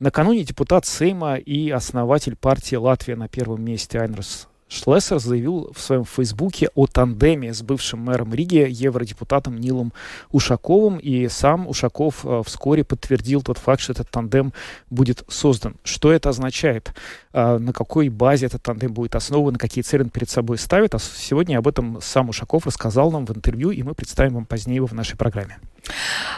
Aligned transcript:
Накануне 0.00 0.42
депутат 0.42 0.86
Сейма 0.86 1.36
и 1.36 1.70
основатель 1.70 2.34
партии 2.34 2.74
«Латвия» 2.74 3.14
на 3.14 3.28
первом 3.28 3.64
месте 3.64 4.00
Айнрас 4.00 4.48
Шлессер 4.68 5.20
заявил 5.20 5.70
в 5.72 5.80
своем 5.80 6.04
фейсбуке 6.04 6.68
о 6.74 6.86
тандеме 6.86 7.54
с 7.54 7.62
бывшим 7.62 8.00
мэром 8.00 8.34
Риги, 8.34 8.66
евродепутатом 8.68 9.56
Нилом 9.56 9.92
Ушаковым, 10.32 10.98
и 10.98 11.28
сам 11.28 11.68
Ушаков 11.68 12.24
э, 12.24 12.42
вскоре 12.44 12.82
подтвердил 12.82 13.42
тот 13.42 13.58
факт, 13.58 13.80
что 13.82 13.92
этот 13.92 14.10
тандем 14.10 14.52
будет 14.90 15.22
создан. 15.28 15.76
Что 15.84 16.12
это 16.12 16.30
означает? 16.30 16.92
Э, 17.32 17.58
на 17.58 17.72
какой 17.72 18.08
базе 18.08 18.46
этот 18.46 18.62
тандем 18.62 18.94
будет 18.94 19.14
основан, 19.14 19.56
какие 19.56 19.82
цели 19.82 20.02
он 20.02 20.10
перед 20.10 20.28
собой 20.28 20.58
ставит? 20.58 20.94
А 20.94 20.98
сегодня 20.98 21.58
об 21.58 21.68
этом 21.68 22.00
сам 22.02 22.30
Ушаков 22.30 22.66
рассказал 22.66 23.12
нам 23.12 23.26
в 23.26 23.30
интервью, 23.30 23.70
и 23.70 23.82
мы 23.84 23.94
представим 23.94 24.34
вам 24.34 24.46
позднее 24.46 24.76
его 24.76 24.86
в 24.86 24.92
нашей 24.92 25.16
программе. 25.16 25.58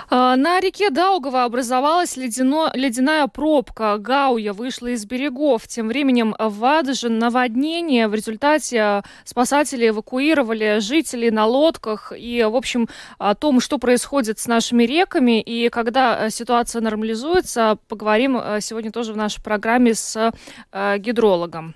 А, 0.09 0.37
на 0.37 0.61
реке 0.61 0.91
Даугава 0.91 1.45
образовалась 1.45 2.17
ледяно, 2.17 2.71
ледяная 2.75 3.27
пробка. 3.27 3.99
Гауя 3.99 4.53
вышла 4.53 4.89
из 4.89 5.05
берегов. 5.05 5.67
Тем 5.67 5.89
временем 5.89 6.35
в 6.39 6.65
Адже 6.65 7.09
наводнение. 7.09 8.09
В 8.09 8.15
результате 8.15 9.03
спасатели 9.25 9.89
эвакуировали 9.89 10.79
жителей 10.81 11.31
на 11.31 11.47
лодках. 11.47 12.13
И, 12.17 12.43
в 12.43 12.55
общем, 12.57 12.89
о 13.19 13.35
том, 13.35 13.61
что 13.61 13.79
происходит 13.79 14.39
с 14.39 14.47
нашими 14.47 14.85
реками. 14.85 15.41
И 15.41 15.69
когда 15.69 16.31
ситуация 16.31 16.81
нормализуется, 16.83 17.79
поговорим 17.89 18.41
сегодня 18.61 18.93
тоже 18.93 19.13
в 19.13 19.17
нашей 19.17 19.43
программе 19.43 19.95
с 19.95 20.33
гидрологом. 20.73 21.75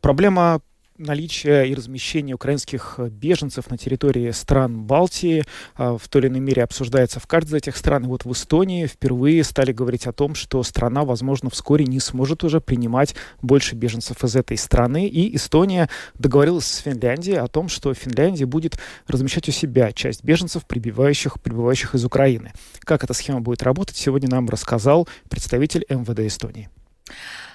Проблема 0.00 0.60
наличие 1.02 1.68
и 1.68 1.74
размещение 1.74 2.34
украинских 2.34 2.94
э, 2.98 3.08
беженцев 3.08 3.70
на 3.70 3.76
территории 3.76 4.30
стран 4.30 4.82
Балтии 4.82 5.44
а, 5.74 5.98
в 5.98 6.08
той 6.08 6.22
или 6.22 6.28
иной 6.28 6.40
мере 6.40 6.62
обсуждается 6.62 7.20
в 7.20 7.26
каждой 7.26 7.50
из 7.50 7.54
этих 7.54 7.76
стран. 7.76 8.04
И 8.04 8.06
вот 8.06 8.24
в 8.24 8.32
Эстонии 8.32 8.86
впервые 8.86 9.44
стали 9.44 9.72
говорить 9.72 10.06
о 10.06 10.12
том, 10.12 10.34
что 10.34 10.62
страна, 10.62 11.04
возможно, 11.04 11.50
вскоре 11.50 11.84
не 11.84 12.00
сможет 12.00 12.44
уже 12.44 12.60
принимать 12.60 13.14
больше 13.40 13.74
беженцев 13.74 14.22
из 14.24 14.36
этой 14.36 14.56
страны. 14.56 15.06
И 15.06 15.36
Эстония 15.36 15.88
договорилась 16.14 16.66
с 16.66 16.78
Финляндией 16.78 17.38
о 17.38 17.48
том, 17.48 17.68
что 17.68 17.92
Финляндия 17.94 18.46
будет 18.46 18.78
размещать 19.06 19.48
у 19.48 19.52
себя 19.52 19.92
часть 19.92 20.24
беженцев, 20.24 20.64
прибывающих, 20.66 21.40
прибывающих 21.40 21.94
из 21.94 22.04
Украины. 22.04 22.52
Как 22.80 23.04
эта 23.04 23.14
схема 23.14 23.40
будет 23.40 23.62
работать, 23.62 23.96
сегодня 23.96 24.28
нам 24.28 24.48
рассказал 24.48 25.08
представитель 25.28 25.84
МВД 25.88 26.20
Эстонии. 26.20 26.68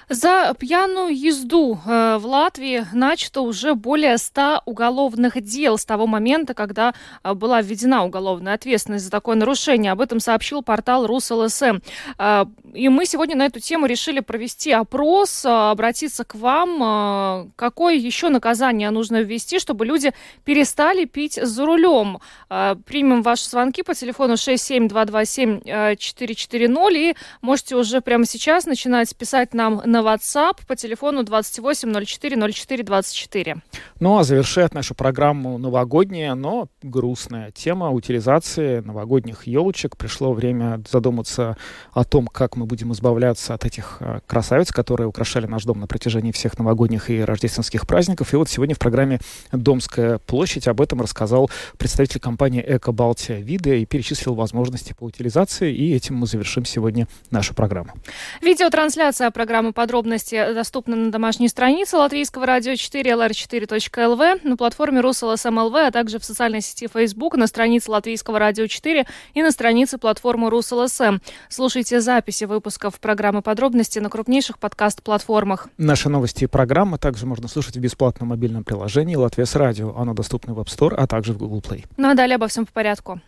За 0.08 0.54
пьяную 0.58 1.14
езду 1.14 1.78
э, 1.84 2.16
в 2.16 2.24
Латвии 2.24 2.86
начато 2.94 3.42
уже 3.42 3.74
более 3.74 4.16
100 4.16 4.62
уголовных 4.64 5.38
дел 5.42 5.76
с 5.76 5.84
того 5.84 6.06
момента, 6.06 6.54
когда 6.54 6.94
э, 7.22 7.34
была 7.34 7.60
введена 7.60 8.06
уголовная 8.06 8.54
ответственность 8.54 9.04
за 9.04 9.10
такое 9.10 9.36
нарушение. 9.36 9.92
Об 9.92 10.00
этом 10.00 10.18
сообщил 10.18 10.62
портал 10.62 11.06
РусЛСМ. 11.06 11.80
Э, 12.18 12.46
и 12.72 12.88
мы 12.88 13.04
сегодня 13.04 13.36
на 13.36 13.44
эту 13.46 13.60
тему 13.60 13.84
решили 13.84 14.20
провести 14.20 14.72
опрос, 14.72 15.44
обратиться 15.44 16.24
к 16.24 16.34
вам. 16.34 17.52
Какое 17.56 17.94
еще 17.94 18.30
наказание 18.30 18.88
нужно 18.90 19.20
ввести, 19.20 19.58
чтобы 19.58 19.84
люди 19.84 20.14
перестали 20.44 21.04
пить 21.04 21.38
за 21.42 21.66
рулем? 21.66 22.20
Примем 22.48 23.22
ваши 23.22 23.48
звонки 23.48 23.82
по 23.82 23.94
телефону 23.94 24.34
67227-440 24.34 26.94
и 26.94 27.16
можете 27.40 27.74
уже 27.76 28.00
прямо 28.00 28.26
сейчас 28.26 28.66
начинать 28.66 29.16
писать 29.16 29.54
нам 29.54 29.82
на 29.84 29.97
на 30.02 30.14
WhatsApp 30.14 30.58
по 30.66 30.76
телефону 30.76 31.24
28 31.24 31.92
04 32.06 32.52
04 32.52 32.84
24. 32.84 33.56
Ну 33.98 34.18
а 34.18 34.22
завершает 34.22 34.74
нашу 34.74 34.94
программу 34.94 35.58
новогодняя, 35.58 36.34
но 36.34 36.68
грустная 36.82 37.50
тема 37.50 37.90
утилизации 37.90 38.78
новогодних 38.78 39.48
елочек. 39.48 39.96
Пришло 39.96 40.32
время 40.32 40.80
задуматься 40.88 41.56
о 41.92 42.04
том, 42.04 42.28
как 42.28 42.54
мы 42.54 42.66
будем 42.66 42.92
избавляться 42.92 43.54
от 43.54 43.64
этих 43.64 43.96
э, 43.98 44.20
красавиц, 44.26 44.70
которые 44.70 45.08
украшали 45.08 45.46
наш 45.46 45.64
дом 45.64 45.80
на 45.80 45.88
протяжении 45.88 46.30
всех 46.30 46.56
новогодних 46.58 47.10
и 47.10 47.24
рождественских 47.24 47.86
праздников. 47.86 48.32
И 48.32 48.36
вот 48.36 48.48
сегодня 48.48 48.76
в 48.76 48.78
программе 48.78 49.18
«Домская 49.50 50.18
площадь» 50.18 50.68
об 50.68 50.80
этом 50.80 51.00
рассказал 51.00 51.50
представитель 51.76 52.20
компании 52.20 52.64
«Эко 52.64 52.92
Балтия 52.92 53.38
Вида» 53.38 53.74
и 53.74 53.84
перечислил 53.84 54.34
возможности 54.34 54.94
по 54.96 55.04
утилизации. 55.04 55.74
И 55.74 55.92
этим 55.92 56.14
мы 56.14 56.28
завершим 56.28 56.64
сегодня 56.64 57.08
нашу 57.32 57.54
программу. 57.54 57.94
Видеотрансляция 58.42 59.32
программы 59.32 59.72
под 59.72 59.87
Подробности 59.88 60.52
доступны 60.52 60.96
на 60.96 61.10
домашней 61.10 61.48
странице 61.48 61.96
Латвийского 61.96 62.44
радио 62.44 62.74
4 62.74 63.10
lr4.lv, 63.10 64.46
на 64.46 64.56
платформе 64.58 65.00
РусЛСМЛВ, 65.00 65.74
а 65.74 65.90
также 65.90 66.18
в 66.18 66.26
социальной 66.26 66.60
сети 66.60 66.90
Facebook, 66.92 67.36
на 67.36 67.46
странице 67.46 67.90
Латвийского 67.90 68.38
радио 68.38 68.66
4 68.66 69.06
и 69.32 69.42
на 69.42 69.50
странице 69.50 69.96
платформы 69.96 70.50
РусЛСМ. 70.50 71.20
Слушайте 71.48 72.02
записи 72.02 72.44
выпусков 72.44 73.00
программы 73.00 73.40
«Подробности» 73.40 73.98
на 73.98 74.10
крупнейших 74.10 74.58
подкаст-платформах. 74.58 75.68
Наши 75.78 76.10
новости 76.10 76.44
и 76.44 76.46
программы 76.46 76.98
также 76.98 77.24
можно 77.24 77.48
слушать 77.48 77.78
в 77.78 77.80
бесплатном 77.80 78.28
мобильном 78.28 78.64
приложении 78.64 79.16
«Латвия 79.16 79.46
с 79.46 79.56
радио». 79.56 79.96
Оно 79.96 80.12
доступно 80.12 80.52
в 80.52 80.60
App 80.60 80.66
Store, 80.66 80.94
а 80.94 81.06
также 81.06 81.32
в 81.32 81.38
Google 81.38 81.62
Play. 81.66 81.86
Ну 81.96 82.10
а 82.10 82.14
далее 82.14 82.34
обо 82.34 82.46
всем 82.48 82.66
по 82.66 82.72
порядку. 82.72 83.22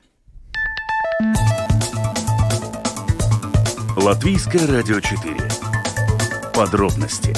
Латвийское 3.96 4.66
радио 4.66 5.00
4 5.00 5.59
Подробности. 6.60 7.32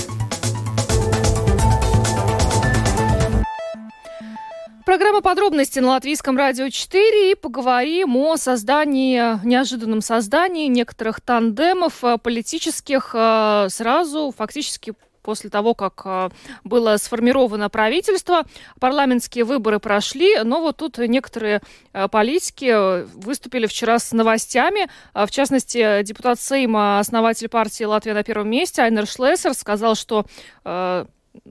Программа 4.84 5.20
«Подробности» 5.20 5.78
на 5.78 5.90
Латвийском 5.90 6.36
радио 6.36 6.68
4 6.68 7.30
и 7.30 7.34
поговорим 7.36 8.16
о 8.16 8.36
создании, 8.36 9.38
неожиданном 9.46 10.00
создании 10.00 10.66
некоторых 10.66 11.20
тандемов 11.20 12.02
э, 12.02 12.18
политических 12.18 13.12
э, 13.14 13.68
сразу, 13.70 14.34
фактически 14.36 14.92
после 15.22 15.50
того, 15.50 15.74
как 15.74 16.02
э, 16.04 16.30
было 16.64 16.96
сформировано 16.96 17.68
правительство. 17.70 18.44
Парламентские 18.80 19.44
выборы 19.44 19.78
прошли, 19.80 20.42
но 20.42 20.60
вот 20.60 20.76
тут 20.78 20.98
некоторые 20.98 21.60
э, 21.92 22.08
политики 22.08 23.04
выступили 23.16 23.66
вчера 23.66 23.98
с 23.98 24.12
новостями. 24.12 24.88
В 25.14 25.30
частности, 25.30 26.02
депутат 26.02 26.40
Сейма, 26.40 26.98
основатель 26.98 27.48
партии 27.48 27.84
«Латвия 27.84 28.14
на 28.14 28.22
первом 28.22 28.50
месте» 28.50 28.82
Айнер 28.82 29.06
Шлессер 29.06 29.54
сказал, 29.54 29.94
что 29.94 30.26
э, 30.64 31.06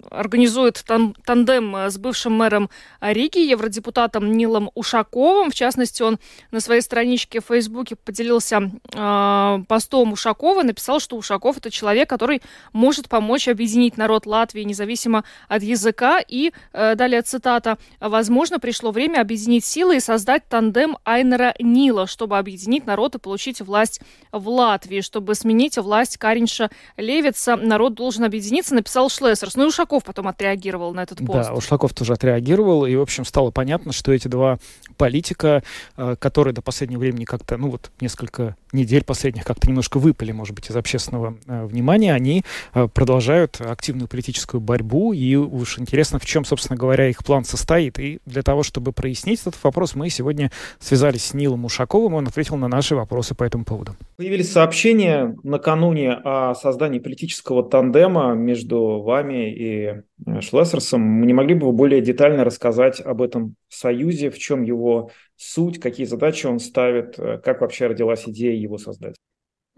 организует 0.10 0.84
тан 0.86 1.16
тандем 1.26 1.76
э, 1.76 1.90
с 1.90 1.98
бывшим 1.98 2.34
мэром 2.34 2.70
Риги, 3.00 3.40
евродепутатом 3.40 4.32
Нилом 4.32 4.70
Ушаковым. 4.76 5.50
В 5.52 5.56
частности, 5.56 6.02
он 6.04 6.20
на 6.52 6.60
своей 6.60 6.82
страничке 6.82 7.42
в 7.42 7.46
Фейсбуке 7.46 7.96
поделился 7.96 8.72
э, 8.94 9.64
постом 9.68 10.14
Ушакова, 10.14 10.64
написал, 10.64 11.00
что 11.00 11.18
Ушаков 11.18 11.58
это 11.58 11.72
человек, 11.72 12.10
который 12.10 12.42
может 12.74 13.10
помочь 13.10 13.48
объединить 13.48 13.98
народ 13.98 14.26
Латвии 14.26 14.62
независимо 14.62 15.24
от 15.48 15.64
языка. 15.64 16.20
И 16.26 16.52
э, 16.74 16.96
далее 16.96 17.22
цитата: 17.22 17.78
"Возможно, 18.00 18.60
пришло 18.60 18.92
время 18.92 19.22
объединить 19.22 19.66
силы 19.66 19.98
и 19.98 20.00
создать 20.00 20.48
тандем 20.48 20.98
Айнера 21.06 21.56
Нила, 21.60 22.08
чтобы 22.08 22.38
объединить 22.38 22.86
народ 22.86 23.16
и 23.16 23.20
получить 23.20 23.62
власть 23.62 24.02
в 24.32 24.48
Латвии, 24.48 25.02
чтобы 25.02 25.36
сменить 25.36 25.78
власть 25.78 26.18
Каринша 26.18 26.70
Левица. 26.98 27.56
Народ 27.56 27.96
должен 27.96 28.24
объединиться", 28.24 28.76
написал 28.76 29.10
Шлессерс. 29.10 29.56
Ну 29.56 29.71
Ушаков 29.72 30.04
потом 30.04 30.28
отреагировал 30.28 30.94
на 30.94 31.04
этот 31.04 31.20
пост. 31.20 31.50
Да, 31.50 31.54
Ушаков 31.54 31.94
тоже 31.94 32.14
отреагировал, 32.14 32.86
и, 32.86 32.96
в 32.96 33.02
общем, 33.02 33.24
стало 33.24 33.52
понятно, 33.52 33.94
что 33.94 34.12
эти 34.12 34.28
два 34.28 34.60
политика, 34.98 35.64
э, 35.98 36.16
которые 36.20 36.54
до 36.54 36.62
последнего 36.62 37.00
времени 37.00 37.24
как-то, 37.24 37.58
ну 37.58 37.70
вот, 37.70 37.90
несколько 38.02 38.56
недель 38.74 39.04
последних 39.04 39.46
как-то 39.46 39.68
немножко 39.68 39.98
выпали, 39.98 40.32
может 40.32 40.56
быть, 40.56 40.70
из 40.70 40.76
общественного 40.76 41.38
э, 41.48 41.66
внимания, 41.66 42.14
они 42.14 42.44
э, 42.74 42.88
продолжают 42.94 43.62
активную 43.62 44.08
политическую 44.08 44.60
борьбу, 44.60 45.14
и 45.14 45.36
уж 45.36 45.80
интересно, 45.80 46.20
в 46.20 46.26
чем, 46.26 46.44
собственно 46.44 46.78
говоря, 46.78 47.08
их 47.08 47.24
план 47.24 47.46
состоит. 47.46 47.98
И 48.00 48.20
для 48.26 48.44
того, 48.44 48.64
чтобы 48.64 48.92
прояснить 48.92 49.42
этот 49.42 49.56
вопрос, 49.64 49.96
мы 49.96 50.10
сегодня 50.10 50.52
связались 50.80 51.26
с 51.26 51.34
Нилом 51.34 51.66
Ушаковым, 51.66 52.14
он 52.16 52.28
ответил 52.28 52.58
на 52.58 52.68
наши 52.68 52.96
вопросы 52.96 53.36
по 53.36 53.44
этому 53.44 53.64
поводу. 53.64 53.96
Появились 54.18 54.52
сообщения 54.52 55.36
накануне 55.44 56.12
о 56.12 56.56
создании 56.56 57.00
политического 57.00 57.64
тандема 57.64 58.34
между 58.34 59.02
вами 59.02 59.52
и 59.62 60.02
э, 60.26 60.42
Шлессерсом. 60.42 61.26
Не 61.26 61.34
могли 61.34 61.54
бы 61.54 61.68
вы 61.68 61.74
более 61.74 62.02
детально 62.02 62.44
рассказать 62.44 63.00
об 63.00 63.22
этом 63.22 63.56
союзе, 63.70 64.32
в 64.32 64.40
чем 64.40 64.64
его 64.64 65.12
суть, 65.36 65.80
какие 65.80 66.06
задачи 66.06 66.48
он 66.48 66.60
ставит, 66.60 67.20
э, 67.20 67.38
как 67.38 67.62
вообще 67.62 67.88
родилась 67.88 68.28
идея 68.28 68.56
его 68.56 68.78
создать? 68.78 69.16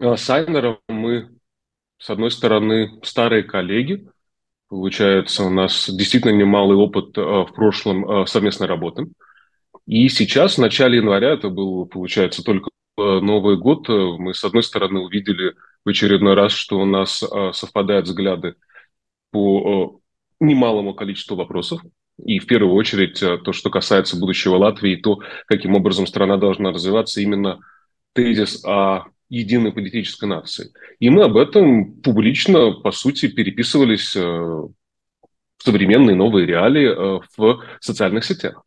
Э, 0.00 0.16
с 0.16 0.28
Айнером 0.30 0.78
мы 0.88 1.28
с 1.98 2.10
одной 2.10 2.30
стороны, 2.30 2.98
старые 3.02 3.44
коллеги, 3.44 4.08
получается, 4.68 5.44
у 5.44 5.50
нас 5.50 5.88
действительно 5.88 6.32
немалый 6.32 6.76
опыт 6.76 7.16
в 7.16 7.50
прошлом 7.54 8.26
совместной 8.26 8.66
работы. 8.66 9.06
И 9.86 10.08
сейчас, 10.08 10.56
в 10.56 10.60
начале 10.60 10.98
января, 10.98 11.30
это 11.30 11.48
был, 11.48 11.86
получается, 11.86 12.42
только 12.42 12.70
Новый 12.96 13.56
год, 13.56 13.88
мы, 13.88 14.34
с 14.34 14.44
одной 14.44 14.64
стороны, 14.64 15.00
увидели 15.00 15.54
в 15.84 15.88
очередной 15.88 16.34
раз, 16.34 16.52
что 16.52 16.78
у 16.80 16.84
нас 16.84 17.24
совпадают 17.52 18.06
взгляды 18.06 18.56
по 19.34 20.00
немалому 20.38 20.94
количеству 20.94 21.36
вопросов. 21.36 21.80
И 22.24 22.38
в 22.38 22.46
первую 22.46 22.74
очередь 22.74 23.18
то, 23.18 23.52
что 23.52 23.70
касается 23.70 24.16
будущего 24.16 24.56
Латвии, 24.56 24.94
то, 24.94 25.18
каким 25.46 25.74
образом 25.74 26.06
страна 26.06 26.36
должна 26.36 26.70
развиваться, 26.70 27.20
именно 27.20 27.58
тезис 28.12 28.64
о 28.64 29.06
единой 29.28 29.72
политической 29.72 30.26
нации. 30.26 30.72
И 31.00 31.10
мы 31.10 31.24
об 31.24 31.36
этом 31.36 31.94
публично, 31.94 32.70
по 32.70 32.92
сути, 32.92 33.26
переписывались 33.26 34.14
в 34.14 34.70
современные 35.58 36.14
новые 36.14 36.46
реалии 36.46 36.88
в 37.36 37.64
социальных 37.80 38.24
сетях. 38.24 38.62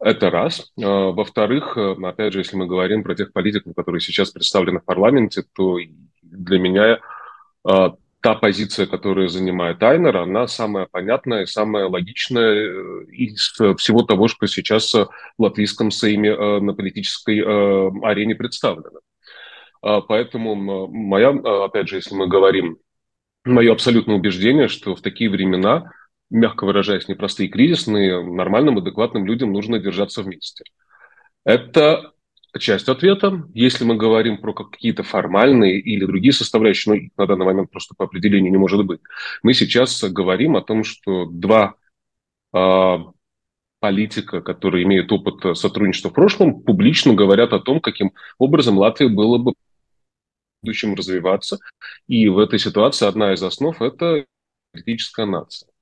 Это 0.00 0.28
раз. 0.28 0.72
Во-вторых, 0.76 1.78
э, 1.78 1.94
опять 2.02 2.34
же, 2.34 2.40
если 2.40 2.56
мы 2.56 2.66
говорим 2.66 3.02
про 3.02 3.14
тех 3.14 3.32
политиков, 3.32 3.74
которые 3.74 4.00
сейчас 4.00 4.30
представлены 4.30 4.80
в 4.80 4.84
парламенте, 4.84 5.44
то 5.54 5.78
для 6.22 6.58
меня 6.58 6.98
та 8.24 8.34
позиция, 8.34 8.86
которую 8.86 9.28
занимает 9.28 9.82
Айнер, 9.82 10.16
она 10.16 10.46
самая 10.48 10.86
понятная 10.90 11.44
самая 11.44 11.86
логичная 11.86 12.54
э, 12.54 13.04
из 13.12 13.52
всего 13.76 14.02
того, 14.02 14.28
что 14.28 14.46
сейчас 14.46 14.94
в 14.94 15.08
латвийском 15.38 15.90
Сейме 15.90 16.30
э, 16.30 16.60
на 16.60 16.72
политической 16.72 17.42
арене 18.02 18.34
представлено. 18.34 19.00
А, 19.82 20.00
поэтому 20.00 20.54
моя, 20.88 21.28
опять 21.64 21.88
же, 21.88 21.96
если 21.96 22.14
мы 22.14 22.26
говорим, 22.26 22.78
мое 23.44 23.70
абсолютное 23.70 24.16
убеждение, 24.16 24.68
что 24.68 24.96
в 24.96 25.02
такие 25.02 25.28
времена– 25.28 25.92
мягко 26.30 26.64
выражаясь, 26.64 27.08
непростые, 27.08 27.48
кризисные, 27.48 28.22
нормальным, 28.22 28.78
адекватным 28.78 29.26
людям 29.26 29.52
нужно 29.52 29.78
держаться 29.78 30.22
вместе. 30.22 30.64
Это 31.44 32.12
часть 32.58 32.88
ответа. 32.88 33.46
Если 33.54 33.84
мы 33.84 33.96
говорим 33.96 34.38
про 34.38 34.52
какие-то 34.52 35.02
формальные 35.02 35.80
или 35.80 36.04
другие 36.04 36.32
составляющие, 36.32 37.06
их 37.06 37.12
на 37.16 37.26
данный 37.26 37.46
момент 37.46 37.70
просто 37.70 37.94
по 37.96 38.04
определению 38.04 38.52
не 38.52 38.58
может 38.58 38.84
быть, 38.84 39.00
мы 39.42 39.54
сейчас 39.54 40.02
говорим 40.04 40.56
о 40.56 40.62
том, 40.62 40.84
что 40.84 41.26
два 41.26 41.74
э, 42.52 42.96
политика, 43.80 44.40
которые 44.40 44.84
имеют 44.84 45.12
опыт 45.12 45.58
сотрудничества 45.58 46.10
в 46.10 46.14
прошлом, 46.14 46.62
публично 46.62 47.14
говорят 47.14 47.52
о 47.52 47.60
том, 47.60 47.80
каким 47.80 48.12
образом 48.38 48.78
Латвия 48.78 49.08
было 49.08 49.38
бы 49.38 49.52
в 49.52 49.54
будущем 50.62 50.94
развиваться. 50.94 51.58
И 52.06 52.28
в 52.28 52.38
этой 52.38 52.58
ситуации 52.58 53.06
одна 53.06 53.34
из 53.34 53.42
основ– 53.42 53.76
это 53.82 54.24
политическая 54.72 55.26
нация. 55.26 55.73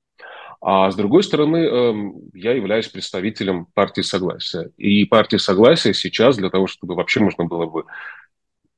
А 0.65 0.89
с 0.89 0.95
другой 0.95 1.23
стороны, 1.23 1.57
эм, 1.57 2.13
я 2.33 2.53
являюсь 2.53 2.87
представителем 2.87 3.67
партии 3.73 3.99
Согласия. 3.99 4.71
И 4.77 5.03
партия 5.03 5.37
Согласия 5.37 5.93
сейчас 5.93 6.37
для 6.37 6.49
того, 6.49 6.67
чтобы 6.67 6.95
вообще 6.95 7.19
можно 7.19 7.43
было 7.43 7.65
бы 7.65 7.83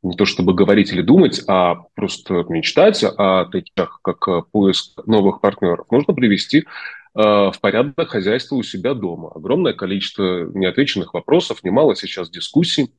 не 0.02 0.16
то 0.16 0.26
чтобы 0.26 0.56
говорить 0.56 0.92
или 0.92 1.02
думать, 1.02 1.44
а 1.48 1.76
просто 1.94 2.44
мечтать 2.50 3.04
о 3.04 3.46
таких, 3.46 4.00
как 4.02 4.28
э, 4.28 4.42
поиск 4.52 5.06
новых 5.06 5.42
партнеров, 5.42 5.86
нужно 5.92 6.16
привести 6.16 6.60
э, 6.60 6.64
в 7.14 7.56
порядок 7.62 8.10
хозяйство 8.10 8.56
у 8.56 8.64
себя 8.64 8.96
дома. 8.96 9.32
Огромное 9.36 9.74
количество 9.74 10.50
неотвеченных 10.54 11.14
вопросов, 11.14 11.64
немало 11.64 11.96
сейчас 11.96 12.32
дискуссий, 12.32 12.94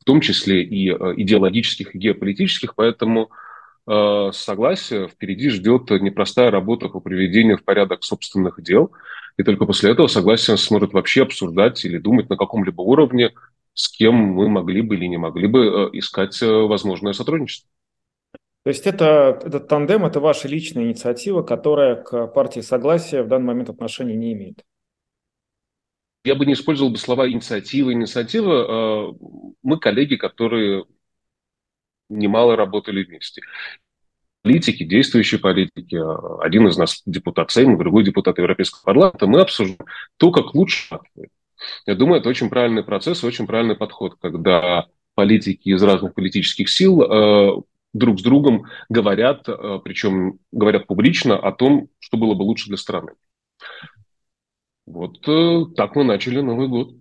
в 0.00 0.04
том 0.04 0.20
числе 0.20 0.62
и 0.62 0.90
э, 0.90 1.14
идеологических, 1.16 1.94
и 1.94 1.98
геополитических, 1.98 2.76
поэтому 2.76 3.30
согласия, 4.32 5.08
впереди 5.08 5.48
ждет 5.48 5.90
непростая 5.90 6.50
работа 6.50 6.88
по 6.88 7.00
приведению 7.00 7.58
в 7.58 7.64
порядок 7.64 8.04
собственных 8.04 8.62
дел. 8.62 8.92
И 9.38 9.44
только 9.44 9.66
после 9.66 9.92
этого 9.92 10.08
согласие 10.08 10.56
сможет 10.56 10.92
вообще 10.92 11.22
обсуждать 11.22 11.84
или 11.84 11.98
думать 11.98 12.28
на 12.28 12.36
каком-либо 12.36 12.82
уровне, 12.82 13.32
с 13.72 13.88
кем 13.88 14.14
мы 14.14 14.48
могли 14.48 14.82
бы 14.82 14.96
или 14.96 15.06
не 15.06 15.16
могли 15.16 15.46
бы 15.46 15.60
э, 15.64 15.98
искать 15.98 16.42
э, 16.42 16.46
возможное 16.46 17.12
сотрудничество. 17.12 17.70
То 18.64 18.70
есть 18.70 18.86
это, 18.88 19.40
этот 19.44 19.68
тандем– 19.68 20.04
это 20.06 20.18
ваша 20.18 20.48
личная 20.48 20.84
инициатива, 20.84 21.42
которая 21.42 21.94
к 21.94 22.26
партии 22.26 22.60
согласия 22.60 23.22
в 23.22 23.28
данный 23.28 23.46
момент 23.46 23.70
отношения 23.70 24.16
не 24.16 24.32
имеет? 24.32 24.64
Я 26.24 26.34
бы 26.34 26.44
не 26.44 26.54
использовал 26.54 26.90
бы 26.90 26.98
слова 26.98 27.30
инициатива. 27.30 27.92
Инициатива– 27.92 29.14
мы 29.62 29.78
коллеги, 29.78 30.16
которые 30.16 30.84
немало 32.08 32.56
работали 32.56 33.04
вместе. 33.04 33.42
Политики, 34.42 34.84
действующие 34.84 35.40
политики, 35.40 35.96
а, 35.96 36.38
один 36.40 36.68
из 36.68 36.76
нас 36.76 37.02
депутат 37.06 37.50
Сейма, 37.50 37.78
другой 37.78 38.04
депутат 38.04 38.38
Европейского 38.38 38.82
парламента, 38.84 39.26
мы 39.26 39.40
обсуждаем 39.40 39.78
то, 40.16 40.30
как 40.30 40.54
лучше. 40.54 40.98
Я 41.86 41.94
думаю, 41.94 42.20
это 42.20 42.28
очень 42.28 42.48
правильный 42.48 42.84
процесс, 42.84 43.24
очень 43.24 43.46
правильный 43.46 43.76
подход, 43.76 44.16
когда 44.20 44.86
политики 45.14 45.70
из 45.70 45.82
разных 45.82 46.14
политических 46.14 46.68
сил 46.68 47.02
э, 47.02 47.62
друг 47.92 48.20
с 48.20 48.22
другом 48.22 48.66
говорят, 48.88 49.48
э, 49.48 49.80
причем 49.82 50.38
говорят 50.52 50.86
публично 50.86 51.36
о 51.36 51.50
том, 51.50 51.88
что 51.98 52.16
было 52.16 52.34
бы 52.34 52.42
лучше 52.42 52.68
для 52.68 52.76
страны. 52.76 53.12
Вот 54.86 55.26
э, 55.26 55.64
так 55.76 55.96
мы 55.96 56.04
начали 56.04 56.40
Новый 56.40 56.68
год. 56.68 56.94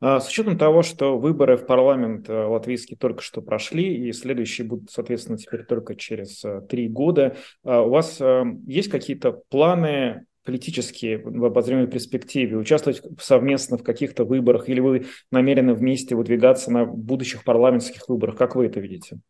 А, 0.00 0.20
с 0.20 0.28
учетом 0.28 0.58
того, 0.58 0.82
что 0.82 1.18
выборы 1.18 1.56
в 1.56 1.66
парламент 1.66 2.28
э, 2.28 2.32
латвийский 2.32 2.96
только 2.96 3.22
что 3.22 3.42
прошли, 3.42 4.08
и 4.08 4.12
следующие 4.12 4.66
будут, 4.66 4.90
соответственно, 4.90 5.38
теперь 5.38 5.64
только 5.64 5.94
через 5.94 6.44
э, 6.44 6.62
три 6.68 6.88
года, 6.88 7.36
а, 7.64 7.82
у 7.82 7.90
вас 7.90 8.20
э, 8.20 8.44
есть 8.66 8.88
какие-то 8.88 9.32
планы 9.48 10.26
политические 10.44 11.18
в 11.18 11.44
обозримой 11.44 11.86
перспективе, 11.86 12.56
участвовать 12.56 13.02
совместно 13.20 13.76
в 13.76 13.82
каких-то 13.82 14.24
выборах, 14.24 14.68
или 14.68 14.80
вы 14.80 15.06
намерены 15.30 15.74
вместе 15.74 16.16
выдвигаться 16.16 16.72
на 16.72 16.84
будущих 16.86 17.44
парламентских 17.44 18.08
выборах? 18.08 18.36
Как 18.36 18.56
вы 18.56 18.66
это 18.66 18.80
видите? 18.80 19.20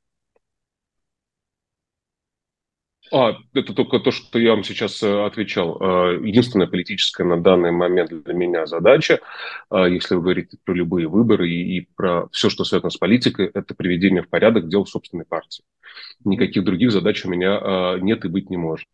А, 3.13 3.37
это 3.55 3.75
только 3.75 3.99
то, 3.99 4.11
что 4.13 4.39
я 4.39 4.51
вам 4.51 4.63
сейчас 4.63 5.03
э, 5.03 5.25
отвечал. 5.25 5.77
А, 5.81 6.13
единственная 6.13 6.69
политическая 6.69 7.25
на 7.25 7.41
данный 7.41 7.73
момент 7.73 8.11
для 8.23 8.35
меня 8.35 8.67
задача, 8.67 9.21
а, 9.69 9.89
если 9.89 10.15
вы 10.15 10.23
говорите 10.23 10.59
про 10.65 10.75
любые 10.75 11.09
выборы 11.09 11.51
и, 11.51 11.79
и 11.79 11.89
про 11.97 12.29
все, 12.31 12.51
что 12.51 12.65
связано 12.65 12.91
с 12.91 12.97
политикой, 12.97 13.51
это 13.53 13.75
приведение 13.75 14.23
в 14.23 14.29
порядок 14.29 14.69
дел 14.69 14.87
собственной 14.87 15.25
партии. 15.25 15.65
Никаких 16.25 16.65
других 16.65 16.93
задач 16.93 17.25
у 17.25 17.31
меня 17.31 17.99
нет 18.01 18.25
и 18.25 18.29
быть 18.29 18.49
не 18.51 18.57
может. 18.57 18.87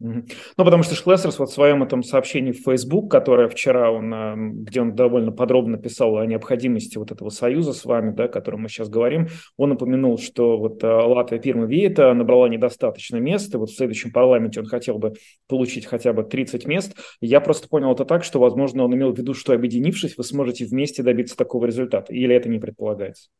Ну, 0.00 0.24
потому 0.56 0.84
что 0.84 0.94
Шлессерс 0.94 1.40
вот 1.40 1.50
в 1.50 1.52
своем 1.52 1.82
этом 1.82 2.04
сообщении 2.04 2.52
в 2.52 2.62
Facebook, 2.62 3.10
которое 3.10 3.48
вчера 3.48 3.90
он, 3.90 4.14
а, 4.14 4.36
где 4.36 4.80
он 4.80 4.94
довольно 4.94 5.32
подробно 5.32 5.76
писал 5.76 6.18
о 6.18 6.26
необходимости 6.26 6.98
вот 6.98 7.10
этого 7.10 7.30
союза 7.30 7.72
с 7.72 7.84
вами, 7.84 8.12
да, 8.12 8.24
о 8.24 8.28
котором 8.28 8.62
мы 8.62 8.68
сейчас 8.68 8.88
говорим, 8.88 9.26
он 9.56 9.72
упомянул, 9.72 10.16
что 10.16 10.56
вот 10.56 10.84
а, 10.84 11.04
Латвия 11.04 11.40
Пирма 11.40 11.66
Виета 11.66 12.14
набрала 12.14 12.48
недостаточно 12.48 13.16
мест, 13.16 13.52
и 13.52 13.58
вот 13.58 13.70
в 13.70 13.76
следующем 13.76 14.12
парламенте 14.12 14.60
он 14.60 14.66
хотел 14.66 14.98
бы 14.98 15.14
получить 15.48 15.84
хотя 15.84 16.12
бы 16.12 16.22
30 16.22 16.64
мест. 16.66 16.94
Я 17.20 17.40
просто 17.40 17.68
понял 17.68 17.92
это 17.92 18.04
так, 18.04 18.22
что, 18.22 18.38
возможно, 18.38 18.84
он 18.84 18.94
имел 18.94 19.12
в 19.12 19.18
виду, 19.18 19.34
что 19.34 19.52
объединившись, 19.52 20.16
вы 20.16 20.22
сможете 20.22 20.64
вместе 20.64 21.02
добиться 21.02 21.36
такого 21.36 21.66
результата, 21.66 22.14
или 22.14 22.36
это 22.36 22.48
не 22.48 22.60
предполагается? 22.60 23.30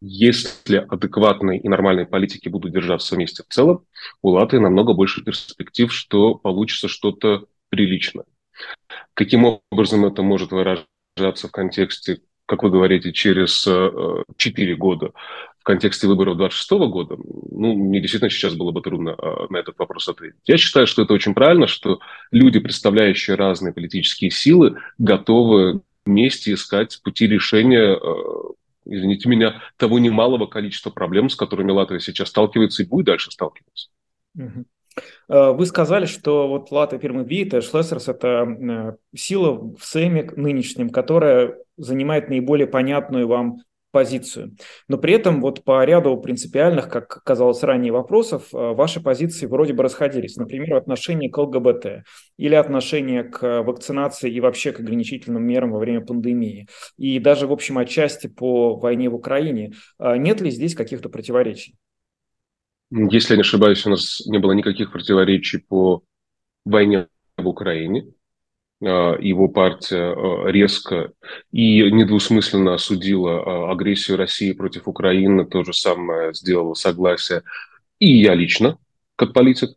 Если 0.00 0.76
адекватные 0.76 1.58
и 1.58 1.68
нормальные 1.68 2.06
политики 2.06 2.48
будут 2.48 2.72
держаться 2.72 3.14
вместе 3.14 3.42
в 3.42 3.52
целом, 3.52 3.84
у 4.22 4.30
Латвии 4.30 4.58
намного 4.58 4.94
больше 4.94 5.24
перспектив, 5.24 5.92
что 5.92 6.34
получится 6.34 6.88
что-то 6.88 7.46
приличное. 7.68 8.24
Каким 9.14 9.60
образом 9.70 10.04
это 10.04 10.22
может 10.22 10.52
выражаться 10.52 11.48
в 11.48 11.50
контексте, 11.50 12.20
как 12.46 12.62
вы 12.62 12.70
говорите, 12.70 13.12
через 13.12 13.66
э, 13.66 14.22
4 14.36 14.76
года, 14.76 15.12
в 15.58 15.64
контексте 15.64 16.06
выборов 16.06 16.36
26 16.38 16.70
года, 16.90 17.16
ну, 17.50 17.74
мне 17.74 18.00
действительно 18.00 18.30
сейчас 18.30 18.54
было 18.54 18.70
бы 18.70 18.80
трудно 18.80 19.10
э, 19.10 19.46
на 19.50 19.58
этот 19.58 19.78
вопрос 19.78 20.08
ответить. 20.08 20.40
Я 20.46 20.56
считаю, 20.56 20.86
что 20.86 21.02
это 21.02 21.12
очень 21.12 21.34
правильно, 21.34 21.66
что 21.66 21.98
люди, 22.30 22.60
представляющие 22.60 23.36
разные 23.36 23.74
политические 23.74 24.30
силы, 24.30 24.76
готовы 24.98 25.82
вместе 26.06 26.54
искать 26.54 27.00
пути 27.02 27.26
решения 27.26 27.98
э, 27.98 27.98
извините 28.88 29.28
меня, 29.28 29.62
того 29.76 29.98
немалого 29.98 30.46
количества 30.46 30.90
проблем, 30.90 31.28
с 31.28 31.36
которыми 31.36 31.70
Латвия 31.70 32.00
сейчас 32.00 32.28
сталкивается 32.28 32.82
и 32.82 32.86
будет 32.86 33.06
дальше 33.06 33.30
сталкиваться. 33.30 33.88
Э, 35.28 35.52
вы 35.52 35.66
сказали, 35.66 36.06
что 36.06 36.48
вот 36.48 36.70
Латвия, 36.70 36.98
Пирма, 36.98 37.22
Вита, 37.22 37.60
Шлессерс– 37.60 38.08
это 38.08 38.26
э, 38.28 38.96
сила 39.16 39.52
в 39.52 39.84
СЭМе 39.84 40.30
нынешнем, 40.36 40.90
которая 40.90 41.56
занимает 41.76 42.28
наиболее 42.28 42.66
понятную 42.66 43.28
вам 43.28 43.58
позицию. 43.90 44.56
Но 44.88 44.98
при 44.98 45.14
этом 45.14 45.40
вот 45.40 45.64
по 45.64 45.84
ряду 45.84 46.16
принципиальных, 46.18 46.88
как 46.88 47.22
казалось 47.24 47.62
ранее, 47.62 47.92
вопросов 47.92 48.48
э, 48.52 48.56
ваши 48.56 49.02
позиции 49.02 49.46
вроде 49.46 49.72
бы 49.72 49.82
расходились. 49.82 50.36
Например, 50.36 50.74
отношение 50.74 51.30
к 51.30 51.38
ЛГБТ 51.38 52.04
или 52.36 52.54
отношение 52.54 53.24
к 53.24 53.62
вакцинации 53.62 54.30
и 54.30 54.40
вообще 54.40 54.72
к 54.72 54.80
ограничительным 54.80 55.44
мерам 55.44 55.72
во 55.72 55.78
время 55.78 56.00
пандемии. 56.00 56.68
И 56.96 57.18
даже, 57.18 57.46
в 57.46 57.52
общем, 57.52 57.78
отчасти 57.78 58.26
по 58.26 58.76
войне 58.76 59.08
в 59.08 59.14
Украине. 59.14 59.72
А 59.98 60.16
нет 60.16 60.40
ли 60.40 60.50
здесь 60.50 60.74
каких-то 60.74 61.08
противоречий? 61.08 61.76
Если 62.90 63.34
я 63.34 63.36
не 63.36 63.42
ошибаюсь, 63.42 63.84
у 63.86 63.90
нас 63.90 64.22
не 64.26 64.38
было 64.38 64.52
никаких 64.52 64.92
противоречий 64.92 65.58
по 65.58 66.02
войне 66.64 67.08
в 67.36 67.46
Украине. 67.46 68.12
А, 68.80 69.16
его 69.18 69.48
партия 69.48 70.14
а, 70.14 70.46
резко 70.46 71.12
и 71.50 71.90
недвусмысленно 71.90 72.74
осудила 72.74 73.40
а, 73.40 73.72
агрессию 73.72 74.16
России 74.16 74.52
против 74.52 74.86
Украины, 74.86 75.44
то 75.46 75.64
же 75.64 75.72
самое 75.72 76.32
сделала 76.32 76.74
согласие 76.74 77.42
и 77.98 78.18
я 78.18 78.34
лично, 78.34 78.78
как 79.16 79.32
политик. 79.32 79.70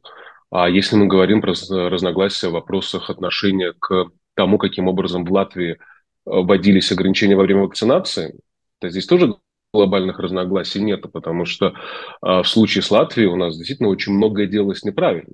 А 0.51 0.69
если 0.69 0.97
мы 0.97 1.07
говорим 1.07 1.41
про 1.41 1.53
разногласия 1.89 2.49
в 2.49 2.53
вопросах 2.53 3.09
отношения 3.09 3.73
к 3.79 4.11
тому, 4.35 4.59
каким 4.59 4.87
образом 4.87 5.25
в 5.25 5.31
Латвии 5.31 5.79
вводились 6.25 6.91
ограничения 6.91 7.35
во 7.35 7.43
время 7.43 7.61
вакцинации, 7.61 8.39
то 8.79 8.89
здесь 8.89 9.07
тоже 9.07 9.35
глобальных 9.73 10.19
разногласий 10.19 10.81
нет, 10.81 11.09
потому 11.11 11.45
что 11.45 11.73
в 12.21 12.43
случае 12.43 12.81
с 12.83 12.91
Латвией 12.91 13.27
у 13.27 13.37
нас 13.37 13.57
действительно 13.57 13.89
очень 13.89 14.11
многое 14.13 14.45
делалось 14.45 14.83
неправильно. 14.83 15.31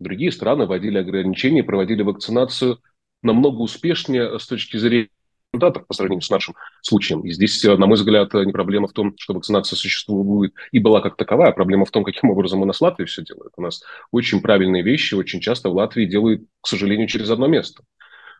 Другие 0.00 0.32
страны 0.32 0.66
вводили 0.66 0.98
ограничения, 0.98 1.62
проводили 1.62 2.02
вакцинацию 2.02 2.80
намного 3.26 3.60
успешнее 3.60 4.38
с 4.38 4.46
точки 4.46 4.76
зрения 4.76 5.10
результатов 5.52 5.86
по 5.86 5.94
сравнению 5.94 6.22
с 6.22 6.30
нашим 6.30 6.54
случаем. 6.82 7.22
И 7.22 7.32
здесь, 7.32 7.62
на 7.64 7.86
мой 7.86 7.96
взгляд, 7.96 8.32
не 8.34 8.52
проблема 8.52 8.88
в 8.88 8.92
том, 8.92 9.14
что 9.18 9.34
вакцинация 9.34 9.76
существует 9.76 10.54
и 10.72 10.78
была 10.78 11.00
как 11.00 11.16
таковая, 11.16 11.50
а 11.50 11.52
проблема 11.52 11.84
в 11.84 11.90
том, 11.90 12.04
каким 12.04 12.30
образом 12.30 12.62
у 12.62 12.64
нас 12.64 12.80
Латвия 12.80 13.06
все 13.06 13.22
делает. 13.22 13.52
У 13.56 13.62
нас 13.62 13.82
очень 14.10 14.40
правильные 14.40 14.82
вещи 14.82 15.14
очень 15.14 15.40
часто 15.40 15.70
в 15.70 15.74
Латвии 15.74 16.04
делают, 16.04 16.42
к 16.60 16.66
сожалению, 16.66 17.08
через 17.08 17.30
одно 17.30 17.46
место. 17.46 17.82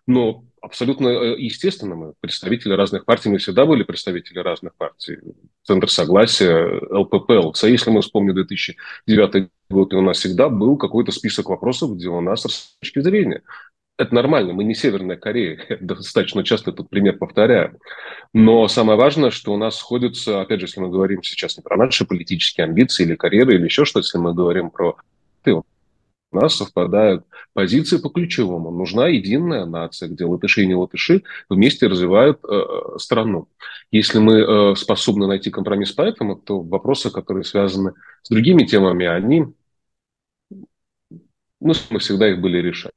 Но 0.07 0.45
абсолютно 0.61 1.09
э, 1.09 1.37
естественно, 1.39 1.97
мы 1.97 2.13
представители 2.21 2.75
разных 2.75 3.05
партий, 3.05 3.29
мы 3.29 3.39
всегда 3.39 3.67
были 3.67 3.83
представители 3.83 4.39
разных 4.39 4.75
партий. 4.77 5.19
Центр 5.65 5.91
согласия, 5.91 6.81
ЛПП, 6.91 7.31
ЛЦ, 7.31 7.65
если 7.65 7.91
мы 7.91 8.03
вспомним 8.03 8.35
2009 8.35 9.49
год, 9.69 9.93
и 9.93 9.97
у 9.97 10.03
нас 10.03 10.19
всегда 10.19 10.49
был 10.49 10.77
какой-то 10.77 11.11
список 11.11 11.49
вопросов, 11.49 11.97
где 11.97 12.09
у 12.09 12.21
нас 12.21 12.43
с 12.43 12.77
точки 12.79 13.01
зрения 13.01 13.43
это 13.99 14.15
нормально, 14.15 14.53
мы 14.53 14.65
не 14.65 14.75
Северная 14.75 15.17
Корея, 15.17 15.59
достаточно 15.81 16.45
часто 16.45 16.71
этот 16.71 16.89
пример 16.91 17.19
повторяю. 17.19 17.79
Но 18.33 18.69
самое 18.69 18.99
важное, 18.99 19.31
что 19.31 19.53
у 19.53 19.57
нас 19.57 19.77
сходятся, 19.79 20.41
опять 20.41 20.61
же, 20.61 20.67
если 20.67 20.81
мы 20.81 20.91
говорим 20.91 21.23
сейчас 21.23 21.57
не 21.57 21.63
про 21.63 21.77
наши 21.77 22.05
политические 22.07 22.65
амбиции 22.65 23.05
или 23.05 23.15
карьеры 23.15 23.55
или 23.55 23.65
еще 23.65 23.85
что-то, 23.85 24.05
если 24.05 24.19
мы 24.19 24.35
говорим 24.35 24.71
про 24.71 24.97
у 26.33 26.37
нас 26.37 26.57
совпадают 26.57 27.25
позиции 27.53 27.99
по 27.99 28.11
ключевому. 28.11 28.71
Нужна 28.71 29.09
единая 29.09 29.65
нация, 29.65 30.09
где 30.09 30.25
латыши 30.25 30.63
и 30.63 30.67
не 30.67 30.75
латыши 30.75 31.23
вместе 31.49 31.87
развивают 31.87 32.41
э, 32.45 32.99
страну. 32.99 33.49
Если 33.91 34.19
мы 34.19 34.35
э, 34.41 34.75
способны 34.77 35.27
найти 35.27 35.51
компромисс 35.51 35.93
по 35.93 36.03
этому, 36.03 36.37
то 36.37 36.61
вопросы, 36.61 37.11
которые 37.11 37.45
связаны 37.45 37.93
с 38.23 38.29
другими 38.29 38.65
темами, 38.65 39.07
они, 39.07 39.47
ну, 40.51 41.73
мы 41.91 41.99
всегда 42.01 42.29
их 42.29 42.41
были 42.41 42.59
решать. 42.59 42.93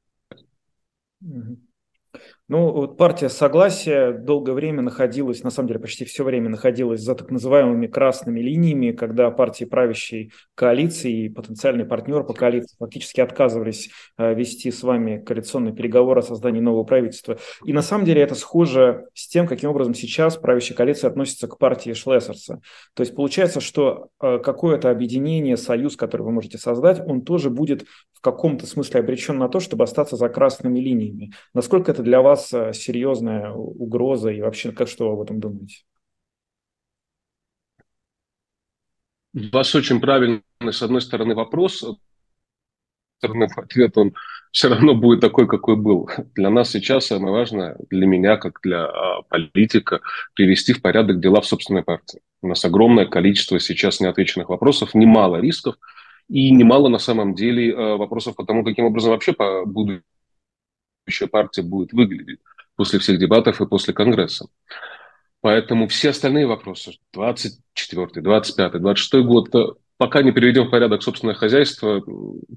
Mm-hmm. 1.24 1.69
Ну, 2.50 2.72
вот 2.72 2.96
партия 2.96 3.28
Согласия 3.28 4.10
долгое 4.10 4.54
время 4.54 4.82
находилась, 4.82 5.44
на 5.44 5.50
самом 5.50 5.68
деле 5.68 5.78
почти 5.78 6.04
все 6.04 6.24
время 6.24 6.48
находилась 6.48 7.00
за 7.00 7.14
так 7.14 7.30
называемыми 7.30 7.86
красными 7.86 8.40
линиями, 8.40 8.90
когда 8.90 9.30
партии 9.30 9.64
правящей 9.64 10.32
коалиции 10.56 11.26
и 11.26 11.28
потенциальные 11.28 11.86
партнеры 11.86 12.24
по 12.24 12.34
коалиции 12.34 12.74
фактически 12.76 13.20
отказывались 13.20 13.90
э, 14.18 14.34
вести 14.34 14.72
с 14.72 14.82
вами 14.82 15.22
коалиционные 15.24 15.72
переговоры 15.72 16.22
о 16.22 16.22
создании 16.24 16.58
нового 16.58 16.82
правительства. 16.82 17.38
И 17.64 17.72
на 17.72 17.82
самом 17.82 18.04
деле 18.04 18.20
это 18.20 18.34
схоже 18.34 19.04
с 19.14 19.28
тем, 19.28 19.46
каким 19.46 19.70
образом 19.70 19.94
сейчас 19.94 20.36
правящая 20.36 20.76
коалиция 20.76 21.08
относится 21.08 21.46
к 21.46 21.56
партии 21.56 21.92
Шлессерса. 21.92 22.60
То 22.94 23.02
есть 23.02 23.14
получается, 23.14 23.60
что 23.60 24.08
э, 24.20 24.40
какое-то 24.40 24.90
объединение, 24.90 25.56
союз, 25.56 25.96
который 25.96 26.22
вы 26.22 26.32
можете 26.32 26.58
создать, 26.58 27.00
он 27.06 27.22
тоже 27.22 27.48
будет 27.48 27.84
в 28.12 28.20
каком-то 28.20 28.66
смысле 28.66 29.00
обречен 29.00 29.38
на 29.38 29.48
то, 29.48 29.60
чтобы 29.60 29.84
остаться 29.84 30.16
за 30.16 30.28
красными 30.28 30.80
линиями. 30.80 31.30
Насколько 31.54 31.92
это 31.92 32.02
для 32.02 32.20
вас 32.20 32.39
вас 32.40 32.52
э, 32.52 32.72
серьезная 32.72 33.50
угроза 33.52 34.30
и 34.30 34.40
вообще 34.40 34.72
как 34.72 34.88
что 34.88 35.08
вы 35.08 35.14
об 35.14 35.20
этом 35.20 35.40
думаете? 35.40 35.84
У 39.34 39.48
вас 39.52 39.74
очень 39.74 40.00
правильный, 40.00 40.42
с 40.60 40.82
одной 40.82 41.00
стороны, 41.00 41.34
вопрос, 41.34 41.84
стороны, 43.18 43.46
ответ 43.56 43.96
он 43.96 44.14
все 44.50 44.68
равно 44.68 44.94
будет 44.94 45.20
такой, 45.20 45.46
какой 45.46 45.76
был. 45.76 46.10
Для 46.34 46.50
нас 46.50 46.70
сейчас 46.70 47.06
самое 47.06 47.32
важное, 47.32 47.76
для 47.90 48.06
меня, 48.06 48.36
как 48.36 48.58
для 48.62 48.86
а, 48.86 49.22
политика, 49.22 50.00
привести 50.34 50.72
в 50.72 50.82
порядок 50.82 51.20
дела 51.20 51.40
в 51.40 51.46
собственной 51.46 51.84
партии. 51.84 52.20
У 52.42 52.48
нас 52.48 52.64
огромное 52.64 53.06
количество 53.06 53.60
сейчас 53.60 54.00
неотвеченных 54.00 54.48
вопросов, 54.48 54.94
немало 54.94 55.36
рисков 55.36 55.76
и 56.28 56.50
немало 56.50 56.88
на 56.88 56.98
самом 56.98 57.34
деле 57.34 57.72
а, 57.72 57.96
вопросов 57.96 58.34
по 58.34 58.44
тому, 58.44 58.64
каким 58.64 58.86
образом 58.86 59.10
вообще 59.12 59.34
будут 59.66 60.02
следующая 61.10 61.28
партия 61.28 61.62
будет 61.62 61.92
выглядеть 61.92 62.38
после 62.76 62.98
всех 62.98 63.18
дебатов 63.18 63.60
и 63.60 63.66
после 63.66 63.92
Конгресса. 63.92 64.46
Поэтому 65.42 65.88
все 65.88 66.10
остальные 66.10 66.46
вопросы, 66.46 66.92
24, 67.12 68.22
25, 68.22 68.72
26 68.80 69.24
год, 69.26 69.54
э, 69.54 69.66
пока 69.96 70.22
не 70.22 70.32
переведем 70.32 70.66
в 70.66 70.70
порядок 70.70 71.02
собственное 71.02 71.34
хозяйство, 71.34 72.02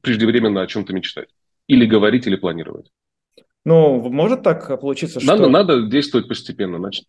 преждевременно 0.01 0.61
о 0.61 0.67
чем-то 0.67 0.93
мечтать. 0.93 1.29
Или 1.67 1.85
говорить, 1.85 2.27
или 2.27 2.35
планировать. 2.35 2.91
Ну, 3.65 4.01
может 4.09 4.43
так 4.43 4.67
получиться, 4.81 5.21
что... 5.21 5.27
Надо, 5.31 5.47
надо 5.49 5.81
действовать 5.83 6.27
постепенно. 6.27 6.77
Значит. 6.77 7.05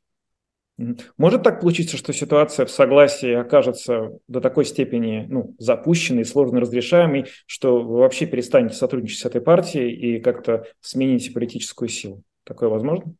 Может 1.16 1.44
так 1.44 1.60
получиться, 1.60 1.96
что 1.96 2.12
ситуация 2.12 2.66
в 2.66 2.70
согласии 2.70 3.32
окажется 3.32 4.10
до 4.26 4.40
такой 4.40 4.64
степени 4.64 5.24
ну, 5.28 5.54
запущенной, 5.58 6.24
сложно 6.24 6.60
разрешаемой, 6.60 7.26
что 7.46 7.80
вы 7.80 7.98
вообще 7.98 8.26
перестанете 8.26 8.74
сотрудничать 8.74 9.20
с 9.20 9.24
этой 9.24 9.40
партией 9.40 9.94
и 9.94 10.20
как-то 10.20 10.66
смените 10.80 11.30
политическую 11.30 11.88
силу? 11.88 12.22
Такое 12.42 12.68
возможно? 12.68 13.14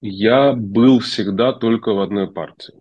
Я 0.00 0.52
был 0.52 1.00
всегда 1.00 1.52
только 1.52 1.92
в 1.92 2.00
одной 2.00 2.30
партии. 2.30 2.74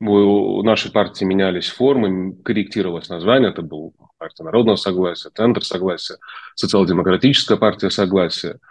У 0.00 0.62
нашей 0.62 0.90
партии 0.90 1.24
менялись 1.24 1.68
формы, 1.68 2.34
корректировалось 2.42 3.08
название. 3.08 3.50
Это 3.50 3.62
был 3.62 3.94
партия 4.16 4.42
народного 4.42 4.76
согласия, 4.76 5.30
Центр 5.30 5.64
согласия, 5.64 6.16
Социал-демократическая 6.56 7.56
партия 7.56 7.90
согласия– 7.90 8.58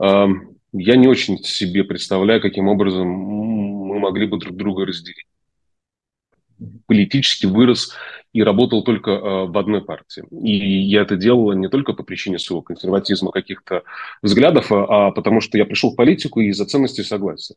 я 0.00 0.96
не 0.96 1.08
очень 1.08 1.38
себе 1.38 1.84
представляю, 1.84 2.40
каким 2.40 2.68
образом 2.68 3.08
мы 3.08 3.98
могли 3.98 4.26
бы 4.26 4.38
друг 4.38 4.56
друга 4.56 4.86
разделить. 4.86 5.26
Политически 6.86 7.46
вырос 7.46 7.94
и 8.32 8.42
работал 8.42 8.82
только 8.82 9.12
а, 9.12 9.46
в 9.46 9.56
одной 9.56 9.84
партии. 9.84 10.24
И 10.42 10.80
я 10.88 11.02
это 11.02 11.16
делал 11.16 11.52
не 11.52 11.68
только 11.68 11.92
по 11.92 12.02
причине 12.02 12.38
своего 12.38 12.62
консерватизма, 12.62 13.30
каких-то 13.30 13.84
взглядов, 14.22 14.72
а, 14.72 15.08
а 15.08 15.10
потому 15.12 15.40
что 15.40 15.56
я 15.56 15.64
пришел 15.64 15.92
в 15.92 15.96
политику 15.96 16.40
из-за 16.40 16.66
ценностей 16.66 17.04
согласия. 17.04 17.54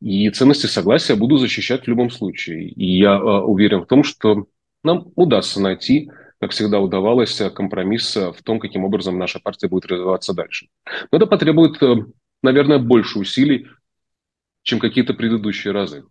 И 0.00 0.28
ценности 0.30 0.66
согласия 0.66 1.14
буду 1.14 1.36
защищать 1.36 1.84
в 1.84 1.88
любом 1.88 2.10
случае. 2.10 2.68
И 2.68 2.98
я 2.98 3.14
а, 3.14 3.42
уверен 3.42 3.82
в 3.82 3.86
том, 3.86 4.02
что 4.04 4.46
нам 4.82 5.12
удастся 5.16 5.60
найти 5.60 6.10
как 6.44 6.50
всегда 6.50 6.78
удавалось, 6.78 7.40
э, 7.40 7.48
компромисс 7.48 8.16
в 8.16 8.42
том, 8.42 8.60
каким 8.60 8.84
образом 8.84 9.18
наша 9.18 9.40
партия 9.40 9.66
будет 9.66 9.86
развиваться 9.86 10.34
дальше. 10.34 10.68
Но 11.10 11.16
это 11.16 11.26
потребует, 11.26 11.82
э, 11.82 12.04
наверное, 12.42 12.78
больше 12.78 13.18
усилий, 13.18 13.66
чем 14.62 14.78
какие-то 14.78 15.14
предыдущие 15.14 15.72
разы. 15.72 16.04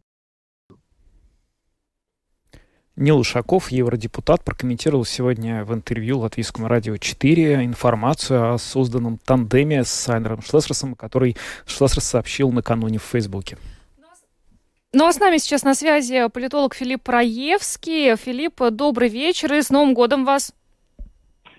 Нил 2.95 3.19
Ушаков, 3.19 3.71
евродепутат, 3.71 4.43
прокомментировал 4.43 5.05
сегодня 5.05 5.65
в 5.65 5.71
интервью 5.71 6.17
Латвийскому 6.17 6.67
радио 6.67 6.97
4 6.97 7.63
информацию 7.63 8.53
о 8.53 8.57
созданном 8.57 9.19
тандеме 9.19 9.83
с 9.83 10.09
Айнером 10.09 10.41
Шлессерсом, 10.41 10.95
который 10.95 11.37
Шлессерс 11.67 12.05
сообщил 12.05 12.51
накануне 12.51 12.97
в 12.97 13.03
Фейсбуке. 13.03 13.59
Ну 14.95 15.07
а 15.07 15.11
с 15.11 15.19
нами 15.19 15.37
сейчас 15.37 15.63
на 15.63 15.73
связи 15.73 16.29
политолог 16.31 16.75
Филипп 16.75 17.01
Проевский. 17.01 18.15
Филипп, 18.15 18.61
добрый 18.69 19.09
вечер 19.09 19.51
и 19.51 19.63
с 19.63 19.71
Новым 19.71 19.95
годом 19.95 20.23
вас! 20.23 20.53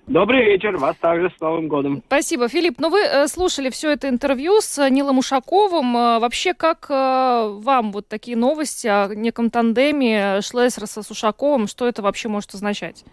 Добрый 0.06 0.44
вечер, 0.44 0.76
вас 0.76 0.96
также 0.98 1.32
с 1.36 1.40
Новым 1.40 1.66
годом. 1.66 2.00
Спасибо. 2.06 2.46
Филипп, 2.46 2.76
ну 2.78 2.90
вы 2.90 3.00
э, 3.00 3.26
слушали 3.26 3.70
все 3.70 3.90
это 3.90 4.08
интервью 4.08 4.60
с 4.60 4.88
Нилом 4.88 5.18
Ушаковым. 5.18 5.96
Э, 5.96 6.18
вообще, 6.20 6.54
как 6.54 6.86
э, 6.88 7.48
вам 7.60 7.90
вот 7.90 8.06
такие 8.06 8.36
новости 8.36 8.86
о 8.86 9.08
неком 9.12 9.50
тандеме 9.50 10.40
Шлессерса 10.40 11.02
с 11.02 11.10
Ушаковым, 11.10 11.66
что 11.66 11.88
это 11.88 12.02
вообще 12.02 12.28
может 12.28 12.54
означать? 12.54 13.04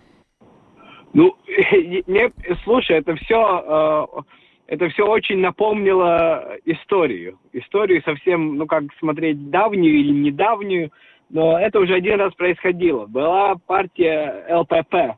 Ну, 1.14 1.36
не, 1.48 2.32
слушай, 2.64 2.98
это 2.98 3.16
все 3.16 4.08
это 4.72 4.88
все 4.88 5.06
очень 5.06 5.40
напомнило 5.40 6.56
историю. 6.64 7.38
Историю 7.52 8.02
совсем, 8.04 8.56
ну 8.56 8.66
как 8.68 8.84
смотреть 9.00 9.50
давнюю 9.50 10.00
или 10.00 10.14
недавнюю, 10.14 10.92
но 11.30 11.60
это 11.60 11.82
уже 11.82 11.94
один 11.94 12.22
раз 12.22 12.34
происходило. 12.36 13.06
Была 13.06 13.56
партия 13.68 14.46
ЛПП, 14.50 15.18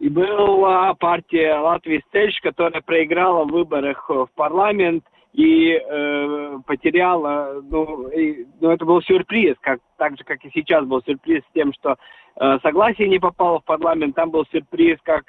и 0.00 0.08
была 0.08 0.92
партия 0.94 1.54
Латвии 1.54 2.02
Стельш, 2.08 2.40
которая 2.40 2.82
проиграла 2.82 3.44
в 3.44 3.52
выборах 3.52 4.10
в 4.10 4.28
парламент 4.34 5.04
и 5.34 5.70
э, 5.70 6.58
потеряла, 6.66 7.62
ну, 7.62 8.08
и, 8.08 8.44
ну, 8.60 8.70
это 8.70 8.84
был 8.84 9.00
сюрприз, 9.02 9.54
как, 9.60 9.78
так 9.98 10.18
же, 10.18 10.24
как 10.24 10.44
и 10.44 10.50
сейчас 10.52 10.84
был 10.84 11.00
сюрприз 11.02 11.42
с 11.42 11.54
тем, 11.54 11.72
что 11.74 11.94
э, 12.40 12.58
согласие 12.60 13.08
не 13.08 13.20
попало 13.20 13.60
в 13.60 13.64
парламент, 13.64 14.16
там 14.16 14.30
был 14.30 14.44
сюрприз, 14.50 14.98
как 15.04 15.26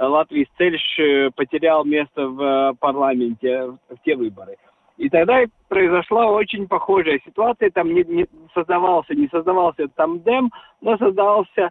Латвий 0.00 0.48
Цельш 0.56 0.98
э, 0.98 1.30
потерял 1.34 1.84
место 1.84 2.28
в 2.28 2.42
э, 2.42 2.74
парламенте 2.78 3.66
в, 3.66 3.78
те 4.04 4.16
выборы. 4.16 4.56
И 4.96 5.08
тогда 5.08 5.42
произошла 5.68 6.26
очень 6.26 6.66
похожая 6.66 7.20
ситуация, 7.24 7.70
там 7.70 7.94
не, 7.94 8.02
не 8.04 8.26
создавался, 8.52 9.14
не 9.14 9.28
создавался 9.28 9.88
тандем, 9.88 10.50
но 10.80 10.96
создавался 10.98 11.70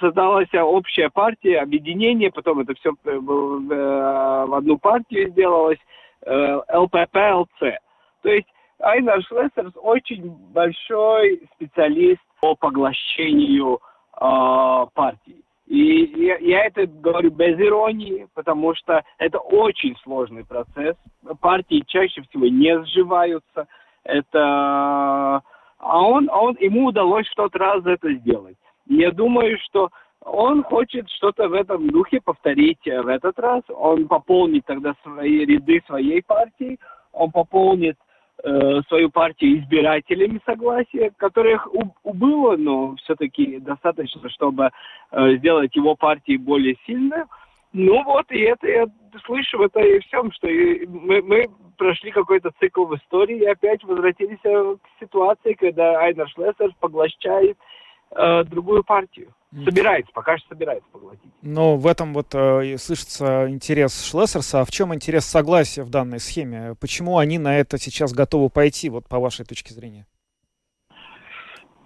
создалась 0.00 0.48
общая 0.54 1.10
партия, 1.10 1.60
объединение, 1.60 2.32
потом 2.32 2.60
это 2.60 2.74
все 2.74 2.94
э, 3.04 3.18
в 3.18 4.54
одну 4.56 4.78
партию 4.78 5.28
сделалось, 5.30 5.78
Э, 6.26 6.60
ЛПП-ЛЦ. 6.72 7.78
То 8.22 8.28
есть 8.30 8.48
Айнар 8.78 9.22
Шлессерс 9.24 9.72
очень 9.76 10.30
большой 10.52 11.42
специалист 11.54 12.22
по 12.40 12.54
поглощению 12.54 13.78
э, 14.20 14.86
партии. 14.94 15.42
И 15.74 16.24
я, 16.24 16.36
я 16.36 16.66
это 16.66 16.86
говорю 16.86 17.32
без 17.32 17.58
иронии, 17.58 18.28
потому 18.34 18.76
что 18.76 19.02
это 19.18 19.38
очень 19.40 19.96
сложный 20.04 20.44
процесс. 20.44 20.94
Партии 21.40 21.82
чаще 21.88 22.22
всего 22.22 22.46
не 22.46 22.80
сживаются. 22.84 23.66
Это... 24.04 25.42
А 25.78 26.00
он, 26.00 26.30
он, 26.30 26.56
ему 26.60 26.86
удалось 26.86 27.26
в 27.26 27.34
тот 27.34 27.56
раз 27.56 27.84
это 27.84 28.14
сделать. 28.14 28.56
я 28.86 29.10
думаю, 29.10 29.58
что 29.64 29.90
он 30.20 30.62
хочет 30.62 31.10
что-то 31.10 31.48
в 31.48 31.52
этом 31.52 31.90
духе 31.90 32.20
повторить 32.20 32.84
в 32.84 33.08
этот 33.08 33.36
раз. 33.40 33.62
Он 33.68 34.06
пополнит 34.06 34.64
тогда 34.66 34.94
свои 35.02 35.44
ряды 35.44 35.82
своей 35.86 36.22
партии, 36.22 36.78
он 37.12 37.32
пополнит 37.32 37.96
э, 38.44 38.82
свою 38.88 39.10
партию 39.10 39.58
избирателями 39.58 40.40
согласия, 40.44 41.12
которых 41.16 41.66
убыло, 42.02 42.56
но 42.56 42.94
все-таки 42.96 43.58
достаточно, 43.58 44.28
чтобы 44.30 44.70
э, 45.10 45.36
сделать 45.36 45.74
его 45.74 45.94
партию 45.96 46.40
более 46.40 46.76
сильной. 46.86 47.24
Ну 47.72 48.04
вот, 48.04 48.30
и 48.30 48.38
это 48.38 48.68
я 48.68 48.86
слышу 49.26 49.60
это 49.62 49.80
и 49.80 49.98
всем, 50.00 50.30
что 50.32 50.46
мы, 50.86 51.22
мы 51.22 51.46
прошли 51.76 52.12
какой-то 52.12 52.52
цикл 52.60 52.84
в 52.84 52.94
истории 52.94 53.38
и 53.38 53.46
опять 53.46 53.82
возвратились 53.82 54.38
к 54.42 54.78
ситуации, 55.00 55.54
когда 55.54 55.98
Айнер 55.98 56.28
Шлессер 56.28 56.72
поглощает 56.78 57.56
э, 57.56 57.73
другую 58.14 58.84
партию. 58.84 59.34
Собирается, 59.64 60.10
пока 60.12 60.36
что 60.36 60.48
собирается 60.48 60.88
поглотить. 60.90 61.30
Но 61.42 61.76
в 61.76 61.86
этом 61.86 62.12
вот 62.12 62.34
э, 62.34 62.76
слышится 62.76 63.48
интерес 63.48 64.04
Шлессерса. 64.04 64.60
А 64.60 64.64
в 64.64 64.70
чем 64.70 64.92
интерес 64.92 65.24
согласия 65.24 65.84
в 65.84 65.90
данной 65.90 66.18
схеме? 66.18 66.74
Почему 66.80 67.18
они 67.18 67.38
на 67.38 67.56
это 67.56 67.78
сейчас 67.78 68.12
готовы 68.12 68.50
пойти, 68.50 68.90
вот 68.90 69.06
по 69.08 69.20
вашей 69.20 69.44
точке 69.44 69.72
зрения? 69.72 70.06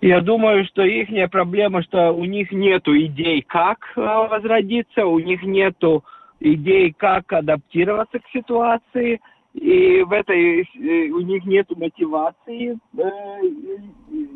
Я 0.01 0.21
думаю, 0.21 0.65
что 0.67 0.83
их 0.83 1.09
проблема, 1.31 1.83
что 1.83 2.13
у 2.13 2.25
них 2.25 2.53
нет 2.53 2.87
идей, 2.87 3.43
как 3.43 3.79
э, 3.97 4.01
возродиться, 4.01 5.05
у 5.05 5.19
них 5.19 5.43
нет 5.43 5.77
идей, 6.41 6.95
как 6.97 7.33
адаптироваться 7.33 8.19
к 8.21 8.29
ситуации, 8.33 9.21
и 9.53 10.03
в 10.03 10.13
этой 10.13 10.63
э, 10.63 11.11
у 11.11 11.21
них 11.21 11.45
нет 11.45 11.69
мотивации. 11.77 12.79
Э, 12.97 13.41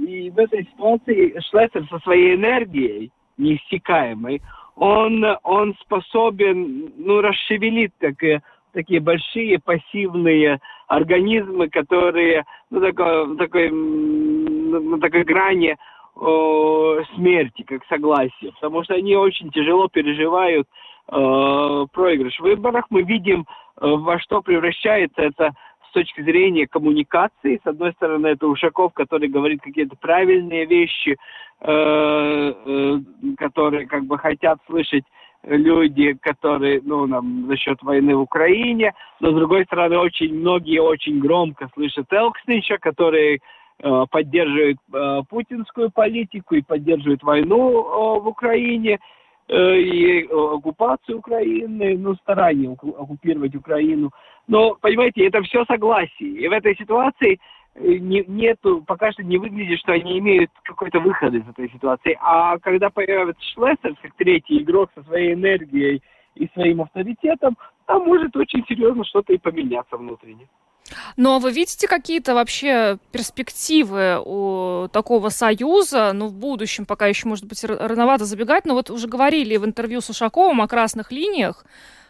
и 0.02 0.30
в 0.30 0.38
этой 0.38 0.64
ситуации 0.64 1.38
Шлессер 1.50 1.86
со 1.88 1.98
своей 2.00 2.34
энергией 2.34 3.10
неиссякаемый, 3.38 4.42
он, 4.76 5.24
он 5.42 5.74
способен 5.80 6.92
ну, 6.96 7.20
расшевелить 7.20 7.92
такие, 7.98 8.42
такие 8.72 9.00
большие 9.00 9.58
пассивные 9.58 10.60
организмы, 10.88 11.68
которые 11.68 12.44
ну, 12.70 12.80
такой, 12.80 13.36
такой, 13.36 13.70
на 13.70 14.98
такой 15.00 15.24
грани 15.24 15.76
о, 16.14 17.02
смерти, 17.14 17.62
как 17.62 17.84
согласие, 17.86 18.52
потому 18.52 18.84
что 18.84 18.94
они 18.94 19.16
очень 19.16 19.50
тяжело 19.50 19.88
переживают 19.88 20.66
э, 21.08 21.86
проигрыш 21.92 22.36
в 22.38 22.42
выборах. 22.42 22.86
Мы 22.90 23.02
видим, 23.02 23.46
э, 23.80 23.86
во 23.86 24.18
что 24.20 24.42
превращается 24.42 25.22
это 25.22 25.52
с 25.92 25.94
точки 25.94 26.22
зрения 26.22 26.66
коммуникации. 26.66 27.60
С 27.62 27.66
одной 27.66 27.92
стороны, 27.92 28.28
это 28.28 28.46
Ушаков, 28.46 28.94
который 28.94 29.28
говорит 29.28 29.60
какие-то 29.60 29.94
правильные 29.96 30.64
вещи, 30.64 31.18
э, 31.60 32.54
э, 32.66 32.98
которые 33.36 33.86
как 33.86 34.04
бы 34.04 34.16
хотят 34.16 34.58
слышать 34.66 35.04
люди, 35.44 36.14
которые, 36.14 36.80
ну, 36.82 37.06
нам, 37.06 37.54
счет 37.56 37.82
войны 37.82 38.16
в 38.16 38.20
Украине, 38.20 38.94
но, 39.20 39.32
с 39.32 39.34
другой 39.34 39.64
стороны, 39.64 39.98
очень 39.98 40.34
многие 40.34 40.80
очень 40.80 41.18
громко 41.18 41.68
слышат 41.74 42.06
Элкснича, 42.10 42.78
который 42.78 43.42
э, 43.78 44.04
поддерживает 44.10 44.78
э, 44.94 45.22
путинскую 45.28 45.90
политику 45.90 46.54
и 46.54 46.62
поддерживает 46.62 47.22
войну 47.22 47.82
э, 47.82 48.20
в 48.20 48.28
Украине, 48.28 48.98
и 49.54 50.22
э, 50.22 50.26
оккупацию 50.28 51.18
Украины, 51.18 51.96
ну, 51.98 52.14
старание 52.16 52.72
оккупировать 52.72 53.54
Украину. 53.54 54.10
Но, 54.48 54.76
понимаете, 54.80 55.26
это 55.26 55.42
все 55.42 55.64
согласие. 55.66 56.30
И 56.30 56.48
в 56.48 56.52
этой 56.52 56.74
ситуации 56.76 57.38
э, 57.74 57.94
не, 57.98 58.24
нету, 58.26 58.82
пока 58.86 59.12
что 59.12 59.22
не 59.22 59.38
выглядит, 59.38 59.78
что 59.80 59.92
они 59.92 60.18
имеют 60.18 60.50
какой-то 60.64 61.00
выход 61.00 61.34
из 61.34 61.46
этой 61.46 61.70
ситуации. 61.70 62.16
А 62.20 62.58
когда 62.58 62.88
появится 62.90 63.42
Шлессер, 63.54 63.94
как 64.00 64.14
третий 64.16 64.62
игрок 64.62 64.90
со 64.94 65.02
своей 65.04 65.34
энергией 65.34 66.02
и 66.34 66.48
своим 66.54 66.80
авторитетом, 66.80 67.58
там 67.86 68.06
может 68.06 68.34
очень 68.36 68.64
серьезно 68.66 69.04
что-то 69.04 69.34
и 69.34 69.38
поменяться 69.38 69.96
внутренне. 69.96 70.48
Но 71.16 71.38
вы 71.38 71.52
видите 71.52 71.88
какие-то 71.88 72.34
вообще 72.34 72.98
перспективы 73.10 74.20
у 74.24 74.88
такого 74.88 75.28
союза, 75.28 76.12
ну, 76.12 76.28
в 76.28 76.34
будущем, 76.34 76.86
пока 76.86 77.06
еще, 77.06 77.28
может 77.28 77.46
быть, 77.46 77.62
рановато 77.64 78.24
забегать, 78.24 78.64
но 78.64 78.74
вот 78.74 78.90
уже 78.90 79.08
говорили 79.08 79.56
в 79.56 79.64
интервью 79.64 80.00
с 80.00 80.10
Ушаковым 80.10 80.60
о 80.60 80.68
красных 80.68 81.12
линиях, 81.12 81.64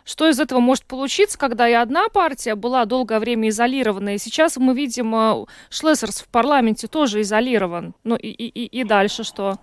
что 0.05 0.29
из 0.29 0.40
этого 0.40 0.61
может 0.61 0.85
получиться, 0.85 1.38
когда 1.38 1.68
и 1.68 1.73
одна 1.73 2.09
партия 2.09 2.55
была 2.55 2.85
долгое 2.85 3.21
время 3.21 3.49
изолирована, 3.49 4.14
и 4.14 4.18
сейчас 4.18 4.57
мы 4.57 4.75
видим, 4.75 5.14
э, 5.14 5.45
Шлессерс 5.71 6.23
в 6.23 6.29
парламенте 6.31 6.88
тоже 6.88 7.21
изолирован. 7.21 7.95
Ну 8.05 8.16
и, 8.16 8.29
и, 8.29 8.66
и 8.66 8.85
дальше 8.85 9.25
что? 9.25 9.57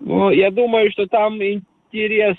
Ну, 0.00 0.30
я 0.30 0.50
думаю, 0.50 0.90
что 0.92 1.06
там 1.06 1.40
интерес 1.42 2.36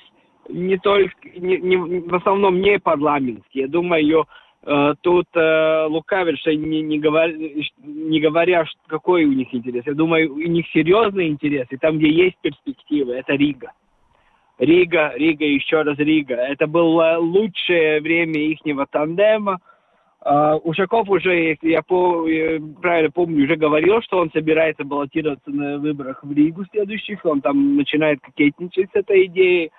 не 0.50 0.78
только, 0.78 1.14
не, 1.36 1.58
не, 1.58 1.78
в 1.78 2.16
основном 2.16 2.62
не 2.62 2.80
парламентский. 2.80 3.62
Я 3.62 3.68
думаю, 3.68 4.26
тут 4.64 5.26
э, 5.34 5.86
лукавят, 5.88 6.38
что 6.38 6.54
не, 6.54 6.82
не, 6.82 7.00
говоря, 7.00 7.34
не 7.34 8.20
говоря, 8.20 8.66
какой 8.88 9.26
у 9.26 9.34
них 9.34 9.54
интерес. 9.54 9.84
Я 9.88 9.94
думаю, 9.94 10.34
у 10.34 10.38
них 10.38 10.68
серьезный 10.72 11.30
интерес, 11.30 11.68
и 11.72 11.78
там, 11.78 11.98
где 11.98 12.10
есть 12.10 12.38
перспективы, 12.42 13.14
это 13.14 13.34
Рига. 13.34 13.72
Рига, 14.60 15.14
Рига, 15.16 15.46
еще 15.46 15.82
раз 15.82 15.98
Рига. 15.98 16.36
Это 16.36 16.68
было 16.68 17.18
лучшее 17.18 18.00
время 18.02 18.40
ихнего 18.40 18.86
тандема. 18.86 19.58
Э, 20.24 20.60
Ушаков 20.60 21.10
уже, 21.10 21.34
если 21.34 21.70
я 21.70 21.82
по, 21.82 22.28
правильно 22.80 23.10
помню, 23.10 23.46
уже 23.46 23.56
говорил, 23.56 24.04
что 24.04 24.20
он 24.20 24.30
собирается 24.30 24.84
баллотироваться 24.84 25.50
на 25.50 25.80
выборах 25.80 26.24
в 26.24 26.32
Ригу 26.32 26.64
следующих. 26.66 27.26
Он 27.26 27.42
там 27.42 27.76
начинает 27.76 28.22
кокетничать 28.22 28.92
с 28.92 28.96
этой 28.96 29.26
идеей. 29.26 29.72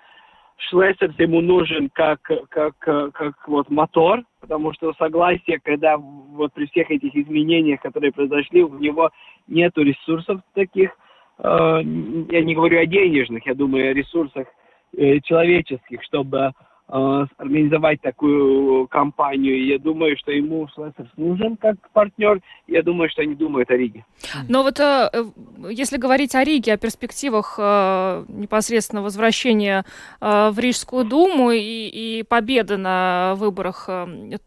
Шлессерс 0.57 1.17
ему 1.19 1.41
нужен 1.41 1.89
как, 1.93 2.21
как, 2.49 2.77
как 2.77 3.47
вот 3.47 3.69
мотор, 3.69 4.23
потому 4.39 4.73
что 4.73 4.93
согласие, 4.93 5.59
когда 5.59 5.97
вот 5.97 6.53
при 6.53 6.67
всех 6.67 6.91
этих 6.91 7.15
изменениях, 7.15 7.81
которые 7.81 8.11
произошли, 8.11 8.63
у 8.63 8.77
него 8.77 9.11
нет 9.47 9.77
ресурсов 9.77 10.41
таких, 10.53 10.91
э, 11.39 11.43
я 11.43 12.43
не 12.43 12.55
говорю 12.55 12.79
о 12.79 12.85
денежных, 12.85 13.45
я 13.45 13.55
думаю 13.55 13.91
о 13.91 13.93
ресурсах 13.93 14.47
э, 14.95 15.19
человеческих, 15.21 16.03
чтобы 16.03 16.51
Э, 16.95 17.25
организовать 17.37 18.01
такую 18.01 18.87
кампанию. 18.87 19.65
Я 19.65 19.79
думаю, 19.79 20.15
что 20.15 20.31
ему 20.31 20.67
Шлессерс 20.67 21.09
нужен 21.17 21.57
как 21.57 21.75
партнер. 21.91 22.39
Я 22.67 22.83
думаю, 22.83 23.09
что 23.09 23.23
они 23.23 23.33
думают 23.33 23.71
о 23.71 23.75
Риге. 23.75 24.05
Но 24.47 24.61
вот 24.61 24.79
э, 24.79 25.09
э, 25.11 25.23
если 25.71 25.97
говорить 25.97 26.35
о 26.35 26.43
Риге, 26.43 26.73
о 26.73 26.77
перспективах 26.77 27.57
непосредственно 27.57 29.01
возвращения 29.01 29.85
в 30.21 30.55
Рижскую 30.55 31.03
думу 31.03 31.49
и, 31.51 31.59
и 31.59 32.23
победы 32.23 32.77
на 32.77 33.33
выборах, 33.37 33.89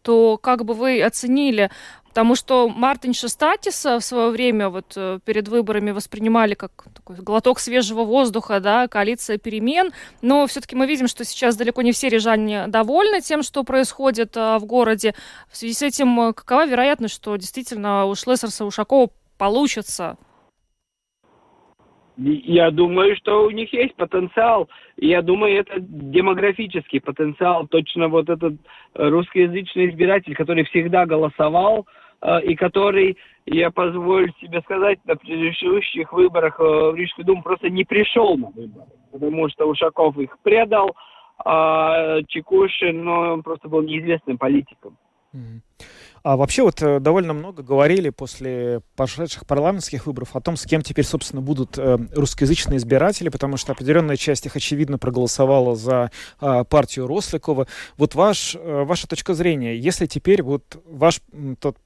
то 0.01 0.37
как 0.37 0.63
бы 0.63 0.73
вы 0.73 1.01
оценили 1.01 1.69
Потому 2.17 2.33
что 2.33 2.67
Мартин 2.67 3.13
Шестатиса 3.13 3.99
в 3.99 4.03
свое 4.03 4.31
время 4.31 4.69
вот 4.69 4.93
э, 4.95 5.19
перед 5.23 5.47
выборами 5.49 5.91
воспринимали 5.91 6.55
как 6.55 6.71
такой 6.95 7.17
глоток 7.17 7.59
свежего 7.59 8.05
воздуха, 8.05 8.59
да, 8.59 8.87
коалиция 8.87 9.37
перемен. 9.37 9.91
Но 10.23 10.47
все-таки 10.47 10.75
мы 10.75 10.87
видим, 10.87 11.07
что 11.07 11.23
сейчас 11.23 11.55
далеко 11.55 11.83
не 11.83 11.91
все 11.91 12.09
рижане 12.09 12.65
довольны 12.69 13.21
тем, 13.21 13.43
что 13.43 13.63
происходит 13.63 14.35
в 14.35 14.61
городе. 14.61 15.13
В 15.47 15.55
связи 15.55 15.75
с 15.75 15.83
этим 15.83 16.33
какова 16.33 16.65
вероятность, 16.65 17.13
что 17.13 17.35
действительно 17.35 18.05
у 18.05 18.15
Шлессерса 18.15 18.65
Ушакова 18.65 19.11
получится 19.37 20.17
я 22.17 22.71
думаю, 22.71 23.15
что 23.15 23.45
у 23.45 23.51
них 23.51 23.71
есть 23.73 23.95
потенциал. 23.95 24.69
Я 24.97 25.21
думаю, 25.21 25.59
это 25.59 25.75
демографический 25.77 26.99
потенциал. 26.99 27.67
Точно 27.67 28.07
вот 28.07 28.27
этот 28.29 28.55
русскоязычный 28.95 29.91
избиратель, 29.91 30.33
который 30.33 30.63
всегда 30.65 31.05
голосовал 31.05 31.85
э, 31.85 32.06
и 32.43 32.55
который, 32.55 33.17
я 33.45 33.71
позволю 33.71 34.33
себе 34.41 34.61
сказать, 34.61 34.99
на 35.05 35.15
предыдущих 35.15 36.11
выборах 36.11 36.59
э, 36.59 36.63
в 36.63 36.95
Рижскую 36.95 37.25
Думу 37.25 37.43
просто 37.43 37.69
не 37.69 37.83
пришел 37.83 38.37
на 38.37 38.49
выборы, 38.49 38.87
потому 39.11 39.49
что 39.49 39.65
Ушаков 39.65 40.17
их 40.17 40.37
предал, 40.43 40.95
а 41.45 42.21
Чекушин, 42.27 43.03
ну, 43.03 43.11
он 43.11 43.43
просто 43.43 43.69
был 43.69 43.81
неизвестным 43.81 44.37
политиком. 44.37 44.97
А 46.23 46.35
вообще 46.35 46.63
вот 46.63 46.81
э, 46.81 46.99
довольно 46.99 47.33
много 47.33 47.63
говорили 47.63 48.09
после 48.09 48.81
прошедших 48.97 49.45
парламентских 49.45 50.07
выборов 50.07 50.35
о 50.35 50.41
том, 50.41 50.57
с 50.57 50.65
кем 50.65 50.81
теперь, 50.81 51.05
собственно, 51.05 51.41
будут 51.41 51.77
э, 51.77 51.97
русскоязычные 52.13 52.77
избиратели, 52.77 53.29
потому 53.29 53.55
что 53.55 53.71
определенная 53.71 54.17
часть 54.17 54.45
их, 54.45 54.55
очевидно, 54.55 54.97
проголосовала 54.97 55.75
за 55.75 56.11
а, 56.39 56.63
партию 56.65 57.07
Росликова. 57.07 57.67
Вот 57.97 58.15
ваш, 58.15 58.55
э, 58.55 58.83
ваша 58.83 59.07
точка 59.07 59.35
зрения, 59.35 59.77
если 59.77 60.05
теперь 60.05 60.43
вот 60.43 60.81
ваш 60.85 61.21
тот 61.61 61.77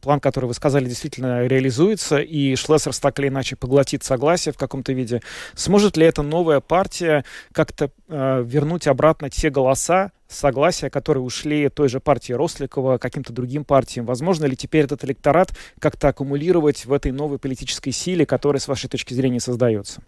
план, 0.00 0.18
который 0.18 0.46
вы 0.46 0.54
сказали, 0.54 0.86
действительно 0.86 1.46
реализуется, 1.46 2.18
и 2.18 2.56
Шлессерс 2.56 2.98
так 3.00 3.18
или 3.20 3.28
иначе 3.28 3.54
поглотит 3.54 4.02
согласие 4.02 4.54
в 4.54 4.56
каком-то 4.56 4.94
виде, 4.94 5.20
сможет 5.54 5.98
ли 5.98 6.06
эта 6.06 6.22
новая 6.22 6.60
партия 6.60 7.24
как-то 7.52 7.90
э, 8.08 8.42
вернуть 8.46 8.86
обратно 8.86 9.28
те 9.28 9.50
голоса, 9.50 10.12
согласия, 10.26 10.88
которые 10.88 11.22
ушли 11.22 11.68
той 11.68 11.90
же 11.90 12.00
партии 12.00 12.32
Росликова, 12.32 12.96
каким-то 12.96 13.34
другим 13.34 13.66
партиям? 13.66 14.06
Возможно 14.06 14.46
ли 14.46 14.56
теперь 14.56 14.84
этот 14.84 15.04
электорат 15.04 15.50
как-то 15.78 16.08
аккумулировать 16.08 16.86
в 16.86 16.92
этой 16.92 17.12
новой 17.12 17.38
политической 17.38 17.90
силе, 17.90 18.24
которая, 18.24 18.58
с 18.58 18.68
вашей 18.68 18.88
точки 18.88 19.12
зрения, 19.12 19.40
создается? 19.40 20.02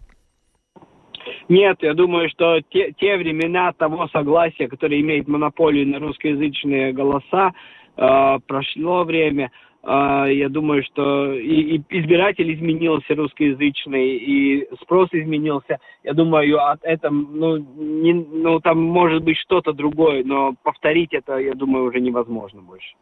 Нет, 1.49 1.77
я 1.81 1.93
думаю, 1.93 2.29
что 2.29 2.61
те, 2.71 2.93
те 2.99 3.15
времена 3.17 3.71
того 3.73 4.07
согласия, 4.07 4.67
которое 4.67 4.99
имеет 5.01 5.27
монополию 5.27 5.87
на 5.87 5.99
русскоязычные 5.99 6.91
голоса, 6.93 7.53
э, 7.97 8.39
прошло 8.47 9.03
время. 9.03 9.51
Э, 9.83 10.27
я 10.31 10.49
думаю, 10.49 10.83
что 10.83 11.33
и, 11.33 11.77
и 11.77 11.83
избиратель 11.89 12.53
изменился 12.53 13.15
русскоязычный, 13.15 14.17
и 14.17 14.67
спрос 14.81 15.09
изменился. 15.11 15.79
Я 16.03 16.13
думаю, 16.13 16.59
от 16.59 16.83
этого, 16.83 17.11
ну, 17.11 17.57
не, 17.57 18.13
ну, 18.13 18.59
там 18.59 18.81
может 18.81 19.23
быть 19.23 19.37
что-то 19.37 19.73
другое, 19.73 20.23
но 20.23 20.55
повторить 20.63 21.13
это, 21.13 21.37
я 21.37 21.53
думаю, 21.53 21.85
уже 21.85 21.99
невозможно 21.99 22.61
больше. 22.61 22.95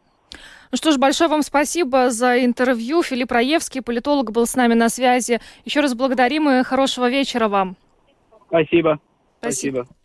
Ну 0.72 0.76
что 0.76 0.90
ж, 0.90 0.98
большое 0.98 1.30
вам 1.30 1.42
спасибо 1.42 2.10
за 2.10 2.44
интервью. 2.44 3.02
Филипп 3.02 3.30
Раевский, 3.30 3.80
политолог, 3.80 4.32
был 4.32 4.44
с 4.44 4.56
нами 4.56 4.74
на 4.74 4.88
связи. 4.88 5.38
Еще 5.64 5.80
раз 5.80 5.94
благодарим 5.94 6.48
и 6.48 6.64
хорошего 6.64 7.08
вечера 7.08 7.48
вам. 7.48 7.76
Спасибо. 8.48 8.98
Спасибо. 9.38 9.84
Спасибо. 9.84 10.03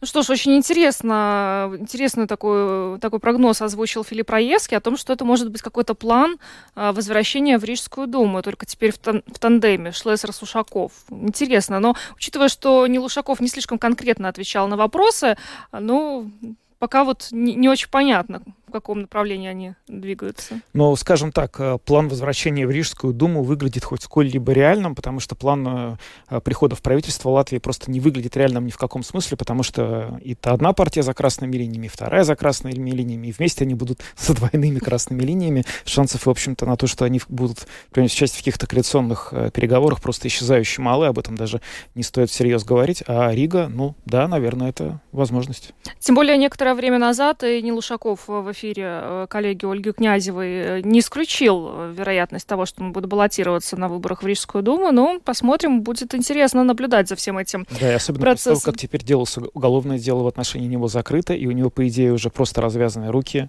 Ну 0.00 0.06
что 0.06 0.22
ж, 0.22 0.30
очень 0.30 0.54
интересно, 0.54 1.72
интересный 1.76 2.28
такой, 2.28 3.00
такой 3.00 3.18
прогноз 3.18 3.60
озвучил 3.60 4.04
Филипп 4.04 4.30
Раевский 4.30 4.76
о 4.76 4.80
том, 4.80 4.96
что 4.96 5.12
это 5.12 5.24
может 5.24 5.50
быть 5.50 5.60
какой-то 5.60 5.94
план 5.94 6.38
а, 6.76 6.92
возвращения 6.92 7.58
в 7.58 7.64
Рижскую 7.64 8.06
думу, 8.06 8.40
только 8.42 8.64
теперь 8.64 8.92
в, 8.92 8.98
тан 8.98 9.24
в 9.26 9.40
тандеме 9.40 9.90
Шлессер-Сушаков. 9.90 10.92
Интересно, 11.10 11.80
но 11.80 11.96
учитывая, 12.16 12.48
что 12.48 12.86
ни 12.86 12.98
Лушаков 12.98 13.40
не 13.40 13.48
слишком 13.48 13.78
конкретно 13.80 14.28
отвечал 14.28 14.68
на 14.68 14.76
вопросы, 14.76 15.36
ну, 15.72 16.30
пока 16.78 17.02
вот 17.02 17.28
не, 17.32 17.56
не 17.56 17.68
очень 17.68 17.88
понятно, 17.90 18.42
в 18.68 18.70
каком 18.70 19.00
направлении 19.00 19.48
они 19.48 19.74
двигаются. 19.86 20.60
Но, 20.74 20.94
скажем 20.96 21.32
так, 21.32 21.58
э, 21.58 21.78
план 21.84 22.08
возвращения 22.08 22.66
в 22.66 22.70
Рижскую 22.70 23.14
Думу 23.14 23.42
выглядит 23.42 23.84
хоть 23.84 24.02
сколь-либо 24.02 24.52
реальным, 24.52 24.94
потому 24.94 25.20
что 25.20 25.34
план 25.34 25.66
э, 25.66 25.96
э, 26.28 26.40
прихода 26.40 26.76
в 26.76 26.82
правительство 26.82 27.30
Латвии 27.30 27.58
просто 27.58 27.90
не 27.90 28.00
выглядит 28.00 28.36
реальным 28.36 28.66
ни 28.66 28.70
в 28.70 28.76
каком 28.76 29.02
смысле, 29.02 29.36
потому 29.36 29.62
что 29.62 30.20
это 30.24 30.52
одна 30.52 30.72
партия 30.72 31.02
за 31.02 31.14
красными 31.14 31.56
линиями, 31.56 31.88
вторая 31.88 32.24
за 32.24 32.36
красными 32.36 32.90
линиями, 32.90 33.28
и 33.28 33.32
вместе 33.32 33.64
они 33.64 33.74
будут 33.74 34.00
за 34.18 34.34
двойными 34.34 34.78
красными 34.78 35.22
линиями. 35.22 35.64
Шансов, 35.84 36.26
в 36.26 36.30
общем-то, 36.30 36.66
на 36.66 36.76
то, 36.76 36.86
что 36.86 37.04
они 37.04 37.20
будут 37.28 37.66
принять 37.90 38.12
участие 38.12 38.36
в 38.36 38.40
каких-то 38.40 38.66
коалиционных 38.66 39.32
переговорах, 39.54 40.02
просто 40.02 40.28
исчезающе 40.28 40.82
малы, 40.82 41.06
об 41.06 41.18
этом 41.18 41.36
даже 41.36 41.60
не 41.94 42.02
стоит 42.02 42.30
всерьез 42.30 42.64
говорить. 42.64 43.02
А 43.06 43.32
Рига, 43.32 43.68
ну 43.68 43.94
да, 44.04 44.28
наверное, 44.28 44.68
это 44.68 45.00
возможность. 45.12 45.72
Тем 46.00 46.14
более 46.14 46.36
некоторое 46.36 46.74
время 46.74 46.98
назад 46.98 47.42
и 47.44 47.62
не 47.62 47.72
Лушаков 47.72 48.28
в 48.28 48.52
эфире 48.58 48.84
э, 48.86 49.26
коллеги 49.28 49.64
Ольги 49.64 49.92
Князевой 49.92 50.48
э, 50.48 50.80
не 50.82 51.00
исключил 51.00 51.68
э, 51.70 51.94
вероятность 51.96 52.46
того, 52.46 52.66
что 52.66 52.82
он 52.82 52.92
будет 52.92 53.06
баллотироваться 53.06 53.76
на 53.76 53.88
выборах 53.88 54.22
в 54.22 54.26
Рижскую 54.26 54.62
Думу. 54.62 54.90
Но 54.90 55.20
посмотрим, 55.20 55.82
будет 55.82 56.14
интересно 56.14 56.64
наблюдать 56.64 57.08
за 57.08 57.16
всем 57.16 57.38
этим 57.38 57.66
Да, 57.80 57.92
и 57.92 57.94
особенно 57.94 58.22
процессом. 58.22 58.54
после 58.54 58.64
того, 58.64 58.72
как 58.72 58.80
теперь 58.80 59.04
делался 59.04 59.42
уголовное 59.54 59.98
дело 59.98 60.22
в 60.22 60.26
отношении 60.26 60.66
него 60.66 60.88
закрыто, 60.88 61.34
и 61.34 61.46
у 61.46 61.52
него, 61.52 61.70
по 61.70 61.86
идее, 61.86 62.12
уже 62.12 62.30
просто 62.30 62.60
развязаны 62.60 63.10
руки 63.10 63.48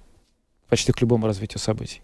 почти 0.70 0.92
к 0.92 1.02
любому 1.02 1.26
развитию 1.26 1.60
событий. 1.60 2.02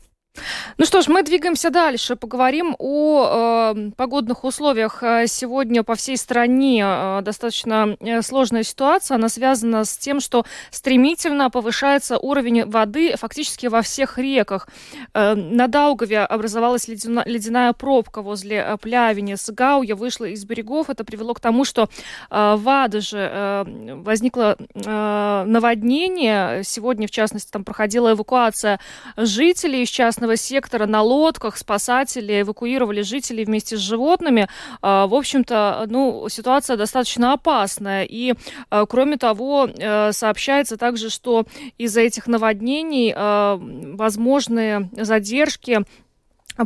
Ну 0.78 0.86
что 0.86 1.02
ж, 1.02 1.08
мы 1.08 1.24
двигаемся 1.24 1.69
дальше. 1.69 2.15
Поговорим 2.15 2.76
о 2.80 3.74
э, 3.76 3.91
погодных 3.95 4.43
условиях. 4.43 5.02
Э, 5.04 5.26
сегодня 5.28 5.84
по 5.84 5.95
всей 5.95 6.17
стране 6.17 6.84
э, 6.86 7.21
достаточно 7.21 7.95
э, 8.00 8.21
сложная 8.21 8.63
ситуация. 8.63 9.15
Она 9.15 9.30
связана 9.30 9.86
с 9.86 9.98
тем, 9.98 10.19
что 10.19 10.45
стремительно 10.71 11.50
повышается 11.50 12.17
уровень 12.17 12.65
воды 12.65 13.15
фактически 13.17 13.67
во 13.67 13.82
всех 13.82 14.17
реках. 14.17 14.67
Э, 15.13 15.36
на 15.36 15.67
Даугаве 15.67 16.19
образовалась 16.19 16.88
ледяна, 16.88 17.24
ледяная 17.26 17.71
пробка 17.74 18.21
возле 18.21 18.58
э, 18.58 18.78
Плявини. 18.78 19.36
Гауя 19.52 19.95
вышла 19.95 20.26
из 20.26 20.43
берегов. 20.43 20.89
Это 20.89 21.06
привело 21.06 21.34
к 21.34 21.39
тому, 21.39 21.63
что 21.63 21.84
э, 22.30 22.56
в 22.58 22.84
Адаже 22.84 23.30
э, 23.32 23.63
возникло 24.04 24.58
э, 24.60 25.43
наводнение. 25.48 26.63
Сегодня, 26.63 27.08
в 27.08 27.12
частности, 27.12 27.52
там 27.52 27.63
проходила 27.63 28.12
эвакуация 28.12 28.80
жителей 29.15 29.86
частных 29.86 30.25
частного 30.26 30.38
сектора 30.38 30.86
на 30.88 31.02
лодках 31.02 31.58
спасатели 31.58 32.42
эвакуировали 32.42 33.02
жителей 33.02 33.46
вместе 33.46 33.78
с 33.78 33.80
животными. 33.80 34.48
А, 34.82 35.06
в 35.08 35.14
общем-то, 35.14 35.86
ну, 35.88 36.28
ситуация 36.30 36.78
достаточно 36.78 37.34
опасная. 37.34 38.06
И, 38.10 38.34
а, 38.70 38.86
кроме 38.86 39.18
того, 39.18 39.68
э, 39.68 40.12
сообщается 40.12 40.78
также, 40.78 41.10
что 41.10 41.46
из-за 41.78 42.02
этих 42.02 42.28
наводнений 42.28 43.14
а, 43.16 43.60
возможные 43.60 44.90
задержки 44.94 45.82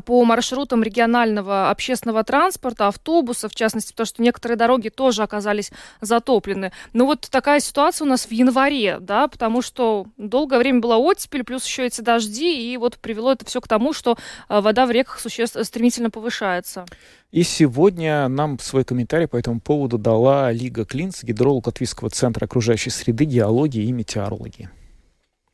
по 0.06 0.24
маршрутам 0.24 0.84
регионального 0.84 1.70
общественного 1.70 2.24
транспорта, 2.24 2.88
автобусов, 2.88 3.52
в 3.52 3.56
частности, 3.56 3.92
потому 3.92 4.06
что 4.06 4.22
некоторые 4.22 4.58
дороги 4.58 4.90
тоже 4.90 5.24
оказались 5.24 5.72
затоплены. 6.02 6.72
Ну 6.94 7.06
вот 7.06 7.28
такая 7.30 7.60
ситуация 7.60 8.06
у 8.06 8.10
нас 8.10 8.26
в 8.26 8.32
январе, 8.32 9.00
да, 9.00 9.28
потому 9.28 9.62
что 9.62 10.08
долгое 10.18 10.60
время 10.60 10.80
была 10.80 10.98
оттепель, 10.98 11.44
плюс 11.44 11.66
еще 11.66 11.86
эти 11.86 12.02
дожди, 12.02 12.72
и 12.72 12.78
вот 12.78 12.98
привело 12.98 13.32
это 13.32 13.46
все 13.46 13.62
к 13.62 13.68
тому, 13.68 13.94
что 13.94 14.18
э, 14.48 14.62
вода 14.62 14.86
в 14.86 14.92
реках 14.92 15.20
существенно 15.20 15.64
стремительно 15.64 16.10
повышается. 16.10 16.86
И 17.32 17.44
сегодня 17.44 18.28
нам 18.28 18.58
свой 18.60 18.84
комментарий 18.84 19.28
по 19.28 19.38
этому 19.38 19.60
поводу 19.60 19.98
дала 19.98 20.52
Лига 20.52 20.86
Клинц, 20.86 21.24
гидролог 21.24 21.68
Латвийского 21.68 22.10
центра 22.10 22.46
окружающей 22.46 22.90
среды, 22.90 23.26
геологии 23.26 23.84
и 23.84 23.92
метеорологии. 23.92 24.70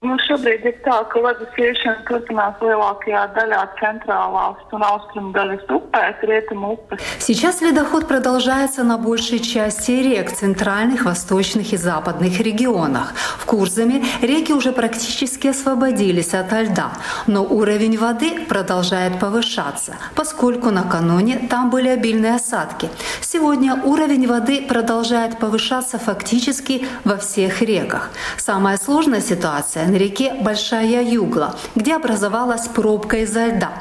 Nu, 0.06 0.20
šobrīd 0.22 0.66
ir 0.70 0.76
tā, 0.86 1.00
ka 1.10 1.22
ledus 1.24 1.56
iešana 1.58 2.04
turpinās 2.06 2.60
lielākajā 2.62 3.22
daļā 3.34 3.62
централās 3.80 4.74
un 4.76 4.84
austrumu 4.86 5.32
daļas 5.34 5.64
upēs, 5.74 6.20
rietumu 6.30 6.76
upes. 6.76 7.02
Сейчас 7.20 7.62
ледоход 7.62 8.08
продолжается 8.08 8.84
на 8.84 8.98
большей 8.98 9.40
части 9.40 9.92
рек, 9.92 10.32
центральных, 10.32 11.06
восточных 11.06 11.74
и 11.74 11.78
западных 11.78 12.40
регионах. 12.40 13.14
В 13.40 13.46
Курзаме 13.46 14.04
реки 14.22 14.54
уже 14.54 14.72
практически 14.74 15.48
освободились 15.48 16.36
от 16.36 16.52
льда, 16.52 16.92
но 17.26 17.44
уровень 17.44 17.98
воды 17.98 18.46
продолжает 18.46 19.20
повышаться, 19.20 19.96
поскольку 20.14 20.70
накануне 20.70 21.48
там 21.50 21.72
были 21.72 21.88
обильные 21.88 22.36
осадки. 22.36 22.90
Сегодня 23.22 23.82
уровень 23.84 24.28
воды 24.28 24.62
продолжает 24.68 25.40
повышаться 25.40 25.98
фактически 25.98 26.86
во 27.04 27.18
всех 27.18 27.64
реках. 27.64 28.12
Самая 28.38 28.78
сложная 28.78 29.22
ситуация 29.22 29.95
на 29.96 29.98
реке 29.98 30.34
Большая 30.42 31.04
Югла, 31.04 31.56
где 31.74 31.96
образовалась 31.96 32.68
пробка 32.68 33.20
из-за 33.20 33.46
льда. 33.46 33.72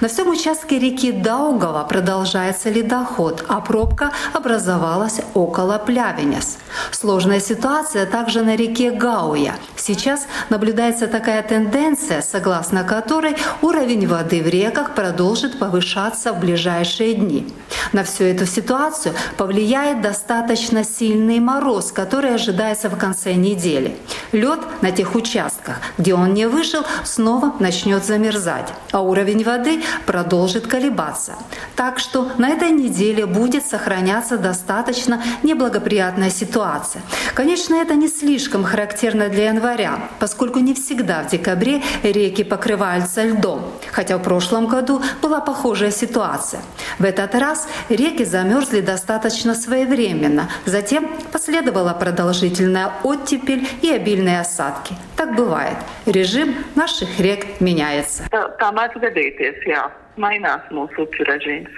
На 0.00 0.06
всем 0.06 0.28
участке 0.28 0.78
реки 0.78 1.10
Даугава 1.10 1.82
продолжается 1.82 2.70
ледоход, 2.70 3.44
а 3.48 3.60
пробка 3.60 4.12
образовалась 4.32 5.20
около 5.34 5.78
Плявенес. 5.78 6.58
Сложная 6.92 7.40
ситуация 7.40 8.06
также 8.06 8.42
на 8.42 8.54
реке 8.54 8.92
Гауя. 8.92 9.56
Сейчас 9.74 10.26
наблюдается 10.48 11.08
такая 11.08 11.42
тенденция, 11.42 12.22
согласно 12.22 12.84
которой 12.84 13.36
уровень 13.60 14.06
воды 14.06 14.42
в 14.42 14.48
реках 14.48 14.94
продолжит 14.94 15.58
повышаться 15.58 16.32
в 16.32 16.38
ближайшие 16.38 17.14
дни. 17.14 17.52
На 17.92 18.04
всю 18.04 18.24
эту 18.24 18.46
ситуацию 18.46 19.14
повлияет 19.36 20.00
достаточно 20.00 20.84
сильный 20.84 21.40
мороз, 21.40 21.90
который 21.92 22.34
ожидается 22.34 22.88
в 22.88 22.96
конце 22.96 23.34
недели. 23.34 23.96
Лед 24.32 24.60
на 24.82 24.90
тех 24.90 25.14
участках, 25.14 25.63
где 25.98 26.14
он 26.14 26.34
не 26.34 26.46
вышел, 26.46 26.84
снова 27.04 27.54
начнет 27.60 28.04
замерзать, 28.04 28.72
а 28.92 29.00
уровень 29.00 29.44
воды 29.44 29.82
продолжит 30.06 30.66
колебаться. 30.66 31.32
Так 31.76 31.98
что 31.98 32.30
на 32.38 32.50
этой 32.50 32.70
неделе 32.70 33.26
будет 33.26 33.64
сохраняться 33.64 34.38
достаточно 34.38 35.22
неблагоприятная 35.42 36.30
ситуация. 36.30 37.02
Конечно, 37.34 37.74
это 37.74 37.94
не 37.94 38.08
слишком 38.08 38.64
характерно 38.64 39.28
для 39.28 39.48
января, 39.48 40.08
поскольку 40.18 40.58
не 40.58 40.74
всегда 40.74 41.22
в 41.22 41.30
декабре 41.30 41.82
реки 42.02 42.44
покрываются 42.44 43.24
льдом, 43.24 43.64
хотя 43.92 44.18
в 44.18 44.22
прошлом 44.22 44.66
году 44.66 45.02
была 45.22 45.40
похожая 45.40 45.90
ситуация. 45.90 46.60
В 46.98 47.04
этот 47.04 47.34
раз 47.34 47.68
реки 47.88 48.24
замерзли 48.24 48.80
достаточно 48.80 49.54
своевременно, 49.54 50.48
затем 50.66 51.10
последовала 51.32 51.92
продолжительная 51.92 52.92
оттепель 53.02 53.68
и 53.82 53.90
обильные 53.90 54.40
осадки. 54.40 54.94
Так 55.16 55.36
бывает. 55.44 55.76
Режим 56.06 56.54
наших 56.74 57.20
рек 57.20 57.60
меняется. 57.60 58.24
Jā. 58.32 59.84
Mainās 60.14 60.68
mūsu 60.70 61.08
upju 61.08 61.24
režīms. 61.26 61.72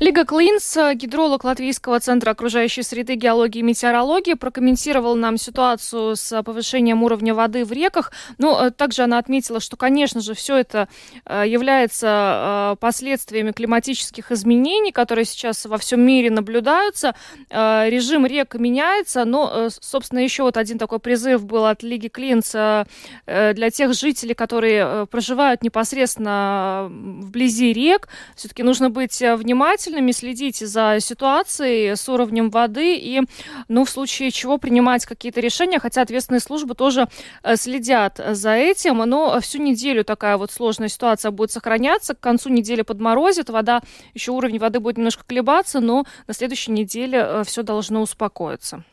Лига 0.00 0.24
Клинс, 0.24 0.76
гидролог 0.94 1.42
Латвийского 1.42 1.98
центра 1.98 2.30
окружающей 2.30 2.84
среды, 2.84 3.16
геологии 3.16 3.58
и 3.58 3.62
метеорологии, 3.62 4.34
прокомментировал 4.34 5.16
нам 5.16 5.36
ситуацию 5.36 6.14
с 6.14 6.40
повышением 6.44 7.02
уровня 7.02 7.34
воды 7.34 7.64
в 7.64 7.72
реках. 7.72 8.12
Ну, 8.38 8.56
э, 8.56 8.70
также 8.70 9.02
она 9.02 9.18
отметила, 9.18 9.58
что, 9.58 9.76
конечно 9.76 10.20
же, 10.20 10.34
все 10.34 10.56
это 10.56 10.88
э, 11.24 11.42
является 11.48 12.74
э, 12.74 12.76
последствиями 12.78 13.50
климатических 13.50 14.30
изменений, 14.30 14.92
которые 14.92 15.24
сейчас 15.24 15.66
во 15.66 15.78
всем 15.78 16.00
мире 16.00 16.30
наблюдаются. 16.30 17.16
Режим 17.50 18.24
рек 18.24 18.54
меняется, 18.54 19.24
но, 19.24 19.68
собственно, 19.68 20.20
еще 20.20 20.44
вот 20.44 20.56
один 20.56 20.78
такой 20.78 21.00
призыв 21.00 21.44
был 21.44 21.66
от 21.66 21.82
Лиги 21.82 22.08
Клинс 22.08 22.52
для 22.52 23.70
тех 23.72 23.94
жителей, 23.94 24.34
которые 24.34 25.06
проживают 25.06 25.62
непосредственно 25.62 26.86
вблизи 26.88 27.72
рек. 27.72 28.08
Все-таки 28.36 28.62
нужно 28.62 28.90
быть 28.90 29.20
внимательным 29.20 29.87
внимательными, 29.88 30.12
следить 30.12 30.58
за 30.58 30.98
ситуацией 31.00 31.96
с 31.96 32.08
уровнем 32.08 32.50
воды 32.50 32.96
и, 32.96 33.22
ну, 33.68 33.84
в 33.84 33.90
случае 33.90 34.30
чего 34.30 34.58
принимать 34.58 35.06
какие-то 35.06 35.40
решения, 35.40 35.78
хотя 35.78 36.02
ответственные 36.02 36.40
службы 36.40 36.74
тоже 36.74 37.08
э, 37.42 37.56
следят 37.56 38.20
за 38.30 38.52
этим, 38.52 38.98
но 38.98 39.40
всю 39.40 39.58
неделю 39.58 40.04
такая 40.04 40.36
вот 40.36 40.50
сложная 40.50 40.88
ситуация 40.88 41.30
будет 41.30 41.50
сохраняться, 41.50 42.14
к 42.14 42.20
концу 42.20 42.50
недели 42.50 42.82
подморозит, 42.82 43.50
вода, 43.50 43.80
еще 44.14 44.32
уровень 44.32 44.58
воды 44.58 44.80
будет 44.80 44.98
немножко 44.98 45.24
колебаться, 45.26 45.80
но 45.80 46.04
на 46.26 46.34
следующей 46.34 46.72
неделе 46.72 47.18
э, 47.18 47.42
все 47.44 47.62
должно 47.62 48.02
успокоиться. 48.02 48.84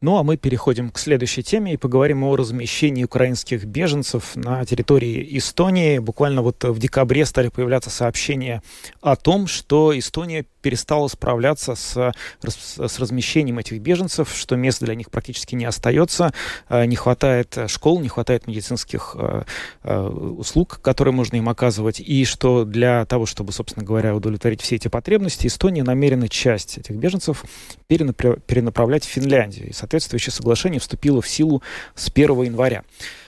Ну 0.00 0.16
а 0.16 0.22
мы 0.22 0.36
переходим 0.36 0.90
к 0.90 0.98
следующей 0.98 1.42
теме 1.42 1.74
и 1.74 1.76
поговорим 1.76 2.24
о 2.24 2.36
размещении 2.36 3.04
украинских 3.04 3.64
беженцев 3.64 4.36
на 4.36 4.64
территории 4.64 5.38
Эстонии. 5.38 5.98
Буквально 5.98 6.42
вот 6.42 6.62
в 6.62 6.78
декабре 6.78 7.24
стали 7.24 7.48
появляться 7.48 7.90
сообщения 7.90 8.62
о 9.00 9.16
том, 9.16 9.46
что 9.46 9.96
Эстония 9.98 10.44
перестала 10.64 11.08
справляться 11.08 11.74
с, 11.74 12.12
с 12.42 12.98
размещением 12.98 13.58
этих 13.58 13.80
беженцев, 13.80 14.34
что 14.34 14.56
мест 14.56 14.82
для 14.82 14.94
них 14.94 15.10
практически 15.10 15.54
не 15.54 15.66
остается, 15.66 16.32
э, 16.70 16.86
не 16.86 16.96
хватает 16.96 17.58
школ, 17.66 18.00
не 18.00 18.08
хватает 18.08 18.46
медицинских 18.46 19.14
э, 19.18 19.42
э, 19.82 20.00
услуг, 20.00 20.80
которые 20.80 21.12
можно 21.12 21.36
им 21.36 21.50
оказывать, 21.50 22.00
и 22.00 22.24
что 22.24 22.64
для 22.64 23.04
того, 23.04 23.26
чтобы, 23.26 23.52
собственно 23.52 23.84
говоря, 23.84 24.16
удовлетворить 24.16 24.62
все 24.62 24.76
эти 24.76 24.88
потребности, 24.88 25.48
Эстония 25.48 25.82
намерена 25.82 26.30
часть 26.30 26.78
этих 26.78 26.96
беженцев 26.96 27.44
перенаправлять 27.86 29.04
в 29.04 29.08
Финляндию. 29.08 29.68
И 29.68 29.72
соответствующее 29.84 30.32
соглашение 30.32 30.80
вступило 30.80 31.20
в 31.20 31.28
силу 31.28 31.62
с 31.94 32.08
1 32.08 32.42
января 32.42 32.84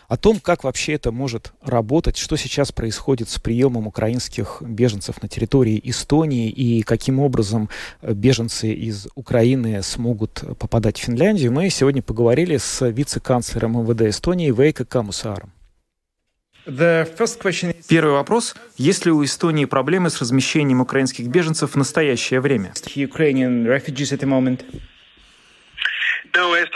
о 0.08 0.16
том, 0.16 0.38
как 0.38 0.64
вообще 0.64 0.92
это 0.94 1.10
может 1.10 1.52
работать, 1.62 2.16
что 2.16 2.36
сейчас 2.36 2.70
происходит 2.70 3.28
с 3.28 3.40
приемом 3.40 3.88
украинских 3.88 4.62
беженцев 4.62 5.20
на 5.20 5.28
территории 5.28 5.80
Эстонии 5.82 6.48
и 6.48 6.82
каким 6.82 7.18
образом 7.18 7.68
э, 8.02 8.12
беженцы 8.12 8.72
из 8.72 9.08
Украины 9.16 9.82
смогут 9.82 10.44
попадать 10.60 10.98
в 10.98 11.02
Финляндию, 11.02 11.52
мы 11.52 11.68
сегодня 11.70 12.02
поговорили 12.02 12.56
с 12.56 12.88
вице-канцлером 12.88 13.82
МВД 13.82 14.02
Эстонии 14.02 14.52
Вейка 14.52 14.84
Камусаром. 14.84 15.52
Первый 17.88 18.12
вопрос. 18.12 18.54
Есть 18.76 19.06
ли 19.06 19.12
у 19.12 19.24
Эстонии 19.24 19.66
проблемы 19.66 20.10
с 20.10 20.20
размещением 20.20 20.80
украинских 20.80 21.26
беженцев 21.26 21.72
в 21.72 21.76
настоящее 21.76 22.40
время? 22.40 22.72
Uh, 26.36 26.66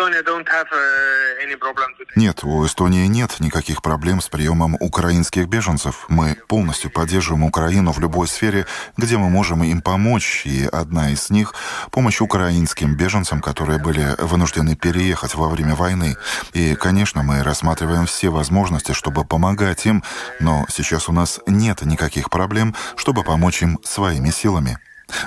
нет, 2.16 2.44
у 2.44 2.64
Эстонии 2.64 3.06
нет 3.06 3.40
никаких 3.40 3.82
проблем 3.82 4.22
с 4.22 4.28
приемом 4.28 4.76
украинских 4.80 5.48
беженцев. 5.48 6.06
Мы 6.08 6.36
полностью 6.48 6.90
поддерживаем 6.90 7.44
Украину 7.44 7.92
в 7.92 8.00
любой 8.00 8.26
сфере, 8.26 8.66
где 8.96 9.18
мы 9.18 9.28
можем 9.28 9.62
им 9.62 9.82
помочь, 9.82 10.42
и 10.46 10.64
одна 10.64 11.10
из 11.10 11.28
них— 11.28 11.54
помощь 11.90 12.22
украинским 12.22 12.96
беженцам, 12.96 13.42
которые 13.42 13.78
были 13.78 14.14
вынуждены 14.18 14.76
переехать 14.76 15.34
во 15.34 15.48
время 15.48 15.74
войны. 15.74 16.16
И, 16.54 16.74
конечно, 16.74 17.22
мы 17.22 17.42
рассматриваем 17.42 18.06
все 18.06 18.30
возможности, 18.30 18.92
чтобы 18.92 19.26
помогать 19.26 19.84
им, 19.84 20.02
но 20.40 20.64
сейчас 20.70 21.08
у 21.10 21.12
нас 21.12 21.38
нет 21.46 21.82
никаких 21.82 22.30
проблем, 22.30 22.74
чтобы 22.96 23.24
помочь 23.24 23.62
им 23.62 23.78
своими 23.84 24.30
силами. 24.30 24.78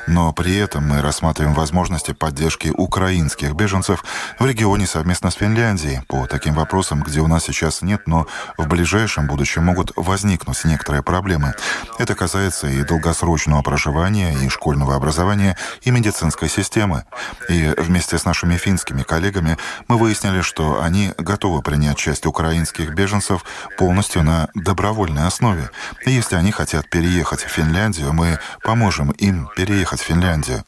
Но 0.07 0.31
при 0.33 0.55
этом 0.55 0.87
мы 0.87 1.01
рассматриваем 1.01 1.53
возможности 1.53 2.11
поддержки 2.11 2.71
украинских 2.75 3.53
беженцев 3.53 4.03
в 4.39 4.45
регионе 4.45 4.87
совместно 4.87 5.31
с 5.31 5.35
Финляндией 5.35 6.01
по 6.07 6.25
таким 6.27 6.53
вопросам, 6.53 7.01
где 7.01 7.19
у 7.19 7.27
нас 7.27 7.43
сейчас 7.43 7.81
нет, 7.81 8.01
но 8.07 8.27
в 8.57 8.67
ближайшем 8.67 9.27
будущем 9.27 9.65
могут 9.65 9.91
возникнуть 9.95 10.63
некоторые 10.65 11.03
проблемы. 11.03 11.53
Это 11.99 12.15
касается 12.15 12.67
и 12.67 12.83
долгосрочного 12.83 13.61
проживания, 13.61 14.33
и 14.33 14.49
школьного 14.49 14.95
образования, 14.95 15.57
и 15.81 15.91
медицинской 15.91 16.49
системы. 16.49 17.05
И 17.49 17.73
вместе 17.77 18.17
с 18.17 18.25
нашими 18.25 18.57
финскими 18.57 19.03
коллегами 19.03 19.57
мы 19.87 19.97
выяснили, 19.97 20.41
что 20.41 20.81
они 20.81 21.13
готовы 21.17 21.61
принять 21.61 21.97
часть 21.97 22.25
украинских 22.25 22.93
беженцев 22.93 23.43
полностью 23.77 24.23
на 24.23 24.49
добровольной 24.55 25.27
основе. 25.27 25.69
И 26.05 26.11
если 26.11 26.35
они 26.35 26.51
хотят 26.51 26.89
переехать 26.89 27.41
в 27.41 27.47
Финляндию, 27.47 28.13
мы 28.13 28.39
поможем 28.63 29.11
им 29.11 29.49
переехать 29.55 29.72
переехать 29.73 30.01
в 30.01 30.03
Финляндию. 30.03 30.63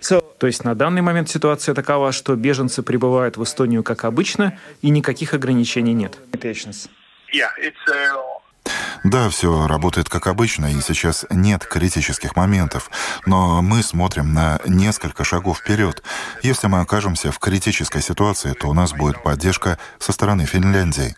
So, 0.00 0.24
то 0.38 0.46
есть 0.46 0.64
на 0.64 0.74
данный 0.74 1.02
момент 1.02 1.28
ситуация 1.28 1.74
такова, 1.74 2.12
что 2.12 2.36
беженцы 2.36 2.82
прибывают 2.82 3.36
в 3.36 3.42
Эстонию 3.42 3.82
как 3.82 4.04
обычно, 4.04 4.58
и 4.82 4.90
никаких 4.90 5.34
ограничений 5.34 5.92
нет. 5.92 6.16
Да, 9.02 9.28
все 9.28 9.66
работает 9.66 10.08
как 10.08 10.28
обычно, 10.28 10.66
и 10.66 10.80
сейчас 10.80 11.26
нет 11.30 11.66
критических 11.66 12.36
моментов. 12.36 12.90
Но 13.26 13.60
мы 13.60 13.82
смотрим 13.82 14.32
на 14.32 14.60
несколько 14.66 15.24
шагов 15.24 15.58
вперед. 15.58 16.02
Если 16.42 16.68
мы 16.68 16.80
окажемся 16.80 17.32
в 17.32 17.38
критической 17.38 18.00
ситуации, 18.00 18.52
то 18.52 18.68
у 18.68 18.72
нас 18.72 18.92
будет 18.92 19.22
поддержка 19.22 19.78
со 19.98 20.12
стороны 20.12 20.46
Финляндии. 20.46 21.14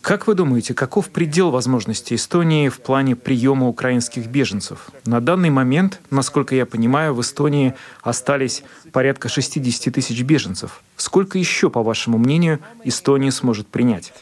Как 0.00 0.26
вы 0.26 0.34
думаете, 0.34 0.74
каков 0.74 1.10
предел 1.10 1.50
возможностей 1.50 2.14
Эстонии 2.14 2.68
в 2.68 2.80
плане 2.80 3.16
приема 3.16 3.68
украинских 3.68 4.26
беженцев? 4.26 4.90
На 5.04 5.20
данный 5.20 5.50
момент, 5.50 6.00
насколько 6.10 6.54
я 6.54 6.66
понимаю, 6.66 7.14
в 7.14 7.20
Эстонии 7.20 7.74
остались 8.02 8.62
порядка 8.92 9.28
60 9.28 9.92
тысяч 9.92 10.22
беженцев. 10.22 10.82
Сколько 10.96 11.38
еще, 11.38 11.70
по 11.70 11.82
вашему 11.82 12.18
мнению, 12.18 12.60
Эстония 12.84 13.32
сможет 13.32 13.66
принять? 13.66 14.12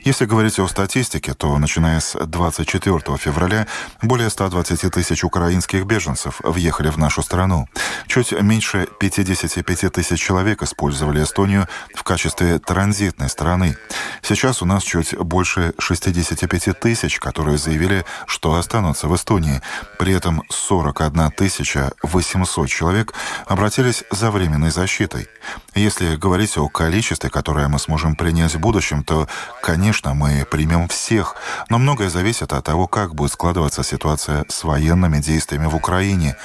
Если 0.00 0.24
говорить 0.24 0.58
о 0.58 0.68
статистике, 0.68 1.34
то 1.34 1.58
начиная 1.58 2.00
с 2.00 2.14
24 2.18 3.18
февраля 3.18 3.66
более 4.00 4.30
120 4.30 4.92
тысяч 4.92 5.24
украинских 5.24 5.84
беженцев 5.84 6.40
въехали 6.42 6.88
в 6.88 6.96
нашу 6.96 7.22
страну. 7.22 7.66
Чуть 8.06 8.32
меньше 8.32 8.88
55 9.00 9.92
тысяч 9.92 10.20
человек 10.20 10.62
использовали 10.62 11.22
Эстонию 11.22 11.66
в 11.94 12.04
качестве 12.04 12.58
транзитной 12.58 13.28
страны. 13.28 13.76
Сейчас 14.22 14.62
у 14.62 14.66
нас 14.66 14.82
чуть 14.82 15.16
больше 15.16 15.74
65 15.78 16.78
тысяч, 16.80 17.18
которые 17.18 17.58
заявили, 17.58 18.04
что 18.26 18.54
останутся 18.54 19.08
в 19.08 19.14
Эстонии. 19.14 19.60
При 19.98 20.14
этом 20.14 20.42
41 20.48 21.32
тысяча 21.32 21.92
800 22.02 22.68
человек 22.68 23.12
обратились 23.46 24.04
за 24.10 24.30
временной 24.30 24.70
защитой. 24.70 25.28
Если 25.74 26.16
говорить 26.16 26.56
о 26.56 26.68
количестве, 26.68 27.30
которое 27.30 27.68
мы 27.68 27.78
сможем 27.88 28.16
принять 28.16 28.54
в 28.54 28.60
будущем, 28.60 29.02
то, 29.02 29.26
конечно, 29.62 30.12
мы 30.12 30.46
примем 30.50 30.88
всех. 30.88 31.36
Но 31.70 31.78
многое 31.78 32.10
зависит 32.10 32.52
от 32.52 32.62
того, 32.62 32.86
как 32.86 33.14
будет 33.14 33.32
складываться 33.32 33.82
ситуация 33.82 34.44
с 34.48 34.62
военными 34.62 35.20
действиями 35.20 35.64
в 35.66 35.74
Украине. 35.74 36.36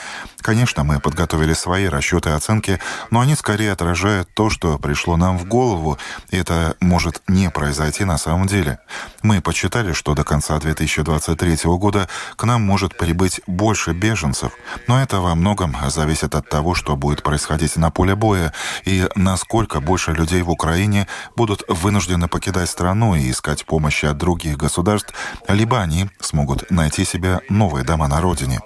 Конечно, 0.44 0.84
мы 0.84 1.00
подготовили 1.00 1.54
свои 1.54 1.88
расчеты 1.88 2.30
и 2.30 2.34
оценки, 2.34 2.80
но 3.12 3.20
они 3.20 3.36
скорее 3.36 3.74
отражают 3.74 4.30
то, 4.34 4.50
что 4.50 4.78
пришло 4.78 5.18
нам 5.18 5.38
в 5.38 5.46
голову, 5.46 5.98
и 6.32 6.38
это 6.38 6.76
может 6.80 7.22
не 7.28 7.50
произойти 7.50 8.06
на 8.06 8.18
самом 8.18 8.48
деле. 8.48 8.80
Мы 9.22 9.42
подсчитали, 9.42 9.94
что 9.94 10.16
до 10.16 10.24
конца 10.24 10.60
2023 10.60 11.58
года 11.78 12.08
к 12.36 12.44
нам 12.46 12.62
может 12.62 12.98
прибыть 12.98 13.42
больше 13.48 13.92
беженцев, 13.92 14.52
но 14.88 15.02
это 15.02 15.20
во 15.20 15.36
многом 15.36 15.76
зависит 15.88 16.36
от 16.36 16.50
того, 16.50 16.74
что 16.74 16.96
будет 16.96 17.24
происходить 17.24 17.76
на 17.78 17.90
поле 17.90 18.16
боя 18.16 18.54
и 18.86 19.10
насколько 19.16 19.82
больше 19.82 20.12
людей 20.12 20.42
в 20.42 20.50
Украине 20.50 21.08
будут 21.36 21.64
вынуждены 21.68 22.28
покидать 22.28 22.70
страну 22.70 23.16
и 23.16 23.30
искать 23.30 23.66
помощи 23.66 24.06
от 24.06 24.18
других 24.18 24.58
государств, 24.58 25.14
либо 25.48 25.82
они 25.82 26.10
смогут 26.20 26.70
найти 26.72 27.06
себе 27.06 27.40
новые 27.50 27.84
дома 27.84 28.08
на 28.08 28.22
родине 28.22 28.60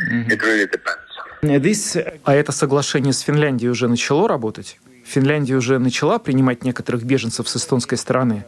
uh, 0.00 0.28
uh. 1.42 1.60
This, 1.60 2.20
а 2.24 2.34
это 2.34 2.52
соглашение 2.52 3.12
с 3.12 3.20
Финляндией 3.20 3.70
уже 3.70 3.88
начало 3.88 4.28
работать? 4.28 4.78
Финляндия 5.04 5.56
уже 5.56 5.78
начала 5.78 6.18
принимать 6.18 6.64
некоторых 6.64 7.04
беженцев 7.04 7.48
с 7.48 7.56
эстонской 7.56 7.96
стороны? 7.96 8.44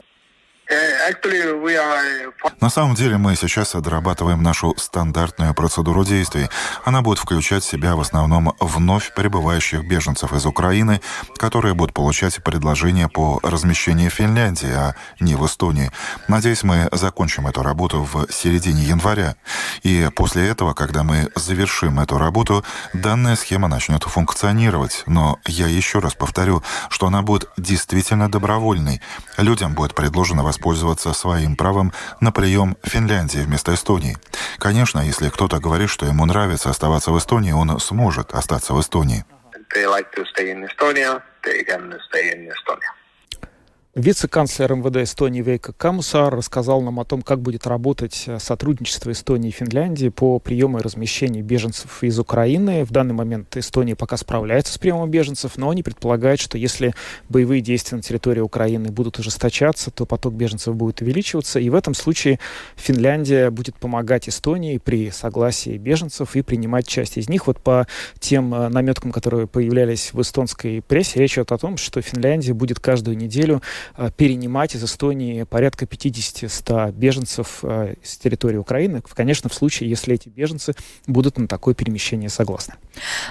На 2.60 2.70
самом 2.70 2.94
деле 2.94 3.18
мы 3.18 3.34
сейчас 3.34 3.72
дорабатываем 3.72 4.40
нашу 4.42 4.74
стандартную 4.76 5.52
процедуру 5.52 6.04
действий. 6.04 6.48
Она 6.84 7.02
будет 7.02 7.18
включать 7.18 7.64
в 7.64 7.68
себя 7.68 7.96
в 7.96 8.00
основном 8.00 8.54
вновь 8.60 9.12
прибывающих 9.14 9.84
беженцев 9.84 10.32
из 10.32 10.46
Украины, 10.46 11.00
которые 11.36 11.74
будут 11.74 11.92
получать 11.92 12.42
предложения 12.44 13.08
по 13.08 13.40
размещению 13.42 14.12
в 14.12 14.14
Финляндии, 14.14 14.70
а 14.70 14.94
не 15.18 15.34
в 15.34 15.44
Эстонии. 15.44 15.90
Надеюсь, 16.28 16.62
мы 16.62 16.88
закончим 16.92 17.48
эту 17.48 17.64
работу 17.64 18.06
в 18.10 18.30
середине 18.30 18.82
января. 18.82 19.34
И 19.82 20.08
после 20.14 20.48
этого, 20.48 20.74
когда 20.74 21.02
мы 21.02 21.30
завершим 21.34 21.98
эту 21.98 22.16
работу, 22.16 22.64
данная 22.92 23.34
схема 23.34 23.66
начнет 23.66 24.04
функционировать. 24.04 25.02
Но 25.06 25.40
я 25.46 25.66
еще 25.66 25.98
раз 25.98 26.14
повторю, 26.14 26.62
что 26.90 27.06
она 27.06 27.22
будет 27.22 27.48
действительно 27.56 28.30
добровольной. 28.30 29.00
Людям 29.36 29.74
будет 29.74 29.96
предложено 29.96 30.44
воспользоваться 30.44 30.59
воспользоваться 30.60 31.12
своим 31.12 31.56
правом 31.56 31.92
на 32.20 32.32
прием 32.32 32.76
в 32.82 32.88
Финляндии 32.88 33.38
вместо 33.38 33.72
Эстонии. 33.72 34.16
Конечно, 34.58 35.00
если 35.00 35.30
кто-то 35.30 35.58
говорит, 35.58 35.88
что 35.88 36.06
ему 36.06 36.26
нравится 36.26 36.70
оставаться 36.70 37.12
в 37.12 37.18
Эстонии, 37.18 37.52
он 37.52 37.80
сможет 37.80 38.32
остаться 38.32 38.74
в 38.74 38.80
Эстонии. 38.80 39.24
Вице-канцлер 43.96 44.72
МВД 44.76 44.98
Эстонии 44.98 45.42
Вейка 45.42 45.72
Камусар 45.72 46.32
рассказал 46.32 46.80
нам 46.80 47.00
о 47.00 47.04
том, 47.04 47.22
как 47.22 47.40
будет 47.40 47.66
работать 47.66 48.22
э, 48.28 48.38
сотрудничество 48.38 49.10
Эстонии 49.10 49.48
и 49.48 49.52
Финляндии 49.52 50.10
по 50.10 50.38
приему 50.38 50.78
и 50.78 50.80
размещению 50.80 51.42
беженцев 51.42 52.04
из 52.04 52.16
Украины. 52.20 52.84
В 52.84 52.92
данный 52.92 53.14
момент 53.14 53.56
Эстония 53.56 53.96
пока 53.96 54.16
справляется 54.16 54.74
с 54.74 54.78
приемом 54.78 55.10
беженцев, 55.10 55.56
но 55.56 55.70
они 55.70 55.82
предполагают, 55.82 56.40
что 56.40 56.56
если 56.56 56.94
боевые 57.28 57.62
действия 57.62 57.96
на 57.96 58.02
территории 58.02 58.38
Украины 58.38 58.90
будут 58.90 59.18
ужесточаться, 59.18 59.90
то 59.90 60.06
поток 60.06 60.34
беженцев 60.34 60.76
будет 60.76 61.00
увеличиваться. 61.00 61.58
И 61.58 61.68
в 61.68 61.74
этом 61.74 61.94
случае 61.94 62.38
Финляндия 62.76 63.50
будет 63.50 63.74
помогать 63.74 64.28
Эстонии 64.28 64.78
при 64.78 65.10
согласии 65.10 65.76
беженцев 65.78 66.36
и 66.36 66.42
принимать 66.42 66.86
часть 66.86 67.16
из 67.16 67.28
них. 67.28 67.48
Вот 67.48 67.58
по 67.58 67.88
тем 68.20 68.54
э, 68.54 68.68
наметкам, 68.68 69.10
которые 69.10 69.48
появлялись 69.48 70.12
в 70.12 70.20
эстонской 70.20 70.80
прессе, 70.80 71.18
речь 71.18 71.32
идет 71.32 71.50
о 71.50 71.58
том, 71.58 71.76
что 71.76 72.00
Финляндия 72.00 72.54
будет 72.54 72.78
каждую 72.78 73.16
неделю 73.16 73.60
перенимать 74.16 74.74
из 74.74 74.84
Эстонии 74.84 75.44
порядка 75.44 75.84
50-100 75.84 76.92
беженцев 76.92 77.60
э, 77.62 77.94
с 78.02 78.16
территории 78.16 78.56
Украины, 78.56 79.02
конечно, 79.14 79.48
в 79.48 79.54
случае, 79.54 79.90
если 79.90 80.14
эти 80.14 80.28
беженцы 80.28 80.74
будут 81.06 81.38
на 81.38 81.48
такое 81.48 81.74
перемещение 81.74 82.28
согласны. 82.28 82.74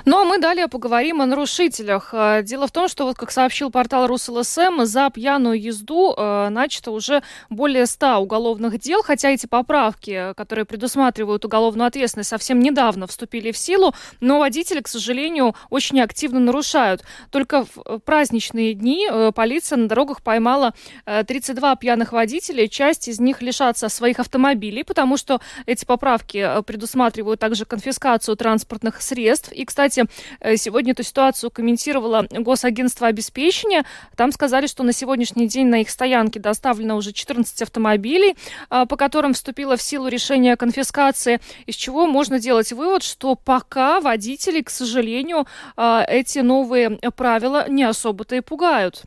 Ну 0.05 0.21
а 0.21 0.25
мы 0.25 0.39
далее 0.39 0.67
поговорим 0.67 1.21
о 1.21 1.25
нарушителях. 1.25 2.09
Э, 2.13 2.41
дело 2.43 2.67
в 2.67 2.71
том, 2.71 2.87
что, 2.87 3.05
вот 3.05 3.17
как 3.17 3.31
сообщил 3.31 3.71
портал 3.71 4.07
РусЛСМ, 4.07 4.83
за 4.83 5.09
пьяную 5.09 5.61
езду 5.61 6.15
начато 6.17 6.91
уже 6.91 7.21
более 7.49 7.85
100 7.85 8.17
уголовных 8.17 8.79
дел, 8.79 9.01
хотя 9.03 9.29
эти 9.29 9.45
поправки, 9.45 10.33
которые 10.35 10.65
предусматривают 10.65 11.45
уголовную 11.45 11.87
ответственность, 11.87 12.29
совсем 12.29 12.59
недавно 12.59 13.07
вступили 13.07 13.51
в 13.51 13.57
силу, 13.57 13.93
но 14.19 14.39
водители, 14.39 14.81
к 14.81 14.87
сожалению, 14.87 15.55
очень 15.69 16.01
активно 16.01 16.39
нарушают. 16.39 17.03
Только 17.31 17.65
в 17.65 17.99
праздничные 17.99 18.73
дни 18.73 19.07
полиция 19.35 19.77
на 19.77 19.87
дорогах 19.87 20.21
поймала 20.21 20.38
поймала 20.39 20.73
32 21.05 21.73
э, 21.73 21.75
пьяных 21.77 22.13
водителей. 22.13 22.69
Часть 22.69 23.09
из 23.09 23.19
них 23.19 23.41
лишатся 23.41 23.89
своих 23.89 24.19
автомобилей, 24.19 24.83
потому 24.83 25.17
что 25.17 25.41
эти 25.65 25.83
поправки 25.83 26.37
э, 26.37 26.61
предусматривают 26.61 27.41
также 27.41 27.65
конфискацию 27.65 28.37
транспортных 28.37 29.01
средств. 29.01 29.51
И, 29.51 29.65
кстати, 29.65 30.05
э, 30.39 30.55
сегодня 30.55 30.93
эту 30.93 31.03
ситуацию 31.03 31.51
комментировало 31.51 32.25
Госагентство 32.31 33.07
обеспечения. 33.07 33.83
Там 34.15 34.31
сказали, 34.31 34.67
что 34.67 34.83
на 34.83 34.93
сегодняшний 34.93 35.47
день 35.49 35.67
на 35.67 35.81
их 35.81 35.89
стоянке 35.89 36.39
доставлено 36.39 36.95
уже 36.95 37.11
14 37.11 37.61
автомобилей, 37.61 38.35
по 38.69 38.95
которым 38.95 39.33
вступило 39.33 39.75
в 39.75 39.81
силу 39.81 40.07
решение 40.07 40.53
о 40.53 40.57
конфискации, 40.57 41.41
из 41.65 41.75
чего 41.75 42.07
можно 42.07 42.39
делать 42.39 42.71
вывод, 42.71 43.03
что 43.03 43.35
пока 43.35 43.99
водителей, 43.99 44.63
к 44.63 44.69
сожалению, 44.69 45.47
эти 45.75 46.39
новые 46.39 46.91
правила 47.15 47.65
не 47.67 47.83
особо-то 47.83 48.35
и 48.35 48.41
пугают. 48.41 49.03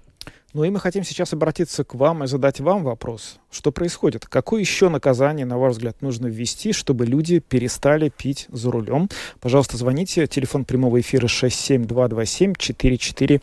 Ну 0.54 0.64
и 0.64 0.70
мы 0.70 0.80
хотим 0.80 1.02
сейчас 1.02 1.32
обратиться 1.32 1.82
к 1.82 1.94
вам 1.94 2.24
и 2.24 2.26
задать 2.26 2.60
вам 2.60 2.84
вопрос. 2.84 3.40
Что 3.50 3.72
происходит? 3.72 4.26
Какое 4.26 4.60
еще 4.60 4.90
наказание, 4.90 5.46
на 5.46 5.56
ваш 5.56 5.72
взгляд, 5.72 6.02
нужно 6.02 6.26
ввести, 6.26 6.74
чтобы 6.74 7.06
люди 7.06 7.38
перестали 7.38 8.10
пить 8.10 8.48
за 8.50 8.70
рулем? 8.70 9.08
Пожалуйста, 9.40 9.78
звоните. 9.78 10.26
Телефон 10.26 10.66
прямого 10.66 11.00
эфира 11.00 11.26
67227-440. 11.26 13.40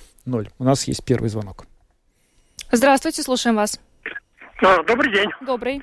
У 0.59 0.63
нас 0.63 0.87
есть 0.87 1.03
первый 1.03 1.29
звонок. 1.29 1.65
Здравствуйте, 2.71 3.23
слушаем 3.23 3.55
вас. 3.55 3.81
А, 4.61 4.83
добрый 4.83 5.11
день. 5.11 5.31
Добрый. 5.41 5.81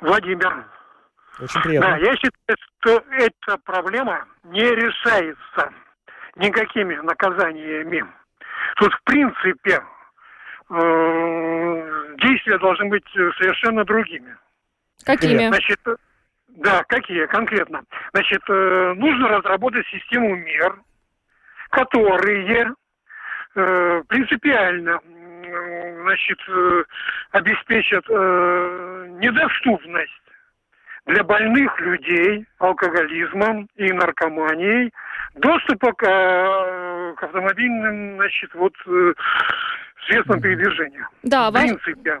Владимир. 0.00 0.64
Очень 1.42 1.60
приятно. 1.60 1.90
Да, 1.90 1.98
я 1.98 2.16
считаю, 2.16 2.56
что 2.80 3.02
эта 3.12 3.58
проблема 3.64 4.24
не 4.44 4.62
решается 4.62 5.74
никакими 6.36 6.94
наказаниями. 7.02 8.02
Тут, 8.78 8.94
в 8.94 9.02
принципе, 9.04 9.82
действия 10.70 12.58
должны 12.58 12.88
быть 12.88 13.04
совершенно 13.12 13.84
другими. 13.84 14.36
Какими? 15.04 15.48
Значит, 15.48 15.80
да, 16.48 16.82
какие 16.88 17.26
конкретно? 17.26 17.82
Значит, 18.12 18.42
э, 18.48 18.94
нужно 18.96 19.28
разработать 19.28 19.86
систему 19.86 20.34
мер, 20.36 20.74
которые 21.70 22.74
э, 23.54 24.02
принципиально 24.08 25.00
значит, 26.02 26.38
обеспечат 27.30 28.06
недоступность 29.18 30.12
для 31.06 31.24
больных 31.24 31.80
людей 31.80 32.44
алкоголизмом 32.58 33.68
и 33.76 33.90
наркоманией 33.92 34.92
доступа 35.34 35.92
к, 35.92 36.04
к 36.04 37.22
автомобильным, 37.22 38.16
значит, 38.16 38.54
вот 38.54 38.74
средством 40.06 40.40
передвижения. 40.40 41.08
Да, 41.22 41.50
ваш, 41.50 41.70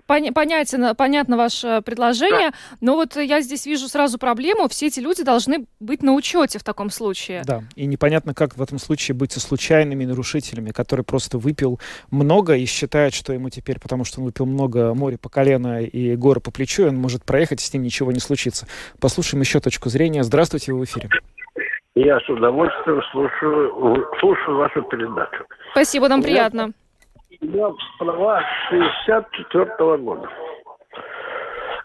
пон, 0.06 0.32
понятен, 0.34 0.94
понятно 0.96 1.36
ваше 1.36 1.82
предложение, 1.84 2.50
да. 2.50 2.56
но 2.80 2.94
вот 2.94 3.16
я 3.16 3.40
здесь 3.40 3.66
вижу 3.66 3.88
сразу 3.88 4.18
проблему. 4.18 4.68
Все 4.68 4.86
эти 4.86 5.00
люди 5.00 5.22
должны 5.22 5.66
быть 5.80 6.02
на 6.02 6.12
учете 6.14 6.58
в 6.58 6.64
таком 6.64 6.90
случае. 6.90 7.42
Да, 7.44 7.62
и 7.76 7.86
непонятно, 7.86 8.34
как 8.34 8.56
в 8.56 8.62
этом 8.62 8.78
случае 8.78 9.14
быть 9.14 9.32
со 9.32 9.40
случайными 9.40 10.04
нарушителями, 10.04 10.70
который 10.70 11.04
просто 11.04 11.38
выпил 11.38 11.80
много 12.10 12.54
и 12.56 12.66
считает, 12.66 13.14
что 13.14 13.32
ему 13.32 13.50
теперь, 13.50 13.80
потому 13.80 14.04
что 14.04 14.20
он 14.20 14.26
выпил 14.26 14.46
много, 14.46 14.94
море 14.94 15.18
по 15.18 15.28
колено 15.28 15.82
и 15.82 16.16
горы 16.16 16.40
по 16.40 16.50
плечу, 16.50 16.86
он 16.86 16.96
может 16.96 17.24
проехать, 17.24 17.60
с 17.60 17.72
ним 17.72 17.82
ничего 17.82 18.12
не 18.12 18.20
случится. 18.20 18.66
Послушаем 19.00 19.40
еще 19.40 19.60
точку 19.60 19.88
зрения. 19.88 20.22
Здравствуйте, 20.24 20.72
вы 20.72 20.80
в 20.80 20.84
эфире. 20.84 21.08
Я 21.94 22.20
с 22.20 22.28
удовольствием 22.28 23.02
слушаю, 23.10 24.06
слушаю 24.20 24.56
вашу 24.56 24.82
передачу. 24.82 25.44
Спасибо, 25.72 26.08
нам 26.08 26.22
приятно. 26.22 26.72
Я 27.40 27.70
права 27.98 28.42
64 28.68 29.64
-го 29.78 29.96
года. 29.98 30.28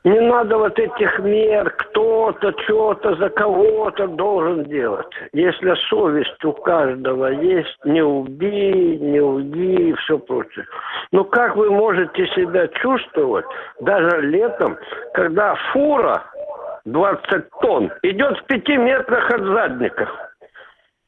Не 0.03 0.19
надо 0.19 0.57
вот 0.57 0.77
этих 0.77 1.19
мер, 1.19 1.69
кто-то 1.69 2.53
что-то 2.63 3.15
за 3.15 3.29
кого-то 3.29 4.07
должен 4.07 4.65
делать. 4.65 5.07
Если 5.31 5.73
совесть 5.87 6.43
у 6.43 6.51
каждого 6.51 7.27
есть, 7.27 7.77
не 7.85 8.01
убей, 8.01 8.97
не 8.99 9.21
уйди 9.21 9.91
и 9.91 9.93
все 9.93 10.19
прочее. 10.19 10.65
Но 11.13 11.23
как 11.23 11.55
вы 11.55 11.71
можете 11.71 12.27
себя 12.27 12.67
чувствовать 12.67 13.45
даже 13.79 14.21
летом, 14.21 14.77
когда 15.13 15.55
фура 15.71 16.21
20 16.83 17.49
тонн 17.61 17.89
идет 18.01 18.39
в 18.39 18.43
пяти 18.47 18.75
метрах 18.75 19.31
от 19.31 19.41
задника? 19.41 20.32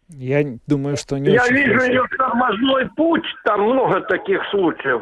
Я 0.10 0.44
думаю, 0.68 0.98
что 0.98 1.18
не 1.18 1.32
Я 1.32 1.48
вижу 1.48 1.82
ее 1.82 2.04
тормозной 2.18 2.90
путь, 2.96 3.26
там 3.44 3.62
много 3.62 4.02
таких 4.02 4.42
случаев. 4.52 5.02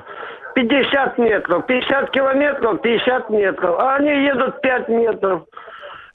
50 0.56 1.18
метров, 1.18 1.66
50 1.66 2.12
километров, 2.12 2.82
50 2.82 3.30
метров. 3.30 3.80
А 3.80 3.95
они 3.95 4.10
едут 4.10 4.62
5 4.62 4.89
метров. 4.89 5.43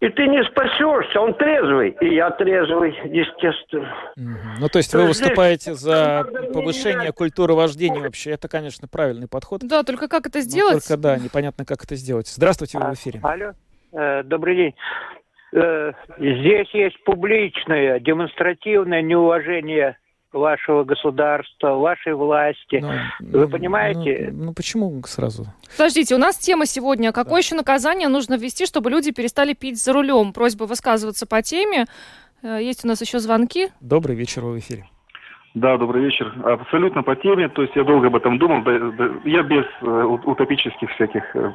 И 0.01 0.09
ты 0.11 0.29
не 0.29 0.45
спасешься, 0.45 1.21
он 1.21 1.35
трезвый, 1.35 1.91
и 2.01 2.15
я 2.15 2.31
трезвый, 2.31 2.93
естественно. 3.07 3.93
Ну, 4.61 4.69
то 4.69 4.79
есть 4.79 4.95
вы 4.95 5.09
выступаете 5.09 5.75
за 5.75 6.25
повышение 6.55 7.13
культуры 7.13 7.55
вождения 7.55 8.01
вообще. 8.01 8.31
Это, 8.31 8.47
конечно, 8.47 8.87
правильный 8.87 9.27
подход. 9.27 9.63
Да, 9.65 9.83
только 9.83 10.07
как 10.07 10.29
это 10.29 10.41
сделать? 10.41 10.75
Но 10.75 10.81
только, 10.81 10.97
да, 10.97 11.19
непонятно, 11.19 11.65
как 11.65 11.83
это 11.83 11.97
сделать. 11.97 12.29
Здравствуйте, 12.29 12.79
вы 12.79 12.91
в 12.91 12.95
эфире. 12.95 13.19
Алло, 13.25 13.55
э, 13.93 14.23
добрый 14.23 14.55
день. 14.55 14.75
Э, 15.53 15.93
здесь 16.19 16.69
есть 16.73 17.03
публичное, 17.05 18.01
демонстративное 18.01 19.03
неуважение 19.03 19.97
вашего 20.33 20.85
государства, 20.85 21.75
вашей 21.75 22.15
власти. 22.15 22.81
Но, 22.81 22.93
ну, 23.21 23.39
Вы 23.39 23.47
ну, 23.47 23.49
понимаете? 23.49 24.29
Ну, 24.31 24.47
ну 24.47 24.55
почему 24.55 25.03
сразу? 25.05 25.47
Подождите, 25.77 26.15
у 26.15 26.19
нас 26.19 26.37
тема 26.37 26.67
сегодня. 26.67 27.13
Какое 27.13 27.35
да. 27.35 27.39
еще 27.39 27.55
наказание 27.55 28.09
нужно 28.09 28.37
ввести, 28.37 28.67
чтобы 28.67 28.91
люди 28.91 29.13
перестали 29.13 29.55
пить 29.55 29.83
за 29.83 29.93
рулем? 29.93 30.33
Просьба 30.33 30.65
высказываться 30.65 31.27
по 31.27 31.43
теме. 31.43 31.87
Э, 32.43 32.59
есть 32.61 32.85
у 32.85 32.89
нас 32.89 33.01
еще 33.01 33.19
звонки. 33.19 33.69
Добрый 33.81 34.17
вечер 34.17 34.45
в 34.45 34.59
эфире. 34.59 34.85
Да, 35.55 35.77
добрый 35.79 36.05
вечер. 36.05 36.33
Абсолютно 36.45 37.03
по 37.03 37.17
теме. 37.17 37.49
То 37.49 37.63
есть 37.63 37.75
я 37.75 37.83
долго 37.83 38.09
об 38.09 38.17
этом 38.17 38.39
думал. 38.39 38.63
Да, 38.63 38.79
да, 38.79 39.11
я 39.25 39.43
без 39.43 39.65
э, 39.81 39.87
утопических 39.87 40.91
всяких 40.91 41.25
э, 41.35 41.53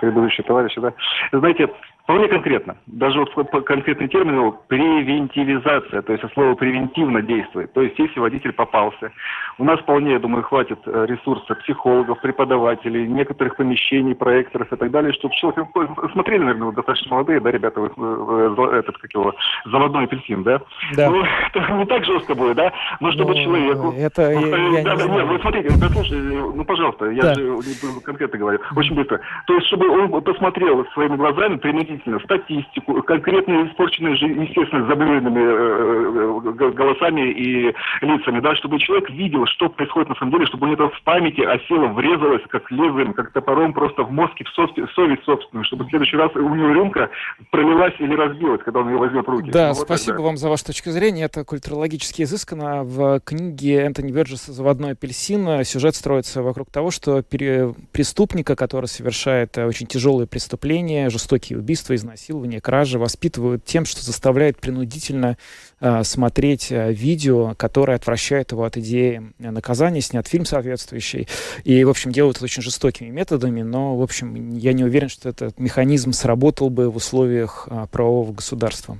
предыдущих 0.00 0.46
товарищей. 0.46 0.80
Да. 0.80 0.94
Знаете, 1.32 1.68
вполне 2.04 2.28
конкретно. 2.28 2.76
Даже 2.86 3.18
вот 3.18 3.50
по 3.50 3.60
конкретный 3.62 4.08
термин 4.08 4.54
превентивизация. 4.68 6.02
То 6.02 6.12
есть 6.12 6.24
слово 6.34 6.54
превентивно 6.54 7.22
действует. 7.22 7.72
То 7.72 7.82
есть 7.82 7.98
если 7.98 8.20
водитель 8.20 8.52
попался, 8.52 9.10
у 9.58 9.64
нас 9.64 9.80
вполне, 9.80 10.12
я 10.12 10.18
думаю, 10.18 10.42
хватит 10.42 10.78
э, 10.86 11.06
ресурсов 11.08 11.58
психологов, 11.60 12.20
преподавателей, 12.20 13.06
некоторых 13.06 13.56
помещений, 13.56 14.14
проекторов 14.14 14.72
и 14.72 14.76
так 14.76 14.90
далее, 14.90 15.12
чтобы 15.14 15.34
человек... 15.34 15.66
Ну, 15.74 16.08
смотрели, 16.10 16.40
наверное, 16.40 16.72
достаточно 16.72 17.10
молодые, 17.10 17.40
да, 17.40 17.50
ребята, 17.50 17.80
вы, 17.80 18.76
этот, 18.76 18.98
как 18.98 19.12
его, 19.14 19.34
заводной 19.64 20.04
апельсин, 20.04 20.42
да? 20.42 20.60
Да. 20.96 21.10
Ну, 21.10 21.22
не 21.78 21.86
так 21.86 22.04
жестко 22.04 22.34
будет, 22.34 22.56
да? 22.56 22.72
Но 23.00 23.12
чтобы 23.12 23.34
ну, 23.34 23.42
человеку. 23.42 23.94
Это 23.96 24.22
я, 24.22 24.40
я 24.40 24.84
да, 24.84 24.94
не 24.94 25.02
да. 25.02 25.06
Нет, 25.06 25.26
вы 25.26 25.38
смотрите, 25.38 25.68
послушайте, 25.80 26.38
ну, 26.54 26.64
пожалуйста, 26.64 27.06
я 27.10 27.22
да. 27.22 27.34
же 27.34 27.56
конкретно 28.04 28.38
говорю, 28.38 28.58
очень 28.76 28.94
быстро. 28.94 29.20
То 29.46 29.54
есть, 29.54 29.66
чтобы 29.68 29.88
он 29.88 30.22
посмотрел 30.22 30.84
своими 30.92 31.16
глазами 31.16 31.56
принудительно 31.94 32.20
статистику, 32.20 33.02
конкретно 33.02 33.68
испорченные, 33.68 34.14
естественно, 34.14 34.86
заблюренными 34.86 35.40
э, 35.40 36.70
голосами 36.72 37.30
и 37.30 37.74
лицами, 38.00 38.40
да, 38.40 38.54
чтобы 38.56 38.78
человек 38.78 39.10
видел, 39.10 39.46
что 39.46 39.68
происходит 39.68 40.08
на 40.08 40.14
самом 40.16 40.32
деле, 40.32 40.46
чтобы 40.46 40.68
у 40.68 40.70
него 40.70 40.88
в 40.90 41.02
памяти 41.02 41.40
осело, 41.40 41.88
врезалось, 41.88 42.42
как 42.48 42.70
лезвием, 42.70 43.12
как 43.14 43.32
топором 43.32 43.72
просто 43.72 44.02
в 44.02 44.10
мозг 44.10 44.32
и 44.36 44.44
в 44.44 44.50
совесть 44.94 45.24
собственную, 45.24 45.64
чтобы 45.64 45.84
в 45.84 45.90
следующий 45.90 46.16
раз 46.16 46.30
у 46.34 46.54
него 46.54 46.72
рюмка 46.72 47.10
пролилась 47.50 47.94
или 47.98 48.14
разбилась, 48.14 48.60
когда 48.64 48.80
он 48.80 48.90
ее 48.90 48.98
возьмет 48.98 49.26
в 49.26 49.30
руки. 49.30 49.50
Да, 49.50 49.68
ну, 49.68 49.74
вот 49.74 49.84
спасибо 49.84 50.16
тогда. 50.16 50.26
вам 50.26 50.36
за 50.36 50.48
вашу 50.48 50.66
точку 50.66 50.90
зрения. 50.90 51.24
Это 51.24 51.44
культурологически 51.44 52.22
изысканно. 52.22 52.84
В 52.84 53.20
книге 53.20 53.82
Энтони 53.82 54.12
Бёрджеса 54.12 54.52
«Заводной 54.52 54.92
апельсин» 54.92 55.64
сюжет 55.64 55.94
строится 55.94 56.42
вокруг 56.42 56.70
того, 56.70 56.90
что 56.90 57.22
преступника, 57.22 58.56
который 58.56 58.86
совершает 58.86 59.56
э, 59.58 59.66
очень 59.66 59.86
тяжелые 59.86 60.26
преступления, 60.26 61.10
жестокие 61.10 61.58
убийства, 61.58 61.83
изнасилования, 61.92 62.60
кражи, 62.60 62.98
воспитывают 62.98 63.64
тем, 63.64 63.84
что 63.84 64.04
заставляет 64.04 64.60
принудительно 64.60 65.36
э, 65.80 66.04
смотреть 66.04 66.70
э, 66.70 66.92
видео, 66.92 67.54
которое 67.56 67.96
отвращает 67.96 68.52
его 68.52 68.64
от 68.64 68.76
идеи 68.76 69.32
наказания, 69.38 70.00
снят 70.00 70.26
фильм 70.28 70.44
соответствующий. 70.44 71.26
И, 71.64 71.82
в 71.82 71.90
общем, 71.90 72.12
делают 72.12 72.36
это 72.36 72.44
очень 72.44 72.62
жестокими 72.62 73.08
методами, 73.08 73.62
но, 73.62 73.96
в 73.96 74.02
общем, 74.02 74.56
я 74.56 74.72
не 74.72 74.84
уверен, 74.84 75.08
что 75.08 75.28
этот 75.28 75.58
механизм 75.58 76.12
сработал 76.12 76.70
бы 76.70 76.88
в 76.88 76.96
условиях 76.96 77.66
э, 77.70 77.86
правового 77.90 78.32
государства. 78.32 78.98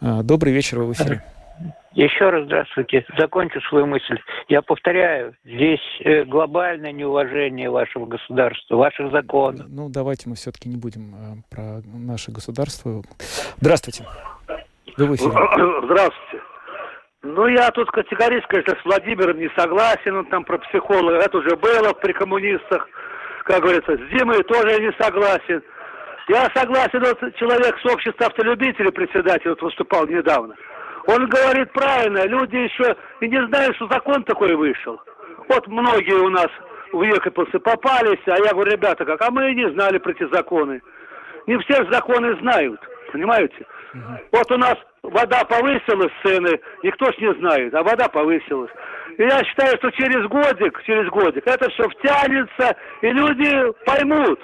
Э, 0.00 0.22
добрый 0.24 0.52
вечер, 0.52 0.80
вы 0.80 0.86
в 0.86 0.92
эфире. 0.92 1.22
Еще 1.92 2.30
раз 2.30 2.44
здравствуйте. 2.44 3.04
Закончу 3.18 3.60
свою 3.62 3.86
мысль. 3.86 4.18
Я 4.48 4.62
повторяю, 4.62 5.34
здесь 5.44 5.80
э, 6.00 6.24
глобальное 6.24 6.92
неуважение 6.92 7.68
вашего 7.68 8.06
государства, 8.06 8.76
ваших 8.76 9.10
законов. 9.10 9.66
Ну, 9.68 9.88
давайте 9.88 10.28
мы 10.28 10.36
все-таки 10.36 10.68
не 10.68 10.76
будем 10.76 11.14
э, 11.14 11.18
про 11.50 11.80
наше 11.84 12.30
государство. 12.30 13.02
Здравствуйте. 13.56 14.04
Вы 14.96 15.06
в 15.06 15.14
эфире. 15.16 15.30
Здравствуйте. 15.84 16.44
Ну, 17.22 17.46
я 17.48 17.70
тут 17.72 17.90
категорически, 17.90 18.48
конечно, 18.48 18.76
с 18.80 18.84
Владимиром 18.84 19.38
не 19.38 19.50
согласен, 19.56 20.16
он 20.16 20.26
там 20.26 20.44
про 20.44 20.58
психолога, 20.58 21.16
это 21.16 21.36
уже 21.36 21.54
было 21.56 21.92
при 21.92 22.12
коммунистах, 22.12 22.88
как 23.44 23.60
говорится, 23.60 23.92
с 23.92 24.16
Димой 24.16 24.42
тоже 24.44 24.80
не 24.80 24.90
согласен. 24.98 25.62
Я 26.28 26.48
согласен, 26.54 27.00
вот 27.00 27.34
человек 27.34 27.76
с 27.78 27.92
общества 27.92 28.26
автолюбителей, 28.26 28.92
председатель, 28.92 29.50
вот 29.50 29.60
выступал 29.60 30.06
недавно. 30.06 30.54
Он 31.10 31.26
говорит 31.26 31.72
правильно, 31.72 32.24
люди 32.26 32.56
еще 32.56 32.96
и 33.20 33.28
не 33.28 33.44
знают, 33.46 33.74
что 33.76 33.88
закон 33.88 34.22
такой 34.24 34.54
вышел. 34.54 35.00
Вот 35.48 35.66
многие 35.66 36.14
у 36.14 36.28
нас 36.28 36.46
в 36.92 37.02
Екатеринбурге 37.02 37.58
попались, 37.58 38.20
а 38.26 38.38
я 38.38 38.52
говорю, 38.52 38.70
ребята, 38.70 39.04
как, 39.04 39.20
а 39.22 39.30
мы 39.30 39.50
и 39.50 39.56
не 39.56 39.70
знали 39.72 39.98
про 39.98 40.12
эти 40.12 40.32
законы. 40.32 40.80
Не 41.48 41.58
все 41.58 41.84
законы 41.90 42.38
знают, 42.40 42.80
понимаете? 43.12 43.66
Угу. 43.92 44.18
Вот 44.32 44.52
у 44.52 44.56
нас 44.58 44.76
вода 45.02 45.44
повысилась, 45.44 46.12
цены, 46.24 46.60
никто 46.84 47.10
ж 47.10 47.18
не 47.18 47.34
знает, 47.40 47.74
а 47.74 47.82
вода 47.82 48.08
повысилась. 48.08 48.70
И 49.18 49.22
я 49.22 49.42
считаю, 49.44 49.76
что 49.78 49.90
через 49.90 50.26
годик, 50.28 50.80
через 50.84 51.08
годик 51.08 51.42
это 51.44 51.68
все 51.70 51.88
втянется, 51.88 52.76
и 53.00 53.08
люди 53.10 53.72
поймут, 53.84 54.40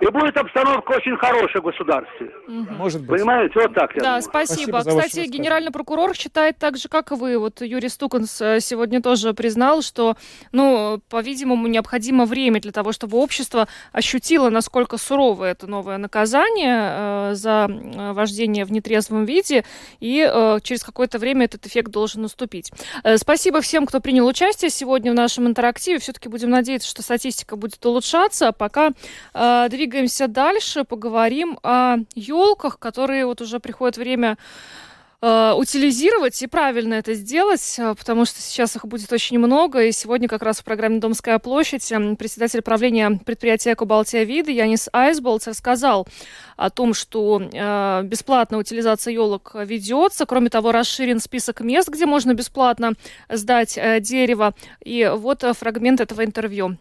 и 0.00 0.06
будет 0.08 0.36
обстановка 0.36 0.92
очень 0.92 1.16
хорошая 1.16 1.60
в 1.60 1.66
государстве. 1.66 2.30
Угу. 2.48 2.72
Может 2.72 3.00
быть. 3.02 3.20
Понимаете, 3.20 3.52
вот 3.56 3.74
так 3.74 3.94
я 3.94 4.00
Да, 4.00 4.06
думаю. 4.06 4.22
спасибо. 4.22 4.80
спасибо 4.80 5.02
Кстати, 5.02 5.28
генеральный 5.28 5.70
прокурор 5.70 6.14
считает 6.14 6.56
так 6.58 6.78
же, 6.78 6.88
как 6.88 7.12
и 7.12 7.14
вы. 7.14 7.38
Вот 7.38 7.60
Юрий 7.60 7.88
Стуканс 7.90 8.40
э, 8.40 8.60
сегодня 8.60 9.02
тоже 9.02 9.34
признал, 9.34 9.82
что, 9.82 10.16
ну, 10.52 11.00
по-видимому, 11.10 11.66
необходимо 11.66 12.24
время 12.24 12.60
для 12.60 12.72
того, 12.72 12.92
чтобы 12.92 13.18
общество 13.18 13.68
ощутило, 13.92 14.48
насколько 14.48 14.96
сурово 14.96 15.44
это 15.44 15.66
новое 15.66 15.98
наказание 15.98 16.78
э, 16.80 17.30
за 17.34 17.68
э, 17.68 18.12
вождение 18.12 18.64
в 18.64 18.72
нетрезвом 18.72 19.26
виде, 19.26 19.64
и 20.00 20.26
э, 20.26 20.58
через 20.62 20.82
какое-то 20.82 21.18
время 21.18 21.44
этот 21.44 21.66
эффект 21.66 21.90
должен 21.90 22.22
наступить. 22.22 22.72
Э, 23.04 23.18
спасибо 23.18 23.60
всем, 23.60 23.84
кто 23.84 24.00
принял 24.00 24.26
участие 24.26 24.70
сегодня 24.70 25.12
в 25.12 25.14
нашем 25.14 25.46
интерактиве. 25.46 25.98
Все-таки 25.98 26.30
будем 26.30 26.48
надеяться, 26.48 26.88
что 26.88 27.02
статистика 27.02 27.56
будет 27.56 27.84
улучшаться. 27.84 28.48
А 28.48 28.52
пока 28.52 28.92
э, 29.34 29.66
двигаемся 29.68 29.89
двигаемся 29.90 30.28
дальше, 30.28 30.84
поговорим 30.84 31.58
о 31.64 31.96
елках, 32.14 32.78
которые 32.78 33.26
вот 33.26 33.40
уже 33.40 33.58
приходит 33.58 33.96
время 33.96 34.38
э, 35.20 35.52
утилизировать 35.56 36.40
и 36.40 36.46
правильно 36.46 36.94
это 36.94 37.14
сделать, 37.14 37.74
э, 37.76 37.96
потому 37.98 38.24
что 38.24 38.40
сейчас 38.40 38.76
их 38.76 38.86
будет 38.86 39.12
очень 39.12 39.40
много. 39.40 39.82
И 39.82 39.90
сегодня 39.90 40.28
как 40.28 40.42
раз 40.42 40.60
в 40.60 40.64
программе 40.64 41.00
«Домская 41.00 41.40
площадь» 41.40 41.90
э, 41.90 42.14
председатель 42.14 42.62
правления 42.62 43.18
предприятия 43.26 43.72
«Экобалтия 43.72 44.22
Виды» 44.22 44.52
Янис 44.52 44.88
Айсболц 44.92 45.48
рассказал 45.48 46.06
о 46.56 46.70
том, 46.70 46.94
что 46.94 47.42
э, 47.42 48.02
бесплатная 48.04 48.60
утилизация 48.60 49.12
елок 49.12 49.56
ведется. 49.56 50.24
Кроме 50.24 50.50
того, 50.50 50.70
расширен 50.70 51.18
список 51.18 51.62
мест, 51.62 51.88
где 51.88 52.06
можно 52.06 52.32
бесплатно 52.32 52.92
сдать 53.28 53.76
э, 53.76 53.98
дерево. 53.98 54.54
И 54.84 55.10
вот 55.12 55.42
фрагмент 55.58 56.00
этого 56.00 56.24
интервью 56.24 56.76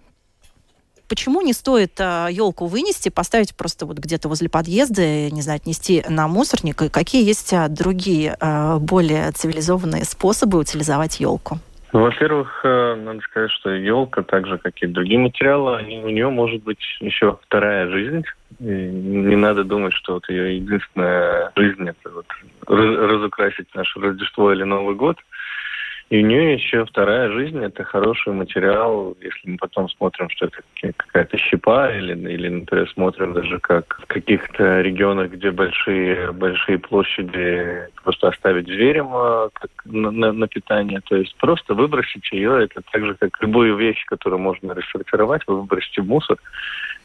почему 1.09 1.41
не 1.41 1.53
стоит 1.53 1.99
елку 1.99 2.65
а, 2.65 2.67
вынести, 2.67 3.09
поставить 3.09 3.55
просто 3.55 3.85
вот 3.85 3.97
где-то 3.97 4.29
возле 4.29 4.49
подъезда, 4.49 5.29
не 5.29 5.41
знаю, 5.41 5.57
отнести 5.57 6.03
на 6.07 6.27
мусорник? 6.27 6.81
И 6.83 6.89
какие 6.89 7.25
есть 7.25 7.53
а, 7.53 7.67
другие, 7.67 8.37
более 8.79 9.31
цивилизованные 9.31 10.05
способы 10.05 10.59
утилизовать 10.59 11.19
елку? 11.19 11.59
Во-первых, 11.91 12.61
э, 12.63 12.95
надо 12.95 13.19
сказать, 13.21 13.49
что 13.51 13.71
елка, 13.71 14.21
так 14.21 14.45
же, 14.45 14.59
как 14.59 14.77
и 14.81 14.87
другие 14.87 15.19
материалы, 15.19 15.77
у 15.81 16.09
нее 16.09 16.29
может 16.29 16.61
быть 16.63 16.81
еще 16.99 17.39
вторая 17.45 17.89
жизнь. 17.89 18.23
И 18.59 18.63
не 18.63 19.35
надо 19.35 19.63
думать, 19.63 19.93
что 19.93 20.15
вот 20.15 20.29
ее 20.29 20.57
единственная 20.57 21.51
жизнь 21.55 21.87
это 21.87 22.13
вот 22.13 22.25
разукрасить 22.67 23.73
наше 23.73 23.99
Рождество 23.99 24.53
или 24.53 24.63
Новый 24.63 24.95
год. 24.95 25.17
И 26.09 26.23
у 26.23 26.25
нее 26.25 26.53
еще 26.53 26.85
вторая 26.85 27.29
жизнь– 27.31 27.59
это 27.63 27.83
хороший 27.83 28.33
материал. 28.33 29.15
Если 29.21 29.51
мы 29.51 29.57
потом 29.57 29.87
смотрим, 29.89 30.27
что 30.31 30.47
это 30.47 30.57
какая-то 30.97 31.37
щепа, 31.37 31.91
или, 31.91 32.13
или, 32.31 32.49
например, 32.49 32.89
смотрим 32.89 33.33
даже 33.33 33.59
как 33.59 33.99
в 34.01 34.07
каких-то 34.07 34.81
регионах, 34.81 35.29
где 35.29 35.51
большие, 35.51 36.31
большие 36.31 36.79
площади, 36.79 37.89
просто 38.03 38.29
оставить 38.29 38.65
зверям 38.65 39.09
а, 39.13 39.49
как 39.53 39.69
на, 39.85 40.09
на, 40.09 40.31
на 40.31 40.47
питание. 40.47 40.99
То 41.07 41.15
есть 41.15 41.35
просто 41.35 41.75
выбросить 41.75 42.31
ее– 42.31 42.63
это 42.65 42.81
так 42.91 43.05
же, 43.05 43.13
как 43.13 43.39
любую 43.41 43.75
вещь, 43.75 44.03
которую 44.05 44.39
можно 44.39 44.73
рассортировать, 44.73 45.43
вы 45.45 45.61
выбросите 45.61 46.01
в 46.01 46.07
мусор, 46.07 46.37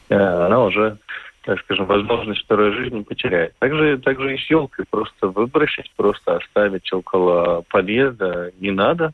э, 0.09 0.15
она 0.15 0.63
уже 0.63 0.97
так 1.45 1.59
скажем, 1.59 1.85
возможность 1.85 2.43
второй 2.43 2.71
жизни 2.71 3.03
потеряет. 3.03 3.53
Также, 3.59 3.99
также 3.99 4.33
и 4.33 4.37
с 4.37 4.49
елкой 4.49 4.85
просто 4.89 5.27
выбросить, 5.27 5.91
просто 5.95 6.37
оставить 6.37 6.91
около 6.91 7.63
подъезда 7.69 8.51
не 8.59 8.71
надо 8.71 9.13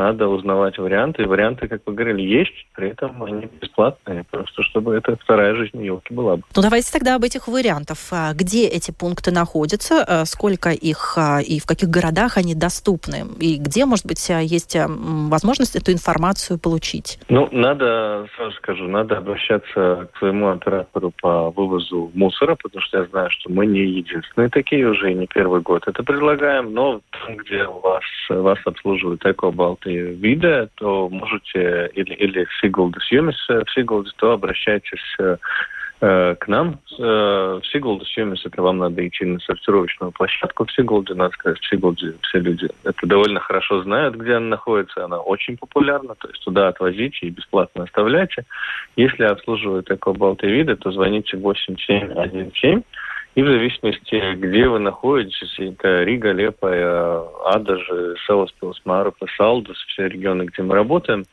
надо 0.00 0.28
узнавать 0.28 0.78
варианты. 0.78 1.26
Варианты, 1.26 1.68
как 1.68 1.82
вы 1.84 1.92
говорили, 1.92 2.22
есть, 2.22 2.66
при 2.74 2.88
этом 2.88 3.22
они 3.22 3.48
бесплатные, 3.60 4.24
просто 4.30 4.62
чтобы 4.62 4.94
это 4.94 5.16
вторая 5.16 5.54
жизнь 5.54 5.84
елки 5.84 6.14
была 6.14 6.36
бы. 6.36 6.42
Ну, 6.56 6.62
давайте 6.62 6.90
тогда 6.90 7.16
об 7.16 7.24
этих 7.24 7.48
вариантах. 7.48 7.98
А, 8.10 8.32
где 8.32 8.66
эти 8.66 8.90
пункты 8.92 9.30
находятся, 9.30 10.04
а, 10.06 10.24
сколько 10.24 10.70
их 10.70 11.18
а, 11.18 11.40
и 11.40 11.60
в 11.60 11.66
каких 11.66 11.90
городах 11.90 12.38
они 12.38 12.54
доступны, 12.54 13.26
и 13.38 13.56
где, 13.56 13.84
может 13.84 14.06
быть, 14.06 14.26
есть 14.28 14.76
возможность 14.76 15.76
эту 15.76 15.92
информацию 15.92 16.58
получить? 16.58 17.18
Ну, 17.28 17.48
надо, 17.52 18.26
сразу 18.36 18.56
скажу, 18.56 18.84
надо 18.88 19.18
обращаться 19.18 20.08
к 20.12 20.18
своему 20.18 20.48
оператору 20.48 21.12
по 21.20 21.50
вывозу 21.50 22.10
мусора, 22.14 22.56
потому 22.60 22.80
что 22.82 22.98
я 22.98 23.04
знаю, 23.04 23.28
что 23.30 23.50
мы 23.50 23.66
не 23.66 23.80
единственные 23.80 24.48
такие 24.48 24.88
уже, 24.88 25.12
и 25.12 25.14
не 25.14 25.26
первый 25.26 25.60
год 25.60 25.82
это 25.86 26.02
предлагаем, 26.02 26.72
но 26.72 27.00
там, 27.10 27.36
где 27.36 27.66
вас, 27.66 28.04
вас 28.30 28.58
обслуживают 28.64 29.24
Экобалт 29.26 29.86
и 29.90 30.14
вида, 30.14 30.68
то 30.76 31.08
можете, 31.08 31.90
или, 31.94 32.14
или 32.14 32.44
в 32.44 32.52
Сигулдас 32.60 33.10
Юмис 33.10 33.36
в 33.48 33.64
Сигулдас, 33.74 34.12
то 34.14 34.32
обращайтесь 34.32 35.16
э, 36.00 36.34
к 36.36 36.48
нам. 36.48 36.78
Э, 36.98 37.60
в 37.62 37.66
Сигулдас 37.66 38.08
Юмис 38.16 38.44
это 38.44 38.62
вам 38.62 38.78
надо 38.78 39.06
идти 39.06 39.24
на 39.24 39.38
сортировочную 39.40 40.12
площадку 40.12 40.64
в 40.64 40.72
Сигулде. 40.72 41.14
Надо 41.14 41.32
сказать, 41.34 41.60
в 41.60 41.68
Сигулде 41.68 42.14
все 42.22 42.38
люди 42.38 42.68
это 42.84 43.06
довольно 43.06 43.40
хорошо 43.40 43.82
знают, 43.82 44.14
где 44.16 44.34
она 44.34 44.46
находится. 44.46 45.04
Она 45.04 45.18
очень 45.18 45.56
популярна, 45.56 46.14
то 46.14 46.28
есть 46.28 46.42
туда 46.42 46.68
отвозите 46.68 47.26
и 47.26 47.30
бесплатно 47.30 47.84
оставляйте. 47.84 48.44
Если 48.96 49.24
обслуживают 49.24 49.90
экобалты 49.90 50.46
виды, 50.46 50.76
то 50.76 50.90
звоните 50.90 51.36
8717 51.36 52.84
и 53.34 53.42
в 53.42 53.46
зависимости, 53.46 54.34
где 54.34 54.68
вы 54.68 54.80
находитесь, 54.80 55.54
это 55.58 56.02
Рига, 56.02 56.32
Лепа, 56.32 57.28
Адажи, 57.46 58.16
Селоспилс, 58.26 58.80
Марука, 58.84 59.26
Салдус, 59.36 59.78
все 59.88 60.08
регионы, 60.08 60.44
где 60.44 60.62
мы 60.62 60.74
работаем, 60.74 61.24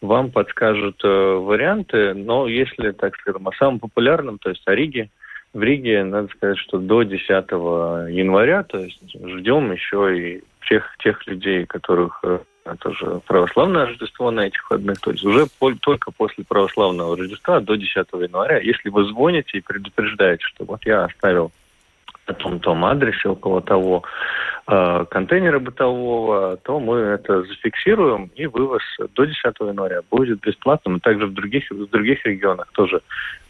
вам 0.00 0.30
подскажут 0.30 1.00
э, 1.04 1.08
варианты, 1.08 2.14
но 2.14 2.46
если, 2.46 2.92
так 2.92 3.16
скажем, 3.16 3.48
о 3.48 3.52
самом 3.52 3.80
популярном, 3.80 4.38
то 4.38 4.50
есть 4.50 4.62
о 4.66 4.74
Риге, 4.74 5.10
в 5.54 5.62
Риге, 5.62 6.04
надо 6.04 6.28
сказать, 6.28 6.58
что 6.58 6.78
до 6.78 7.02
10 7.02 7.26
января, 7.28 8.62
то 8.62 8.78
есть 8.78 9.00
ждем 9.12 9.72
еще 9.72 10.18
и 10.18 10.42
тех, 10.68 10.84
тех 11.02 11.26
людей, 11.26 11.64
которых 11.66 12.20
э, 12.22 12.38
тоже 12.76 13.20
православное 13.26 13.86
Рождество 13.86 14.30
на 14.30 14.46
этих 14.46 14.62
выходных, 14.70 15.00
то 15.00 15.10
есть 15.10 15.24
уже 15.24 15.46
по, 15.58 15.74
только 15.74 16.10
после 16.10 16.44
православного 16.44 17.16
Рождества 17.16 17.60
до 17.60 17.76
10 17.76 17.96
января, 17.96 18.58
если 18.58 18.88
вы 18.88 19.04
звоните 19.04 19.58
и 19.58 19.62
предупреждаете, 19.62 20.44
что 20.44 20.64
вот 20.64 20.84
я 20.84 21.04
оставил 21.04 21.52
на 22.28 22.34
том-том 22.34 22.84
адресе 22.84 23.28
около 23.28 23.60
того 23.62 24.04
э, 24.66 25.04
контейнера 25.10 25.58
бытового, 25.58 26.58
то 26.58 26.78
мы 26.78 26.98
это 26.98 27.42
зафиксируем, 27.42 28.30
и 28.34 28.46
вывоз 28.46 28.82
до 29.14 29.24
10 29.24 29.42
января 29.60 30.00
будет 30.10 30.40
бесплатным. 30.40 30.98
И 30.98 31.00
также 31.00 31.26
в 31.26 31.32
других, 31.32 31.70
в 31.70 31.86
других 31.86 32.24
регионах 32.26 32.70
тоже 32.72 33.00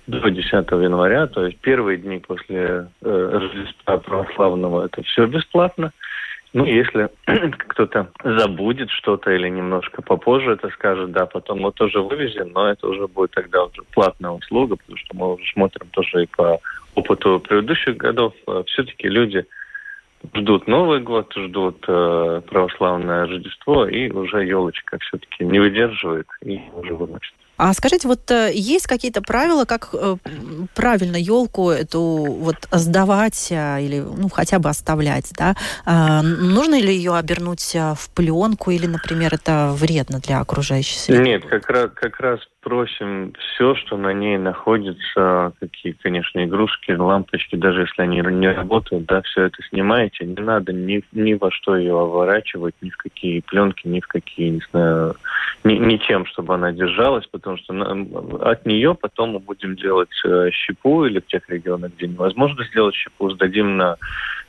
до 0.07 0.29
10 0.31 0.53
января, 0.53 1.27
то 1.27 1.45
есть 1.45 1.59
первые 1.59 1.99
дни 1.99 2.19
после 2.19 2.89
э, 3.03 3.31
Рождества 3.33 3.99
православного, 3.99 4.87
это 4.87 5.03
все 5.03 5.27
бесплатно. 5.27 5.93
Ну, 6.55 6.65
если 6.65 7.09
кто-то 7.69 8.11
забудет 8.25 8.91
что-то 8.91 9.31
или 9.31 9.49
немножко 9.49 10.03
попозже 10.03 10.53
это 10.53 10.71
скажет, 10.71 11.13
да, 11.13 11.27
потом 11.27 11.61
мы 11.61 11.73
тоже 11.73 12.01
вывезем, 12.01 12.53
но 12.55 12.71
это 12.71 12.89
уже 12.89 13.07
будет 13.07 13.33
тогда 13.33 13.65
уже 13.65 13.83
платная 13.93 14.31
услуга, 14.31 14.77
потому 14.77 14.97
что 14.97 15.17
мы 15.17 15.35
уже 15.35 15.45
смотрим 15.53 15.89
тоже 15.91 16.25
и 16.25 16.27
по 16.27 16.59
опыту 16.95 17.41
предыдущих 17.41 17.97
годов. 17.97 18.35
А 18.47 18.63
Все-таки 18.65 19.09
люди 19.09 19.45
ждут 20.35 20.67
Новый 20.67 21.01
год, 21.01 21.33
ждут 21.37 21.85
э, 21.87 22.43
православное 22.49 23.27
Рождество, 23.27 23.87
и 23.87 24.11
уже 24.11 24.45
елочка 24.45 24.99
все-таки 25.01 25.45
не 25.45 25.59
выдерживает 25.59 26.27
и 26.43 26.61
уже 26.75 26.95
выносит. 26.95 27.38
А 27.59 27.73
скажите, 27.75 28.07
вот 28.07 28.31
э, 28.31 28.53
есть 28.55 28.87
какие-то 28.87 29.21
правила, 29.21 29.65
как 29.65 29.89
э, 29.93 30.17
правильно 30.77 31.17
елку 31.17 31.71
эту 31.71 32.01
вот 32.01 32.57
сдавать 32.71 33.49
э, 33.51 33.83
или 33.83 33.99
ну 33.99 34.29
хотя 34.29 34.61
бы 34.61 34.69
оставлять, 34.69 35.33
да? 35.37 35.57
А, 35.85 36.23
нужно 36.23 36.81
ли 36.81 36.95
ее 36.95 37.17
обернуть 37.17 37.75
в 37.75 38.11
пленку 38.15 38.71
или, 38.71 38.87
например, 38.87 39.35
это 39.35 39.73
вредно 39.73 40.21
для 40.21 40.39
окружающей 40.39 40.99
среды? 40.99 41.23
Нет, 41.25 41.45
как 41.47 41.69
раз 41.69 41.91
как 41.95 42.21
раз 42.21 42.41
просим 42.61 43.33
все, 43.39 43.75
что 43.75 43.97
на 43.97 44.13
ней 44.13 44.37
находится, 44.37 45.53
какие, 45.61 45.93
конечно, 45.93 46.45
игрушки, 46.45 46.93
лампочки, 46.93 47.57
даже 47.57 47.83
если 47.83 48.03
они 48.03 48.21
не 48.21 48.53
работают, 48.53 49.07
да, 49.07 49.23
все 49.23 49.45
это 49.45 49.63
снимаете. 49.69 50.27
Не 50.27 50.43
надо 50.43 50.73
ни, 50.73 51.03
ни 51.13 51.35
во 51.35 51.51
что 51.51 51.77
ее 51.77 51.99
оборачивать, 51.99 52.75
ни 52.81 52.91
в 52.91 52.97
какие 52.97 53.41
пленки, 53.41 53.87
ни 53.87 54.01
в 54.01 54.07
какие, 54.07 54.51
не 54.51 54.63
знаю, 54.71 55.15
ни, 55.65 55.75
ничем, 55.75 56.27
чтобы 56.27 56.55
она 56.55 56.73
держалась, 56.73 57.27
потому 57.27 57.57
что 57.59 57.73
от 58.41 58.67
нее 58.67 58.95
потом 58.95 59.31
мы 59.31 59.39
будем 59.39 59.77
делать 59.77 60.11
э, 60.25 60.51
щепу 60.51 61.05
или 61.05 61.21
в 61.21 61.27
тех 61.27 61.49
регионах, 61.49 61.93
где 61.97 62.09
невозможно 62.09 62.65
сделать 62.65 62.95
щепу, 62.95 63.31
сдадим 63.31 63.77
на 63.77 63.97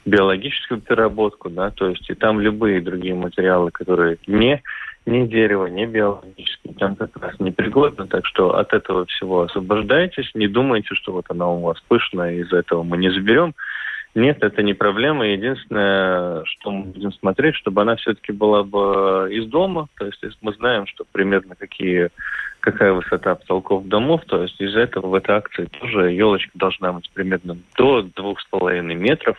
биологическую 0.06 0.82
переработку, 0.82 1.50
да, 1.50 1.72
то 1.72 1.90
есть 1.90 2.10
и 2.10 2.16
там 2.16 2.40
любые 2.40 2.82
другие 2.82 3.14
материалы, 3.14 3.70
которые 3.72 4.18
не 4.28 4.64
ни 5.10 5.26
дерево, 5.26 5.66
ни 5.66 5.86
биологический, 5.86 6.74
там 6.78 6.96
как 6.96 7.18
раз 7.18 7.40
непригодно, 7.40 8.08
так 8.08 8.26
что 8.26 8.56
от 8.56 8.74
этого 8.74 9.06
всего 9.08 9.42
освобождайтесь, 9.42 10.32
не 10.36 10.48
думайте, 10.48 10.96
что 10.96 11.12
вот 11.12 11.26
она 11.30 11.50
у 11.50 11.60
вас 11.60 11.82
пышная, 11.88 12.36
из-за 12.36 12.58
этого 12.58 12.84
мы 12.84 12.98
не 12.98 13.10
заберем. 13.10 13.54
Нет, 14.16 14.42
это 14.42 14.64
не 14.64 14.74
проблема. 14.74 15.28
Единственное, 15.28 16.44
что 16.46 16.72
мы 16.72 16.86
будем 16.86 17.14
смотреть, 17.14 17.56
чтобы 17.56 17.84
она 17.84 17.96
все-таки 17.96 18.32
была 18.32 18.64
бы 18.64 19.30
из 19.32 19.46
дома. 19.46 19.88
То 20.00 20.08
есть 20.08 20.24
мы 20.42 20.54
знаем, 20.54 20.88
что 20.88 21.06
примерно 21.12 21.56
какие, 21.56 22.10
какая 22.60 22.92
высота 22.94 23.36
потолков 23.36 23.88
домов. 23.88 24.22
То 24.26 24.42
есть 24.42 24.60
из-за 24.60 24.80
этого 24.80 25.08
в 25.08 25.14
этой 25.14 25.36
акции 25.36 25.70
тоже 25.80 26.12
елочка 26.12 26.52
должна 26.56 26.92
быть 26.92 27.10
примерно 27.14 27.58
до 27.78 28.02
двух 28.02 28.42
с 28.42 28.46
половиной 28.46 28.96
метров. 28.96 29.38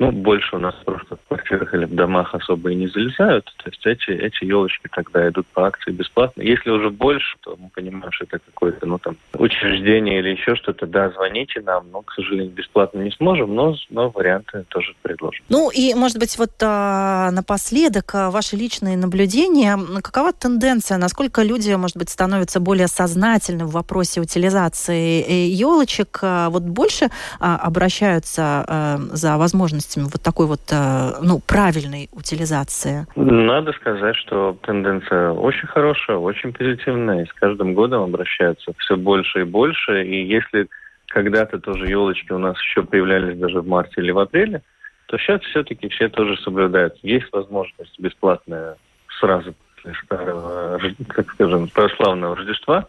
Ну, 0.00 0.12
больше 0.12 0.56
у 0.56 0.58
нас 0.58 0.74
просто 0.86 1.16
в 1.16 1.28
квартирах 1.28 1.74
или 1.74 1.84
в 1.84 1.94
домах 1.94 2.34
особо 2.34 2.72
и 2.72 2.74
не 2.74 2.88
залезают. 2.88 3.44
То 3.62 3.68
есть 3.68 3.84
эти, 3.84 4.10
эти 4.10 4.46
елочки 4.46 4.88
тогда 4.90 5.28
идут 5.28 5.46
по 5.48 5.66
акции 5.66 5.90
бесплатно. 5.90 6.40
Если 6.40 6.70
уже 6.70 6.88
больше, 6.88 7.36
то 7.42 7.54
мы 7.60 7.68
понимаем, 7.68 8.10
что 8.10 8.24
это 8.24 8.38
какое-то, 8.38 8.86
ну, 8.86 8.98
там, 8.98 9.18
учреждение 9.34 10.20
или 10.20 10.30
еще 10.30 10.56
что-то, 10.56 10.86
да, 10.86 11.10
звоните 11.10 11.60
нам, 11.60 11.90
но, 11.92 12.00
к 12.00 12.14
сожалению, 12.14 12.50
бесплатно 12.50 13.00
не 13.00 13.10
сможем, 13.10 13.54
но, 13.54 13.76
но 13.90 14.08
варианты 14.08 14.64
тоже 14.68 14.94
предложим. 15.02 15.44
Ну, 15.50 15.70
и, 15.70 15.92
может 15.92 16.18
быть, 16.18 16.38
вот 16.38 16.52
а, 16.62 17.30
напоследок 17.32 18.14
а, 18.14 18.30
ваши 18.30 18.56
личные 18.56 18.96
наблюдения. 18.96 19.78
Какова 20.02 20.32
тенденция, 20.32 20.96
насколько 20.96 21.42
люди, 21.42 21.74
может 21.74 21.98
быть, 21.98 22.08
становятся 22.08 22.58
более 22.58 22.88
сознательны 22.88 23.66
в 23.66 23.72
вопросе 23.72 24.22
утилизации 24.22 25.46
елочек? 25.46 26.20
А, 26.22 26.48
вот 26.48 26.62
больше 26.62 27.10
а, 27.38 27.56
обращаются 27.56 28.64
а, 28.66 28.98
за 29.12 29.36
возможностью 29.36 29.89
возможностями 29.90 30.04
вот 30.04 30.22
такой 30.22 30.46
вот, 30.46 30.60
э, 30.70 31.20
ну, 31.22 31.40
правильной 31.40 32.08
утилизации? 32.12 33.06
Надо 33.16 33.72
сказать, 33.72 34.16
что 34.16 34.56
тенденция 34.62 35.30
очень 35.32 35.68
хорошая, 35.68 36.16
очень 36.16 36.52
позитивная, 36.52 37.24
и 37.24 37.26
с 37.26 37.32
каждым 37.32 37.74
годом 37.74 38.02
обращаются 38.02 38.72
все 38.78 38.96
больше 38.96 39.40
и 39.40 39.44
больше, 39.44 40.04
и 40.04 40.24
если 40.24 40.68
когда-то 41.08 41.58
тоже 41.58 41.86
елочки 41.86 42.32
у 42.32 42.38
нас 42.38 42.56
еще 42.60 42.82
появлялись 42.82 43.38
даже 43.38 43.60
в 43.60 43.66
марте 43.66 43.94
или 44.00 44.12
в 44.12 44.18
апреле, 44.18 44.62
то 45.06 45.18
сейчас 45.18 45.40
все-таки 45.42 45.88
все 45.88 46.08
тоже 46.08 46.36
соблюдают. 46.36 46.94
Есть 47.02 47.32
возможность 47.32 47.98
бесплатная 47.98 48.76
сразу 49.18 49.54
после 49.74 49.94
старого, 50.04 50.80
как 51.08 51.32
скажем, 51.32 51.68
православного 51.68 52.36
Рождества 52.36 52.86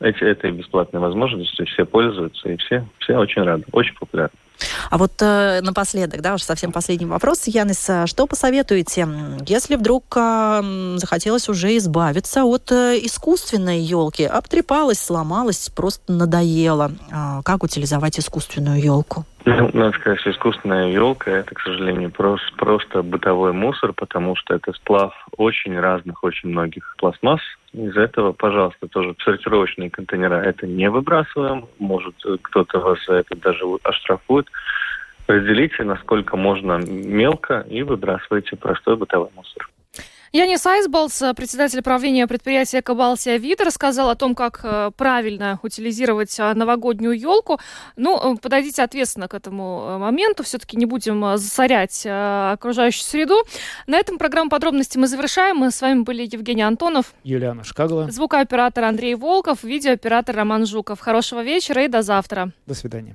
эти, 0.00 0.24
этой 0.24 0.50
бесплатной 0.50 1.00
возможностью 1.00 1.64
все 1.66 1.84
пользуются, 1.86 2.50
и 2.50 2.56
все, 2.56 2.84
все 2.98 3.16
очень 3.16 3.42
рады, 3.42 3.64
очень 3.72 3.94
популярны. 3.94 4.36
А 4.90 4.98
вот 4.98 5.12
э, 5.20 5.60
напоследок, 5.62 6.20
да, 6.20 6.34
уже 6.34 6.44
совсем 6.44 6.72
последний 6.72 7.06
вопрос, 7.06 7.46
Янис, 7.46 7.88
а 7.88 8.06
что 8.06 8.26
посоветуете, 8.26 9.08
если 9.46 9.76
вдруг 9.76 10.04
э, 10.16 10.96
захотелось 10.96 11.48
уже 11.48 11.76
избавиться 11.76 12.44
от 12.44 12.70
э, 12.70 12.98
искусственной 13.02 13.80
елки, 13.80 14.24
обтрепалась, 14.24 15.00
сломалась, 15.00 15.70
просто 15.70 16.12
надоело, 16.12 16.92
э, 17.10 17.42
как 17.44 17.62
утилизовать 17.62 18.18
искусственную 18.18 18.80
елку? 18.80 19.24
Ну, 19.46 19.70
надо 19.74 19.94
сказать, 19.98 20.20
что 20.20 20.30
искусственная 20.30 20.90
елка 20.90 21.30
это, 21.30 21.54
к 21.54 21.60
сожалению, 21.60 22.10
просто, 22.10 22.46
просто 22.56 23.02
бытовой 23.02 23.52
мусор, 23.52 23.92
потому 23.92 24.36
что 24.36 24.54
это 24.54 24.72
сплав 24.72 25.12
очень 25.36 25.78
разных, 25.78 26.24
очень 26.24 26.48
многих 26.48 26.94
пластмасс. 26.96 27.40
Из 27.74 27.94
этого, 27.96 28.32
пожалуйста, 28.32 28.88
тоже 28.88 29.14
сортировочные 29.22 29.90
контейнера 29.90 30.36
это 30.36 30.66
не 30.66 30.88
выбрасываем. 30.88 31.66
Может, 31.78 32.14
кто-то 32.40 32.78
вас 32.78 32.98
за 33.06 33.14
это 33.14 33.36
даже 33.36 33.64
оштрафует. 33.82 34.43
Разделите, 35.26 35.84
насколько 35.84 36.36
можно 36.36 36.78
мелко, 36.78 37.64
и 37.68 37.82
выбрасывайте 37.82 38.56
простой 38.56 38.96
бытовой 38.96 39.30
мусор. 39.34 39.68
Янис 40.34 40.66
Айсболс, 40.66 41.22
председатель 41.36 41.80
правления 41.80 42.26
предприятия 42.26 42.82
Кабалсия 42.82 43.36
Вид, 43.36 43.60
рассказал 43.60 44.10
о 44.10 44.16
том, 44.16 44.34
как 44.34 44.62
э, 44.64 44.90
правильно 44.96 45.60
утилизировать 45.62 46.36
э, 46.40 46.54
новогоднюю 46.54 47.16
елку. 47.16 47.60
Ну, 47.94 48.34
э, 48.34 48.36
подойдите 48.42 48.82
ответственно 48.82 49.28
к 49.28 49.34
этому 49.34 49.96
моменту, 50.00 50.42
все-таки 50.42 50.76
не 50.76 50.86
будем 50.86 51.36
засорять 51.36 52.04
окружающую 52.04 53.04
среду. 53.04 53.44
На 53.86 53.96
этом 53.96 54.18
программу 54.18 54.50
подробности 54.50 54.98
мы 54.98 55.06
завершаем. 55.06 55.58
Мы 55.58 55.70
с 55.70 55.80
вами 55.80 56.00
были 56.00 56.24
Евгений 56.24 56.62
Антонов, 56.62 57.14
Юлиана 57.22 57.62
Шкагла, 57.62 58.10
звукооператор 58.10 58.82
Андрей 58.82 59.14
Волков, 59.14 59.62
видеооператор 59.62 60.34
Роман 60.34 60.66
Жуков. 60.66 60.98
Хорошего 60.98 61.44
вечера 61.44 61.84
и 61.84 61.86
до 61.86 62.02
завтра. 62.02 62.50
До 62.66 62.74
свидания. 62.74 63.14